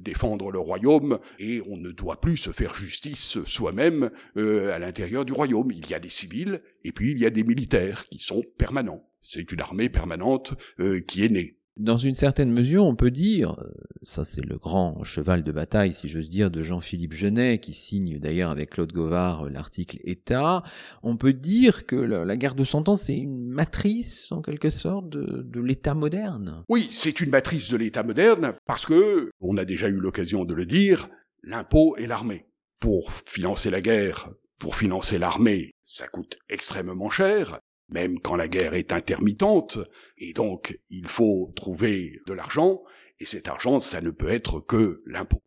défendre 0.00 0.50
le 0.50 0.58
royaume, 0.58 1.20
et 1.38 1.62
on 1.68 1.76
ne 1.76 1.92
doit 1.92 2.20
plus 2.20 2.36
se 2.36 2.50
faire 2.50 2.74
justice 2.74 3.38
soi-même 3.44 4.10
à 4.36 4.78
l'intérieur 4.80 5.24
du 5.24 5.32
royaume. 5.32 5.70
Il 5.70 5.88
y 5.88 5.94
a 5.94 6.00
des 6.00 6.10
civils, 6.10 6.60
et 6.82 6.90
puis 6.90 7.12
il 7.12 7.20
y 7.20 7.26
a 7.26 7.30
des 7.30 7.44
militaires 7.44 8.08
qui 8.08 8.18
sont 8.18 8.42
permanents. 8.58 9.08
C'est 9.20 9.52
une 9.52 9.60
armée 9.60 9.88
permanente 9.88 10.54
qui 11.06 11.24
est 11.24 11.28
née. 11.28 11.58
Dans 11.76 11.98
une 11.98 12.14
certaine 12.14 12.52
mesure, 12.52 12.84
on 12.84 12.94
peut 12.94 13.10
dire, 13.10 13.58
euh, 13.58 13.68
ça 14.04 14.24
c'est 14.24 14.44
le 14.44 14.58
grand 14.58 15.02
cheval 15.02 15.42
de 15.42 15.50
bataille, 15.50 15.92
si 15.92 16.08
j'ose 16.08 16.30
dire, 16.30 16.52
de 16.52 16.62
Jean-Philippe 16.62 17.14
Genet, 17.14 17.58
qui 17.58 17.72
signe 17.72 18.20
d'ailleurs 18.20 18.50
avec 18.50 18.70
Claude 18.70 18.92
Govard 18.92 19.46
euh, 19.46 19.50
l'article 19.50 19.98
État, 20.04 20.62
on 21.02 21.16
peut 21.16 21.32
dire 21.32 21.84
que 21.86 21.96
la 21.96 22.36
guerre 22.36 22.54
de 22.54 22.62
Cent 22.62 22.88
Ans, 22.88 22.96
c'est 22.96 23.16
une 23.16 23.48
matrice, 23.48 24.30
en 24.30 24.40
quelque 24.40 24.70
sorte, 24.70 25.08
de, 25.08 25.42
de 25.42 25.60
l'État 25.60 25.94
moderne. 25.94 26.62
Oui, 26.68 26.88
c'est 26.92 27.20
une 27.20 27.30
matrice 27.30 27.72
de 27.72 27.76
l'État 27.76 28.04
moderne, 28.04 28.54
parce 28.66 28.86
que, 28.86 29.30
on 29.40 29.56
a 29.56 29.64
déjà 29.64 29.88
eu 29.88 29.98
l'occasion 29.98 30.44
de 30.44 30.54
le 30.54 30.66
dire, 30.66 31.08
l'impôt 31.42 31.96
et 31.96 32.06
l'armée. 32.06 32.46
Pour 32.78 33.12
financer 33.26 33.70
la 33.70 33.80
guerre, 33.80 34.30
pour 34.58 34.76
financer 34.76 35.18
l'armée, 35.18 35.72
ça 35.82 36.06
coûte 36.06 36.38
extrêmement 36.48 37.10
cher, 37.10 37.58
même 37.88 38.18
quand 38.18 38.36
la 38.36 38.48
guerre 38.48 38.74
est 38.74 38.92
intermittente, 38.92 39.78
et 40.18 40.32
donc 40.32 40.78
il 40.90 41.08
faut 41.08 41.52
trouver 41.54 42.20
de 42.26 42.32
l'argent, 42.32 42.82
et 43.20 43.26
cet 43.26 43.48
argent, 43.48 43.78
ça 43.78 44.00
ne 44.00 44.10
peut 44.10 44.28
être 44.28 44.60
que 44.60 45.02
l'impôt. 45.06 45.42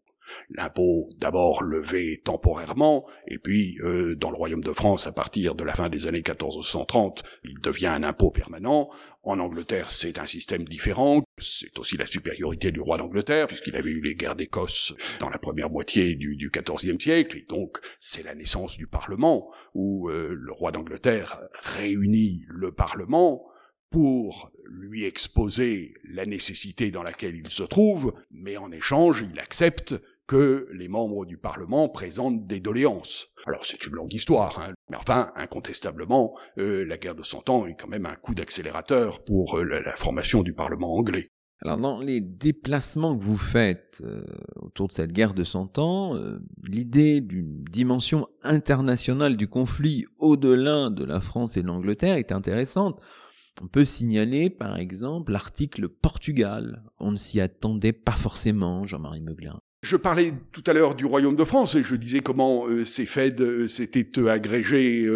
L'impôt 0.49 1.09
d'abord 1.17 1.63
levé 1.63 2.21
temporairement, 2.23 3.05
et 3.27 3.39
puis 3.39 3.77
euh, 3.79 4.15
dans 4.15 4.29
le 4.29 4.35
royaume 4.35 4.63
de 4.63 4.73
France, 4.73 5.07
à 5.07 5.13
partir 5.13 5.55
de 5.55 5.63
la 5.63 5.73
fin 5.73 5.89
des 5.89 6.05
années 6.07 6.17
1430, 6.17 7.23
il 7.45 7.59
devient 7.61 7.87
un 7.87 8.03
impôt 8.03 8.31
permanent. 8.31 8.89
En 9.23 9.39
Angleterre, 9.39 9.89
c'est 9.91 10.19
un 10.19 10.25
système 10.25 10.65
différent. 10.65 11.23
C'est 11.39 11.77
aussi 11.77 11.97
la 11.97 12.07
supériorité 12.07 12.71
du 12.71 12.81
roi 12.81 12.97
d'Angleterre, 12.97 13.45
puisqu'il 13.45 13.75
avait 13.75 13.91
eu 13.91 14.01
les 14.01 14.15
guerres 14.15 14.35
d'Écosse 14.35 14.95
dans 15.19 15.29
la 15.29 15.37
première 15.37 15.69
moitié 15.69 16.15
du, 16.15 16.49
XIVe 16.51 16.99
siècle, 16.99 17.37
et 17.37 17.45
donc 17.47 17.77
c'est 17.99 18.23
la 18.23 18.33
naissance 18.33 18.77
du 18.77 18.87
Parlement, 18.87 19.51
où 19.75 20.09
euh, 20.09 20.33
le 20.33 20.51
roi 20.51 20.71
d'Angleterre 20.71 21.39
réunit 21.77 22.43
le 22.47 22.71
Parlement 22.71 23.45
pour 23.91 24.51
lui 24.65 25.05
exposer 25.05 25.93
la 26.03 26.25
nécessité 26.25 26.91
dans 26.91 27.03
laquelle 27.03 27.35
il 27.35 27.49
se 27.49 27.63
trouve, 27.63 28.13
mais 28.31 28.57
en 28.57 28.71
échange, 28.71 29.23
il 29.31 29.39
accepte 29.39 29.95
que 30.27 30.67
les 30.73 30.89
membres 30.89 31.25
du 31.25 31.37
Parlement 31.37 31.87
présentent 31.89 32.45
des 32.45 32.59
doléances. 32.59 33.29
Alors 33.45 33.63
c'est 33.63 33.85
une 33.85 33.93
longue 33.93 34.13
histoire, 34.13 34.59
hein, 34.59 34.73
mais 34.89 34.97
enfin, 34.97 35.31
incontestablement, 35.35 36.35
euh, 36.57 36.85
la 36.85 36.97
guerre 36.97 37.15
de 37.15 37.23
Cent 37.23 37.49
Ans 37.49 37.65
est 37.65 37.75
quand 37.75 37.87
même 37.87 38.05
un 38.05 38.15
coup 38.15 38.35
d'accélérateur 38.35 39.23
pour 39.23 39.57
euh, 39.57 39.63
la, 39.63 39.95
formation 39.95 40.43
du 40.43 40.53
Parlement 40.53 40.93
anglais. 40.95 41.29
Alors 41.61 41.77
dans 41.77 42.01
les 42.01 42.21
déplacements 42.21 43.17
que 43.17 43.23
vous 43.23 43.37
faites 43.37 44.01
euh, 44.03 44.23
autour 44.57 44.89
de 44.89 44.93
cette 44.93 45.13
guerre 45.13 45.33
de 45.33 45.45
Cent 45.45 45.79
Ans, 45.79 46.15
l'idée 46.67 47.21
d'une 47.21 47.63
dimension 47.63 48.27
internationale 48.43 49.37
du 49.37 49.47
conflit 49.47 50.05
au-delà 50.19 50.89
de 50.89 51.03
la 51.03 51.21
France 51.21 51.57
et 51.57 51.61
de 51.61 51.67
l'Angleterre 51.67 52.17
est 52.17 52.31
intéressante. 52.31 53.01
On 53.61 53.67
peut 53.67 53.85
signaler 53.85 54.51
par 54.51 54.77
exemple 54.77 55.31
l'article 55.31 55.89
Portugal. 55.89 56.83
On 56.99 57.11
ne 57.11 57.17
s'y 57.17 57.41
attendait 57.41 57.93
pas 57.93 58.11
forcément, 58.11 58.85
Jean-Marie 58.85 59.21
Meuglin. 59.21 59.59
Je 59.87 59.95
parlais 59.95 60.33
tout 60.51 60.65
à 60.67 60.73
l'heure 60.73 60.95
du 60.95 61.05
royaume 61.05 61.37
de 61.37 61.45
France 61.45 61.75
et 61.75 61.81
je 61.81 61.95
disais 61.95 62.19
comment 62.19 62.67
euh, 62.67 62.83
ces 62.83 63.05
fêtes 63.05 63.39
euh, 63.39 63.69
s'étaient 63.69 64.19
euh, 64.19 64.27
agrégées 64.27 65.07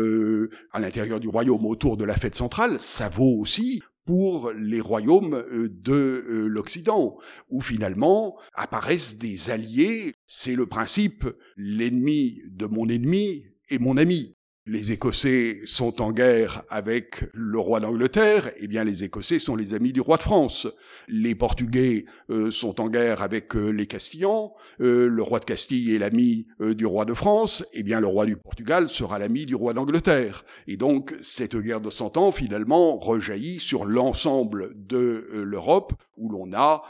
à 0.71 0.79
l'intérieur 0.79 1.19
du 1.19 1.27
royaume 1.27 1.65
autour 1.65 1.97
de 1.97 2.05
la 2.05 2.15
fête 2.15 2.35
centrale. 2.35 2.79
Ça 2.79 3.09
vaut 3.09 3.35
aussi 3.37 3.81
pour 4.05 4.53
les 4.53 4.79
royaumes 4.79 5.43
de 5.51 6.45
l'Occident, 6.47 7.17
où 7.49 7.59
finalement 7.59 8.37
apparaissent 8.53 9.17
des 9.17 9.51
alliés. 9.51 10.13
C'est 10.25 10.55
le 10.55 10.65
principe 10.65 11.27
l'ennemi 11.57 12.41
de 12.49 12.65
mon 12.65 12.87
ennemi 12.87 13.43
est 13.69 13.77
mon 13.77 13.97
ami 13.97 14.37
les 14.71 14.93
Écossais 14.93 15.59
sont 15.65 16.01
en 16.01 16.13
guerre 16.13 16.63
avec 16.69 17.25
le 17.33 17.59
roi 17.59 17.81
d'Angleterre, 17.81 18.51
eh 18.57 18.67
bien 18.67 18.85
les 18.85 19.03
Écossais 19.03 19.37
sont 19.37 19.57
les 19.57 19.73
amis 19.73 19.91
du 19.91 19.99
roi 19.99 20.15
de 20.15 20.21
France. 20.21 20.65
Les 21.09 21.35
Portugais 21.35 22.05
euh, 22.29 22.51
sont 22.51 22.79
en 22.79 22.87
guerre 22.87 23.21
avec 23.21 23.53
euh, 23.57 23.71
les 23.71 23.85
Castillans, 23.85 24.53
euh, 24.79 25.07
le 25.07 25.23
roi 25.23 25.41
de 25.41 25.45
Castille 25.45 25.93
est 25.93 25.99
l'ami 25.99 26.47
du 26.61 26.85
roi 26.85 27.03
de 27.03 27.13
France, 27.13 27.65
eh 27.73 27.83
bien 27.83 27.99
le 27.99 28.07
roi 28.07 28.25
du 28.25 28.37
Portugal 28.37 28.87
sera 28.87 29.19
l'ami 29.19 29.45
du 29.45 29.55
roi 29.55 29.73
d'Angleterre. 29.73 30.45
Et 30.67 30.77
donc 30.77 31.17
cette 31.19 31.57
guerre 31.57 31.81
de 31.81 31.89
Cent 31.89 32.15
Ans 32.15 32.31
finalement 32.31 32.97
rejaillit 32.97 33.59
sur 33.59 33.83
l'ensemble 33.83 34.71
de 34.73 35.27
l'Europe 35.33 35.91
où 36.15 36.29
l'on 36.29 36.53
a 36.53 36.83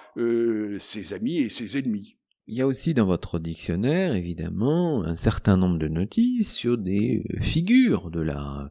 ses 0.78 1.14
amis 1.16 1.38
et 1.38 1.50
ses 1.50 1.80
ennemis. 1.80 2.16
Il 2.52 2.58
y 2.58 2.62
a 2.62 2.68
aussi 2.68 2.94
dans 2.94 3.06
votre 3.06 3.40
dictionnaire, 3.40 4.14
évidemment, 4.14 5.06
un 5.06 5.16
certain 5.16 5.56
nombre 5.56 5.78
de 5.78 5.88
notices 5.88 6.52
sur 6.52 6.78
des 6.78 7.24
euh, 7.34 7.40
figures 7.40 8.12
de 8.12 8.20
la 8.20 8.70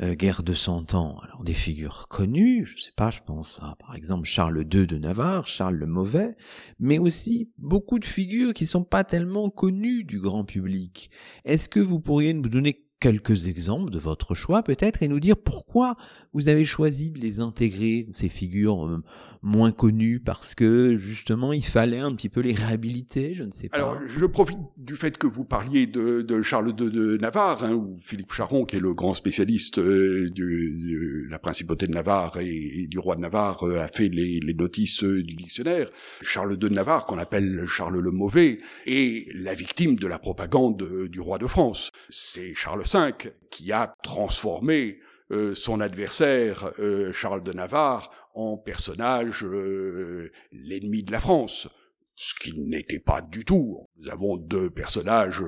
euh, 0.00 0.14
guerre 0.14 0.42
de 0.42 0.54
Cent 0.54 0.92
Ans. 0.94 1.20
Alors 1.22 1.44
des 1.44 1.54
figures 1.54 2.08
connues, 2.08 2.66
je 2.66 2.82
sais 2.82 2.92
pas, 2.96 3.12
je 3.12 3.20
pense 3.24 3.60
à 3.62 3.76
par 3.76 3.94
exemple 3.94 4.26
Charles 4.26 4.66
II 4.68 4.88
de 4.88 4.98
Navarre, 4.98 5.46
Charles 5.46 5.76
le 5.76 5.86
Mauvais, 5.86 6.34
mais 6.80 6.98
aussi 6.98 7.52
beaucoup 7.58 8.00
de 8.00 8.04
figures 8.04 8.54
qui 8.54 8.66
sont 8.66 8.82
pas 8.82 9.04
tellement 9.04 9.50
connues 9.50 10.02
du 10.02 10.18
grand 10.18 10.44
public. 10.44 11.08
Est-ce 11.44 11.68
que 11.68 11.78
vous 11.78 12.00
pourriez 12.00 12.34
nous 12.34 12.48
donner 12.48 12.88
quelques 13.02 13.48
exemples 13.48 13.90
de 13.90 13.98
votre 13.98 14.36
choix 14.36 14.62
peut-être 14.62 15.02
et 15.02 15.08
nous 15.08 15.18
dire 15.18 15.36
pourquoi 15.36 15.96
vous 16.34 16.48
avez 16.48 16.64
choisi 16.64 17.10
de 17.10 17.18
les 17.18 17.40
intégrer, 17.40 18.06
ces 18.14 18.28
figures 18.28 18.86
euh, 18.86 19.02
moins 19.42 19.72
connues, 19.72 20.20
parce 20.20 20.54
que 20.54 20.96
justement 20.96 21.52
il 21.52 21.64
fallait 21.64 21.98
un 21.98 22.14
petit 22.14 22.28
peu 22.28 22.40
les 22.40 22.54
réhabiliter, 22.54 23.34
je 23.34 23.42
ne 23.42 23.50
sais 23.50 23.68
pas. 23.68 23.76
Alors 23.76 23.98
je 24.06 24.24
profite 24.24 24.58
du 24.76 24.94
fait 24.94 25.18
que 25.18 25.26
vous 25.26 25.44
parliez 25.44 25.86
de, 25.86 26.42
Charles 26.42 26.68
II 26.68 26.90
de 26.90 27.16
Navarre, 27.18 27.64
hein, 27.64 27.74
ou 27.74 27.98
Philippe 28.00 28.32
Charon, 28.32 28.64
qui 28.64 28.76
est 28.76 28.80
le 28.80 28.94
grand 28.94 29.14
spécialiste 29.14 29.78
euh, 29.78 30.30
de, 30.30 31.28
la 31.28 31.40
principauté 31.40 31.88
de 31.88 31.92
Navarre 31.92 32.38
et, 32.38 32.86
du 32.88 33.00
roi 33.00 33.16
de 33.16 33.20
Navarre, 33.20 33.66
euh, 33.66 33.80
a 33.80 33.88
fait 33.88 34.08
les 34.08 34.54
notices 34.56 35.02
du 35.02 35.34
dictionnaire. 35.34 35.90
Charles 36.22 36.52
II 36.52 36.58
de 36.58 36.68
Navarre, 36.68 37.04
qu'on 37.06 37.18
appelle 37.18 37.64
Charles 37.66 37.98
le 37.98 38.10
Mauvais, 38.12 38.58
est 38.86 39.26
la 39.34 39.54
victime 39.54 39.96
de 39.96 40.06
la 40.06 40.20
propagande 40.20 41.08
du 41.08 41.20
roi 41.20 41.38
de 41.38 41.48
France. 41.48 41.90
C'est 42.08 42.54
Charles 42.54 42.86
Qui 43.50 43.72
a 43.72 43.94
transformé 44.02 44.98
euh, 45.30 45.54
son 45.54 45.80
adversaire 45.80 46.72
euh, 46.78 47.10
Charles 47.10 47.42
de 47.42 47.54
Navarre 47.54 48.10
en 48.34 48.58
personnage 48.58 49.46
euh, 49.46 50.30
l'ennemi 50.52 51.02
de 51.02 51.10
la 51.10 51.20
France, 51.20 51.68
ce 52.16 52.34
qui 52.34 52.52
n'était 52.58 52.98
pas 52.98 53.22
du 53.22 53.46
tout. 53.46 53.88
Nous 53.96 54.10
avons 54.10 54.36
deux 54.36 54.68
personnages 54.68 55.42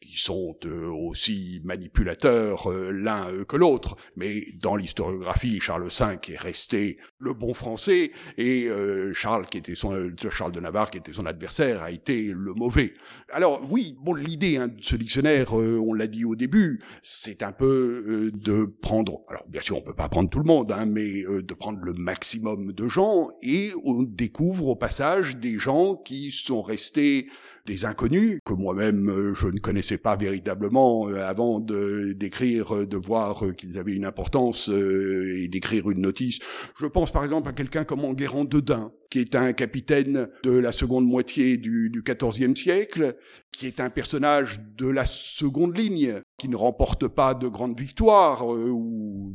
qui 0.00 0.18
sont 0.18 0.56
aussi 0.64 1.60
manipulateurs 1.64 2.70
l'un 2.70 3.44
que 3.44 3.56
l'autre, 3.56 3.96
mais 4.16 4.46
dans 4.60 4.76
l'historiographie, 4.76 5.60
Charles 5.60 5.88
V 5.88 6.32
est 6.32 6.36
resté 6.36 6.98
le 7.18 7.32
bon 7.32 7.54
français 7.54 8.10
et 8.36 8.68
euh, 8.68 9.12
Charles 9.12 9.46
qui 9.46 9.58
était 9.58 9.74
son 9.74 9.92
euh, 9.92 10.14
Charles 10.30 10.52
de 10.52 10.60
Navarre 10.60 10.90
qui 10.90 10.98
était 10.98 11.12
son 11.12 11.26
adversaire 11.26 11.82
a 11.82 11.90
été 11.90 12.32
le 12.34 12.54
mauvais. 12.54 12.94
Alors 13.30 13.60
oui, 13.70 13.96
bon 14.00 14.14
l'idée 14.14 14.56
hein, 14.56 14.68
de 14.68 14.82
ce 14.82 14.96
dictionnaire, 14.96 15.58
euh, 15.58 15.80
on 15.84 15.92
l'a 15.92 16.06
dit 16.06 16.24
au 16.24 16.36
début, 16.36 16.80
c'est 17.02 17.42
un 17.42 17.52
peu 17.52 18.30
de 18.34 18.64
prendre, 18.64 19.22
alors 19.28 19.44
bien 19.48 19.60
sûr 19.60 19.76
on 19.76 19.82
peut 19.82 19.94
pas 19.94 20.08
prendre 20.08 20.30
tout 20.30 20.38
le 20.38 20.44
monde, 20.44 20.72
hein, 20.72 20.86
mais 20.86 21.22
de 21.22 21.54
prendre 21.54 21.78
le 21.80 21.92
maximum 21.92 22.72
de 22.72 22.88
gens 22.88 23.28
et 23.42 23.70
on 23.84 24.02
découvre 24.02 24.68
au 24.68 24.76
passage 24.76 25.36
des 25.36 25.58
gens 25.58 25.96
qui 25.96 26.30
sont 26.30 26.62
restés 26.62 27.28
des 27.66 27.84
inconnus 27.84 28.38
que 28.44 28.54
moi-même 28.54 29.10
euh, 29.10 29.34
je 29.34 29.48
ne 29.48 29.58
connaissais 29.58 29.98
pas 29.98 30.16
véritablement 30.16 31.08
euh, 31.08 31.26
avant 31.26 31.60
de 31.60 32.12
d'écrire, 32.12 32.74
euh, 32.74 32.86
de 32.86 32.96
voir 32.96 33.44
qu'ils 33.56 33.78
avaient 33.78 33.94
une 33.94 34.04
importance 34.04 34.68
et 34.68 35.48
d'écrire 35.48 35.90
une 35.90 36.00
notice. 36.00 36.38
Je 36.78 36.86
pense 36.86 37.12
par 37.12 37.24
exemple 37.24 37.48
à 37.48 37.52
quelqu'un 37.52 37.84
comme 37.84 38.04
Enguerrand 38.04 38.44
Dedin, 38.44 38.92
qui 39.10 39.18
est 39.18 39.34
un 39.34 39.52
capitaine 39.52 40.28
de 40.44 40.52
la 40.52 40.72
seconde 40.72 41.06
moitié 41.06 41.56
du, 41.56 41.90
du 41.90 42.02
XIVe 42.02 42.54
siècle, 42.54 43.16
qui 43.52 43.66
est 43.66 43.80
un 43.80 43.90
personnage 43.90 44.60
de 44.76 44.88
la 44.88 45.04
seconde 45.04 45.76
ligne, 45.76 46.20
qui 46.38 46.48
ne 46.48 46.56
remporte 46.56 47.08
pas 47.08 47.34
de 47.34 47.48
grandes 47.48 47.78
victoires 47.78 48.46
ou 48.46 49.34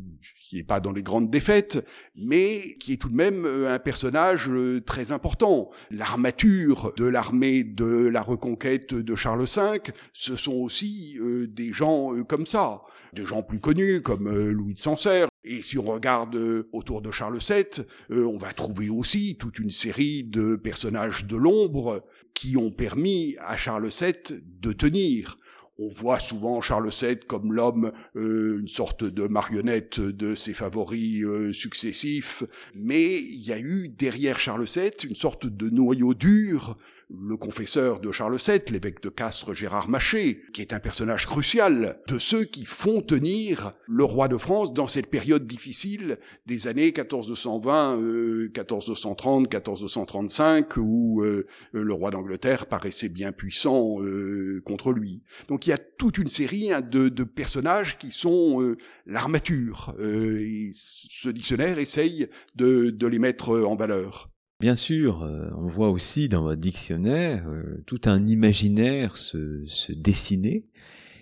qui 0.51 0.57
n'est 0.57 0.63
pas 0.63 0.81
dans 0.81 0.91
les 0.91 1.01
grandes 1.01 1.31
défaites, 1.31 1.83
mais 2.15 2.75
qui 2.79 2.93
est 2.93 2.97
tout 2.97 3.07
de 3.07 3.15
même 3.15 3.45
euh, 3.45 3.73
un 3.73 3.79
personnage 3.79 4.49
euh, 4.49 4.81
très 4.81 5.13
important. 5.13 5.69
L'armature 5.89 6.93
de 6.97 7.05
l'armée 7.05 7.63
de 7.63 7.85
la 7.85 8.21
reconquête 8.21 8.93
de 8.93 9.15
Charles 9.15 9.45
V, 9.45 9.79
ce 10.11 10.35
sont 10.35 10.55
aussi 10.55 11.17
euh, 11.19 11.47
des 11.47 11.71
gens 11.71 12.11
comme 12.27 12.45
ça, 12.45 12.81
des 13.13 13.25
gens 13.25 13.43
plus 13.43 13.61
connus 13.61 14.01
comme 14.01 14.29
Louis 14.29 14.73
de 14.73 14.79
Sancerre. 14.79 15.29
Et 15.45 15.61
si 15.61 15.77
on 15.77 15.85
regarde 15.85 16.37
autour 16.73 17.01
de 17.01 17.11
Charles 17.11 17.39
VII, 17.39 17.85
on 18.11 18.37
va 18.37 18.51
trouver 18.53 18.89
aussi 18.89 19.37
toute 19.37 19.57
une 19.57 19.71
série 19.71 20.23
de 20.23 20.55
personnages 20.55 21.25
de 21.25 21.37
l'ombre 21.37 22.05
qui 22.33 22.57
ont 22.57 22.71
permis 22.71 23.35
à 23.39 23.55
Charles 23.57 23.89
VII 23.89 24.41
de 24.59 24.71
tenir 24.73 25.37
on 25.81 25.87
voit 25.87 26.19
souvent 26.19 26.61
Charles 26.61 26.89
VII 26.89 27.17
comme 27.27 27.53
l'homme, 27.53 27.91
euh, 28.15 28.59
une 28.59 28.67
sorte 28.67 29.03
de 29.03 29.27
marionnette 29.27 29.99
de 29.99 30.35
ses 30.35 30.53
favoris 30.53 31.23
euh, 31.23 31.51
successifs, 31.53 32.43
mais 32.75 33.15
il 33.15 33.41
y 33.41 33.51
a 33.51 33.59
eu 33.59 33.89
derrière 33.89 34.37
Charles 34.37 34.65
VII 34.65 34.91
une 35.09 35.15
sorte 35.15 35.47
de 35.47 35.69
noyau 35.69 36.13
dur 36.13 36.77
le 37.19 37.35
confesseur 37.35 37.99
de 37.99 38.11
Charles 38.11 38.37
VII, 38.37 38.61
l'évêque 38.71 39.01
de 39.01 39.09
Castres 39.09 39.53
Gérard 39.53 39.89
Maché, 39.89 40.41
qui 40.53 40.61
est 40.61 40.73
un 40.73 40.79
personnage 40.79 41.25
crucial 41.25 41.99
de 42.07 42.17
ceux 42.17 42.45
qui 42.45 42.65
font 42.65 43.01
tenir 43.01 43.73
le 43.87 44.03
roi 44.03 44.27
de 44.27 44.37
France 44.37 44.73
dans 44.73 44.87
cette 44.87 45.07
période 45.07 45.45
difficile 45.45 46.17
des 46.45 46.67
années 46.67 46.93
1420, 46.95 47.97
1430, 47.97 49.41
1435, 49.53 50.77
où 50.77 51.21
euh, 51.23 51.45
le 51.71 51.93
roi 51.93 52.11
d'Angleterre 52.11 52.67
paraissait 52.67 53.09
bien 53.09 53.31
puissant 53.31 54.01
euh, 54.01 54.61
contre 54.65 54.91
lui. 54.93 55.21
Donc 55.47 55.67
il 55.67 55.71
y 55.71 55.73
a 55.73 55.77
toute 55.77 56.17
une 56.17 56.29
série 56.29 56.71
hein, 56.71 56.81
de, 56.81 57.09
personnages 57.23 57.97
qui 57.97 58.11
sont 58.11 58.61
euh, 58.61 58.77
l'armature. 59.05 59.93
ce 59.97 61.29
dictionnaire 61.29 61.77
essaye 61.77 62.27
de 62.55 63.07
les 63.07 63.19
mettre 63.19 63.63
en 63.63 63.75
valeur. 63.75 64.30
Bien 64.61 64.75
sûr, 64.75 65.23
euh, 65.23 65.49
on 65.57 65.65
voit 65.65 65.89
aussi 65.89 66.29
dans 66.29 66.43
votre 66.43 66.61
dictionnaire 66.61 67.45
euh, 67.47 67.81
tout 67.87 68.01
un 68.05 68.27
imaginaire 68.27 69.17
se, 69.17 69.91
dessiner, 69.91 70.67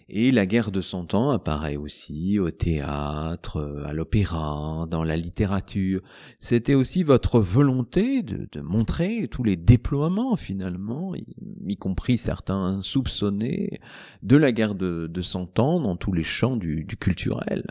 et 0.10 0.34
la 0.34 0.46
guerre 0.46 0.72
de 0.72 0.82
Cent 0.82 1.14
Ans 1.14 1.30
apparaît 1.30 1.78
aussi 1.78 2.38
au 2.38 2.52
théâtre, 2.52 3.86
à 3.86 3.94
l'opéra, 3.94 4.88
dans 4.92 5.06
la 5.06 5.16
littérature. 5.16 6.02
C'était 6.42 6.74
aussi 6.74 7.04
votre 7.04 7.40
volonté 7.40 8.24
de, 8.24 8.60
montrer 8.60 9.30
tous 9.32 9.44
les 9.44 9.56
déploiements 9.56 10.36
finalement, 10.36 11.14
y, 11.16 11.78
compris 11.78 12.18
certains 12.18 12.82
soupçonnés, 12.82 13.80
de 14.22 14.36
la 14.36 14.52
guerre 14.52 14.76
de, 14.76 15.08
de 15.08 15.22
Cent 15.22 15.60
Ans 15.60 15.80
dans 15.80 15.96
tous 15.96 16.12
les 16.12 16.26
champs 16.26 16.58
du 16.58 16.86
culturel. 17.00 17.64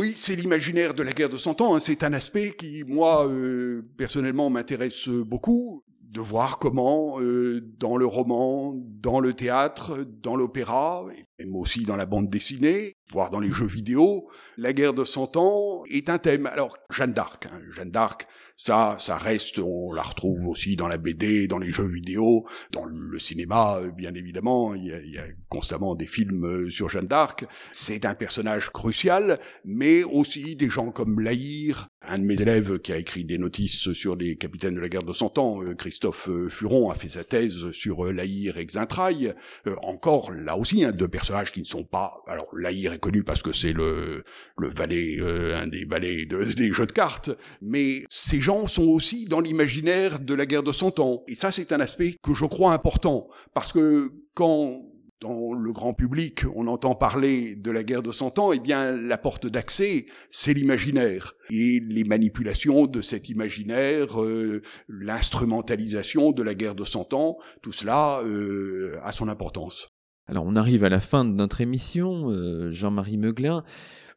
Oui, 0.00 0.14
c'est 0.16 0.34
l'imaginaire 0.34 0.94
de 0.94 1.02
la 1.02 1.12
guerre 1.12 1.28
de 1.28 1.36
Cent 1.36 1.60
Ans. 1.60 1.76
Hein. 1.76 1.78
C'est 1.78 2.04
un 2.04 2.14
aspect 2.14 2.52
qui, 2.52 2.84
moi, 2.86 3.28
euh, 3.28 3.82
personnellement, 3.98 4.48
m'intéresse 4.48 5.10
beaucoup 5.10 5.84
de 6.00 6.20
voir 6.20 6.58
comment, 6.58 7.20
euh, 7.20 7.60
dans 7.78 7.98
le 7.98 8.06
roman, 8.06 8.72
dans 8.76 9.20
le 9.20 9.34
théâtre, 9.34 10.06
dans 10.22 10.36
l'opéra, 10.36 11.04
et 11.14 11.44
même 11.44 11.54
aussi 11.54 11.84
dans 11.84 11.96
la 11.96 12.06
bande 12.06 12.30
dessinée, 12.30 12.94
voire 13.12 13.28
dans 13.28 13.40
les 13.40 13.52
jeux 13.52 13.66
vidéo, 13.66 14.26
la 14.56 14.72
guerre 14.72 14.94
de 14.94 15.04
Cent 15.04 15.36
Ans 15.36 15.82
est 15.90 16.08
un 16.08 16.16
thème. 16.16 16.46
Alors, 16.46 16.78
Jeanne 16.88 17.12
d'Arc, 17.12 17.44
hein, 17.52 17.60
Jeanne 17.70 17.90
d'Arc, 17.90 18.26
ça, 18.60 18.96
ça 18.98 19.16
reste, 19.16 19.58
on 19.58 19.90
la 19.90 20.02
retrouve 20.02 20.48
aussi 20.48 20.76
dans 20.76 20.86
la 20.86 20.98
BD, 20.98 21.48
dans 21.48 21.58
les 21.58 21.70
jeux 21.70 21.88
vidéo, 21.88 22.44
dans 22.72 22.84
le 22.84 23.18
cinéma, 23.18 23.78
euh, 23.78 23.90
bien 23.90 24.12
évidemment, 24.12 24.74
il 24.74 24.84
y 24.84 25.18
a, 25.18 25.22
constamment 25.48 25.94
des 25.94 26.06
films 26.06 26.44
euh, 26.44 26.70
sur 26.70 26.90
Jeanne 26.90 27.06
d'Arc. 27.06 27.46
C'est 27.72 28.04
un 28.04 28.14
personnage 28.14 28.68
crucial, 28.68 29.38
mais 29.64 30.04
aussi 30.04 30.56
des 30.56 30.68
gens 30.68 30.90
comme 30.90 31.20
Laïr, 31.20 31.88
un 32.02 32.18
de 32.18 32.24
mes 32.24 32.40
élèves 32.40 32.78
qui 32.78 32.92
a 32.92 32.96
écrit 32.96 33.24
des 33.24 33.38
notices 33.38 33.92
sur 33.92 34.16
les 34.16 34.36
capitaines 34.36 34.74
de 34.74 34.80
la 34.80 34.88
guerre 34.88 35.02
de 35.02 35.12
Cent 35.12 35.36
Ans, 35.38 35.62
euh, 35.62 35.74
Christophe 35.74 36.28
Furon, 36.48 36.90
a 36.90 36.94
fait 36.94 37.08
sa 37.08 37.24
thèse 37.24 37.70
sur 37.72 38.12
Laïr 38.12 38.58
et 38.58 38.66
Xintraille. 38.66 39.34
encore, 39.82 40.32
là 40.32 40.56
aussi, 40.56 40.84
hein, 40.84 40.92
deux 40.92 41.08
personnages 41.08 41.52
qui 41.52 41.60
ne 41.60 41.66
sont 41.66 41.84
pas... 41.84 42.22
Alors, 42.26 42.48
Laïr 42.56 42.92
est 42.92 42.98
connu 42.98 43.22
parce 43.22 43.42
que 43.42 43.52
c'est 43.52 43.72
le, 43.72 44.24
le 44.58 44.68
valet, 44.68 45.18
un 45.54 45.66
des 45.66 45.84
valets 45.84 46.26
des 46.56 46.72
jeux 46.72 46.86
de 46.86 46.92
cartes, 46.92 47.30
mais 47.60 48.04
ces 48.08 48.40
gens 48.40 48.66
sont 48.66 48.86
aussi 48.86 49.26
dans 49.26 49.40
l'imaginaire 49.40 50.20
de 50.20 50.34
la 50.34 50.46
guerre 50.46 50.62
de 50.62 50.72
Cent 50.72 50.98
Ans. 51.00 51.22
Et 51.28 51.34
ça, 51.34 51.52
c'est 51.52 51.72
un 51.72 51.80
aspect 51.80 52.16
que 52.22 52.34
je 52.34 52.44
crois 52.44 52.72
important, 52.72 53.28
parce 53.54 53.72
que 53.72 54.10
quand 54.34 54.89
dans 55.20 55.52
le 55.52 55.72
grand 55.72 55.92
public, 55.92 56.44
on 56.54 56.66
entend 56.66 56.94
parler 56.94 57.54
de 57.54 57.70
la 57.70 57.84
guerre 57.84 58.02
de 58.02 58.10
Cent 58.10 58.38
Ans, 58.38 58.52
eh 58.52 58.58
bien, 58.58 58.96
la 58.96 59.18
porte 59.18 59.46
d'accès, 59.46 60.06
c'est 60.30 60.54
l'imaginaire. 60.54 61.34
Et 61.50 61.80
les 61.86 62.04
manipulations 62.04 62.86
de 62.86 63.02
cet 63.02 63.28
imaginaire, 63.28 64.22
euh, 64.22 64.62
l'instrumentalisation 64.88 66.32
de 66.32 66.42
la 66.42 66.54
guerre 66.54 66.74
de 66.74 66.84
Cent 66.84 67.12
Ans, 67.12 67.36
tout 67.60 67.72
cela 67.72 68.20
euh, 68.24 68.98
a 69.02 69.12
son 69.12 69.28
importance. 69.28 69.90
Alors, 70.26 70.44
on 70.46 70.56
arrive 70.56 70.84
à 70.84 70.88
la 70.88 71.00
fin 71.00 71.24
de 71.24 71.32
notre 71.32 71.60
émission, 71.60 72.30
euh, 72.30 72.72
Jean-Marie 72.72 73.18
Meuglin 73.18 73.64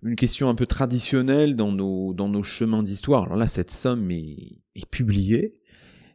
une 0.06 0.18
question 0.18 0.50
un 0.50 0.56
peu 0.56 0.66
traditionnelle 0.66 1.56
dans 1.56 1.72
nos, 1.72 2.14
dans 2.14 2.28
nos 2.28 2.44
chemins 2.44 2.84
d'histoire. 2.84 3.24
Alors 3.24 3.38
là, 3.38 3.48
cette 3.48 3.72
somme 3.72 4.12
est, 4.12 4.62
est 4.76 4.86
publiée, 4.86 5.62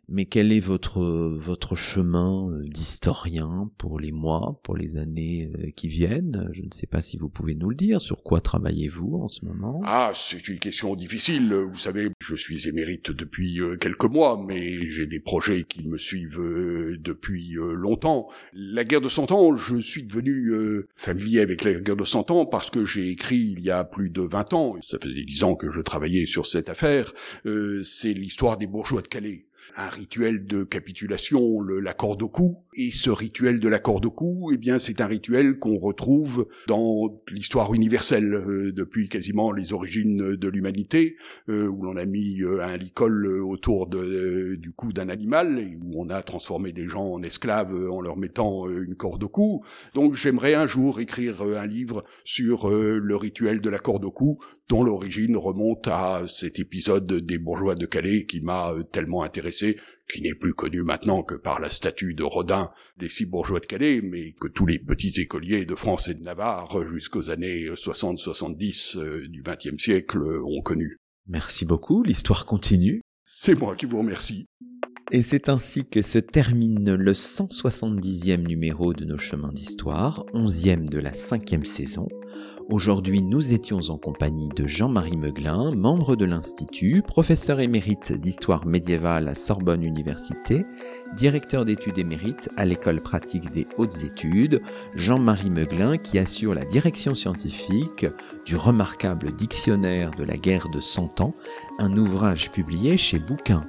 mais 0.09 0.25
quel 0.25 0.53
est 0.53 0.61
votre 0.61 1.03
votre 1.03 1.77
chemin 1.77 2.51
euh, 2.51 2.65
d'historien 2.65 3.71
pour 3.77 4.01
les 4.01 4.13
mois, 4.13 4.59
pour 4.63 4.77
les 4.77 4.97
années 4.97 5.51
euh, 5.59 5.71
qui 5.77 5.89
viennent? 5.89 6.49
Je 6.53 6.63
ne 6.63 6.71
sais 6.73 6.87
pas 6.87 7.03
si 7.03 7.19
vous 7.19 7.29
pouvez 7.29 7.55
nous 7.55 7.69
le 7.69 7.77
dire. 7.77 8.01
Sur 8.01 8.23
quoi 8.23 8.41
travaillez-vous 8.41 9.17
en 9.17 9.29
ce 9.29 9.45
moment? 9.45 9.81
Ah, 9.85 10.13
c'est 10.15 10.49
une 10.49 10.59
question 10.59 10.95
difficile. 10.97 11.53
Vous 11.53 11.77
savez, 11.77 12.09
je 12.21 12.35
suis 12.35 12.69
émérite 12.69 13.11
depuis 13.11 13.61
euh, 13.61 13.77
quelques 13.77 14.07
mois, 14.07 14.43
mais 14.47 14.89
j'ai 14.89 15.07
des 15.07 15.21
projets 15.21 15.65
qui 15.65 15.87
me 15.87 15.99
suivent 15.99 16.39
depuis 16.39 17.55
longtemps. 17.55 18.29
La 18.53 18.85
guerre 18.85 19.01
de 19.01 19.09
Cent 19.09 19.31
Ans, 19.33 19.57
je 19.57 19.77
suis 19.77 20.03
devenu 20.03 20.53
familier 20.97 21.41
avec 21.41 21.65
la 21.65 21.75
guerre 21.75 21.97
de 21.97 22.05
Cent 22.05 22.31
Ans 22.31 22.47
parce 22.47 22.71
que 22.71 22.85
j'ai 22.85 23.11
écrit 23.11 23.55
il 23.57 23.61
y 23.61 23.71
a 23.71 23.85
plus 23.85 24.11
de 24.11 24.23
20 24.23 24.53
ans, 24.55 24.77
ça 24.81 24.99
faisait 25.03 25.25
10 25.25 25.45
ans 25.45 25.55
que 25.55 25.71
je 25.71 25.81
travaillais 25.81 26.27
sur 26.27 26.47
cette 26.47 26.69
affaire, 26.69 27.13
c'est 27.83 28.13
l'histoire 28.13 28.57
des 28.57 28.67
bourgeois 28.67 29.03
de 29.03 29.09
Calais 29.09 29.47
un 29.77 29.89
rituel 29.89 30.47
de 30.47 30.64
capitulation, 30.64 31.61
le, 31.61 31.81
la 31.81 31.95
corde 31.95 32.23
au 32.23 32.29
cou. 32.29 32.59
Et 32.75 32.91
ce 32.91 33.11
rituel 33.11 33.61
de 33.61 33.69
la 33.69 33.79
corde 33.79 34.07
au 34.07 34.11
cou, 34.11 34.51
eh 34.53 34.57
bien, 34.57 34.79
c'est 34.79 35.01
un 35.01 35.07
rituel 35.07 35.57
qu'on 35.59 35.79
retrouve 35.79 36.49
dans 36.66 37.23
l'histoire 37.31 37.75
universelle 37.75 38.35
euh, 38.35 38.73
depuis 38.73 39.09
quasiment 39.09 39.53
les 39.53 39.73
origines 39.73 40.37
de 40.37 40.49
l'humanité, 40.49 41.16
euh, 41.49 41.66
où 41.66 41.83
l'on 41.83 41.97
a 41.97 42.05
mis 42.05 42.43
euh, 42.43 42.62
un 42.62 42.77
licol 42.77 43.27
autour 43.43 43.87
de, 43.87 44.57
du 44.57 44.73
cou 44.73 44.93
d'un 44.93 45.09
animal 45.09 45.59
et 45.59 45.77
où 45.83 46.03
on 46.03 46.11
a 46.11 46.23
transformé 46.23 46.73
des 46.73 46.87
gens 46.87 47.07
en 47.07 47.23
esclaves 47.23 47.75
en 47.91 48.01
leur 48.01 48.16
mettant 48.16 48.69
une 48.69 48.95
corde 48.95 49.23
au 49.25 49.29
cou. 49.29 49.64
Donc, 49.95 50.14
j'aimerais 50.14 50.55
un 50.55 50.66
jour 50.66 51.01
écrire 51.01 51.43
un 51.43 51.66
livre 51.66 52.05
sur 52.25 52.71
le 52.71 53.16
rituel 53.16 53.61
de 53.61 53.71
la 53.71 53.79
corde 53.79 54.05
au 54.05 54.11
cou, 54.11 54.39
dont 54.69 54.85
l'origine 54.85 55.37
remonte 55.37 55.89
à 55.89 56.25
cet 56.29 56.59
épisode 56.59 57.11
des 57.12 57.39
bourgeois 57.39 57.75
de 57.75 57.87
Calais 57.87 58.27
qui 58.27 58.41
m'a 58.41 58.73
euh, 58.73 58.83
tellement 58.83 59.23
intéressé, 59.23 59.79
qui 60.12 60.23
n'est 60.23 60.35
plus 60.35 60.55
connu 60.55 60.83
maintenant 60.83 61.23
que 61.23 61.35
par 61.35 61.59
la 61.59 61.71
statue 61.71 62.14
de 62.14 62.23
Rodin 62.23 62.71
des 62.99 63.09
six 63.09 63.27
bourgeois 63.27 63.61
de 63.61 63.66
Calais, 63.66 64.01
mais 64.03 64.35
que 64.41 64.49
tous 64.49 64.66
les 64.66 64.79
petits 64.79 65.21
écoliers 65.21 65.64
de 65.64 65.75
France 65.75 66.09
et 66.09 66.14
de 66.14 66.23
Navarre 66.23 66.87
jusqu'aux 66.87 67.31
années 67.31 67.69
60-70 67.71 68.99
euh, 68.99 69.29
du 69.29 69.43
XXe 69.43 69.83
siècle 69.83 70.21
ont 70.45 70.62
connu. 70.62 70.99
Merci 71.27 71.64
beaucoup, 71.64 72.03
l'histoire 72.03 72.47
continue. 72.47 73.01
C'est 73.25 73.59
moi 73.59 73.77
qui 73.77 73.87
vous 73.87 73.99
remercie. 73.99 74.47
Et 75.11 75.23
c'est 75.23 75.49
ainsi 75.49 75.87
que 75.87 76.03
se 76.03 76.19
termine 76.19 76.95
le 76.95 77.12
170e 77.12 78.47
numéro 78.47 78.93
de 78.93 79.07
nos 79.07 79.16
chemins 79.16 79.53
d'histoire, 79.53 80.27
11e 80.35 80.89
de 80.91 80.99
la 80.99 81.14
cinquième 81.14 81.64
saison. 81.64 82.09
Aujourd'hui, 82.71 83.23
nous 83.23 83.55
étions 83.55 83.81
en 83.89 83.97
compagnie 83.97 84.51
de 84.51 84.66
Jean-Marie 84.66 85.16
Meuglin, 85.16 85.75
membre 85.75 86.16
de 86.16 86.27
l'Institut, 86.27 87.01
professeur 87.01 87.61
émérite 87.61 88.12
d'histoire 88.12 88.66
médiévale 88.66 89.27
à 89.29 89.35
Sorbonne 89.35 89.83
Université, 89.83 90.66
directeur 91.16 91.64
d'études 91.64 91.97
émérite 91.97 92.51
à 92.59 92.66
l'École 92.66 93.01
pratique 93.01 93.51
des 93.53 93.66
hautes 93.79 94.05
études, 94.05 94.61
Jean-Marie 94.95 95.49
Meuglin 95.49 95.97
qui 95.97 96.19
assure 96.19 96.53
la 96.53 96.66
direction 96.66 97.14
scientifique 97.14 98.05
du 98.45 98.57
remarquable 98.57 99.35
dictionnaire 99.35 100.11
de 100.11 100.25
la 100.25 100.37
guerre 100.37 100.69
de 100.69 100.81
Cent 100.81 101.23
Ans, 101.23 101.35
un 101.79 101.97
ouvrage 101.97 102.51
publié 102.51 102.99
chez 102.99 103.19
Bouquin. 103.19 103.62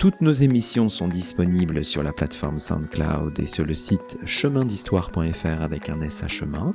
Toutes 0.00 0.20
nos 0.20 0.32
émissions 0.32 0.88
sont 0.88 1.08
disponibles 1.08 1.84
sur 1.84 2.02
la 2.02 2.12
plateforme 2.12 2.58
SoundCloud 2.58 3.38
et 3.38 3.46
sur 3.46 3.64
le 3.64 3.74
site 3.74 4.18
chemindhistoire.fr 4.24 5.62
avec 5.62 5.88
un 5.88 6.00
S 6.00 6.24
chemin 6.26 6.74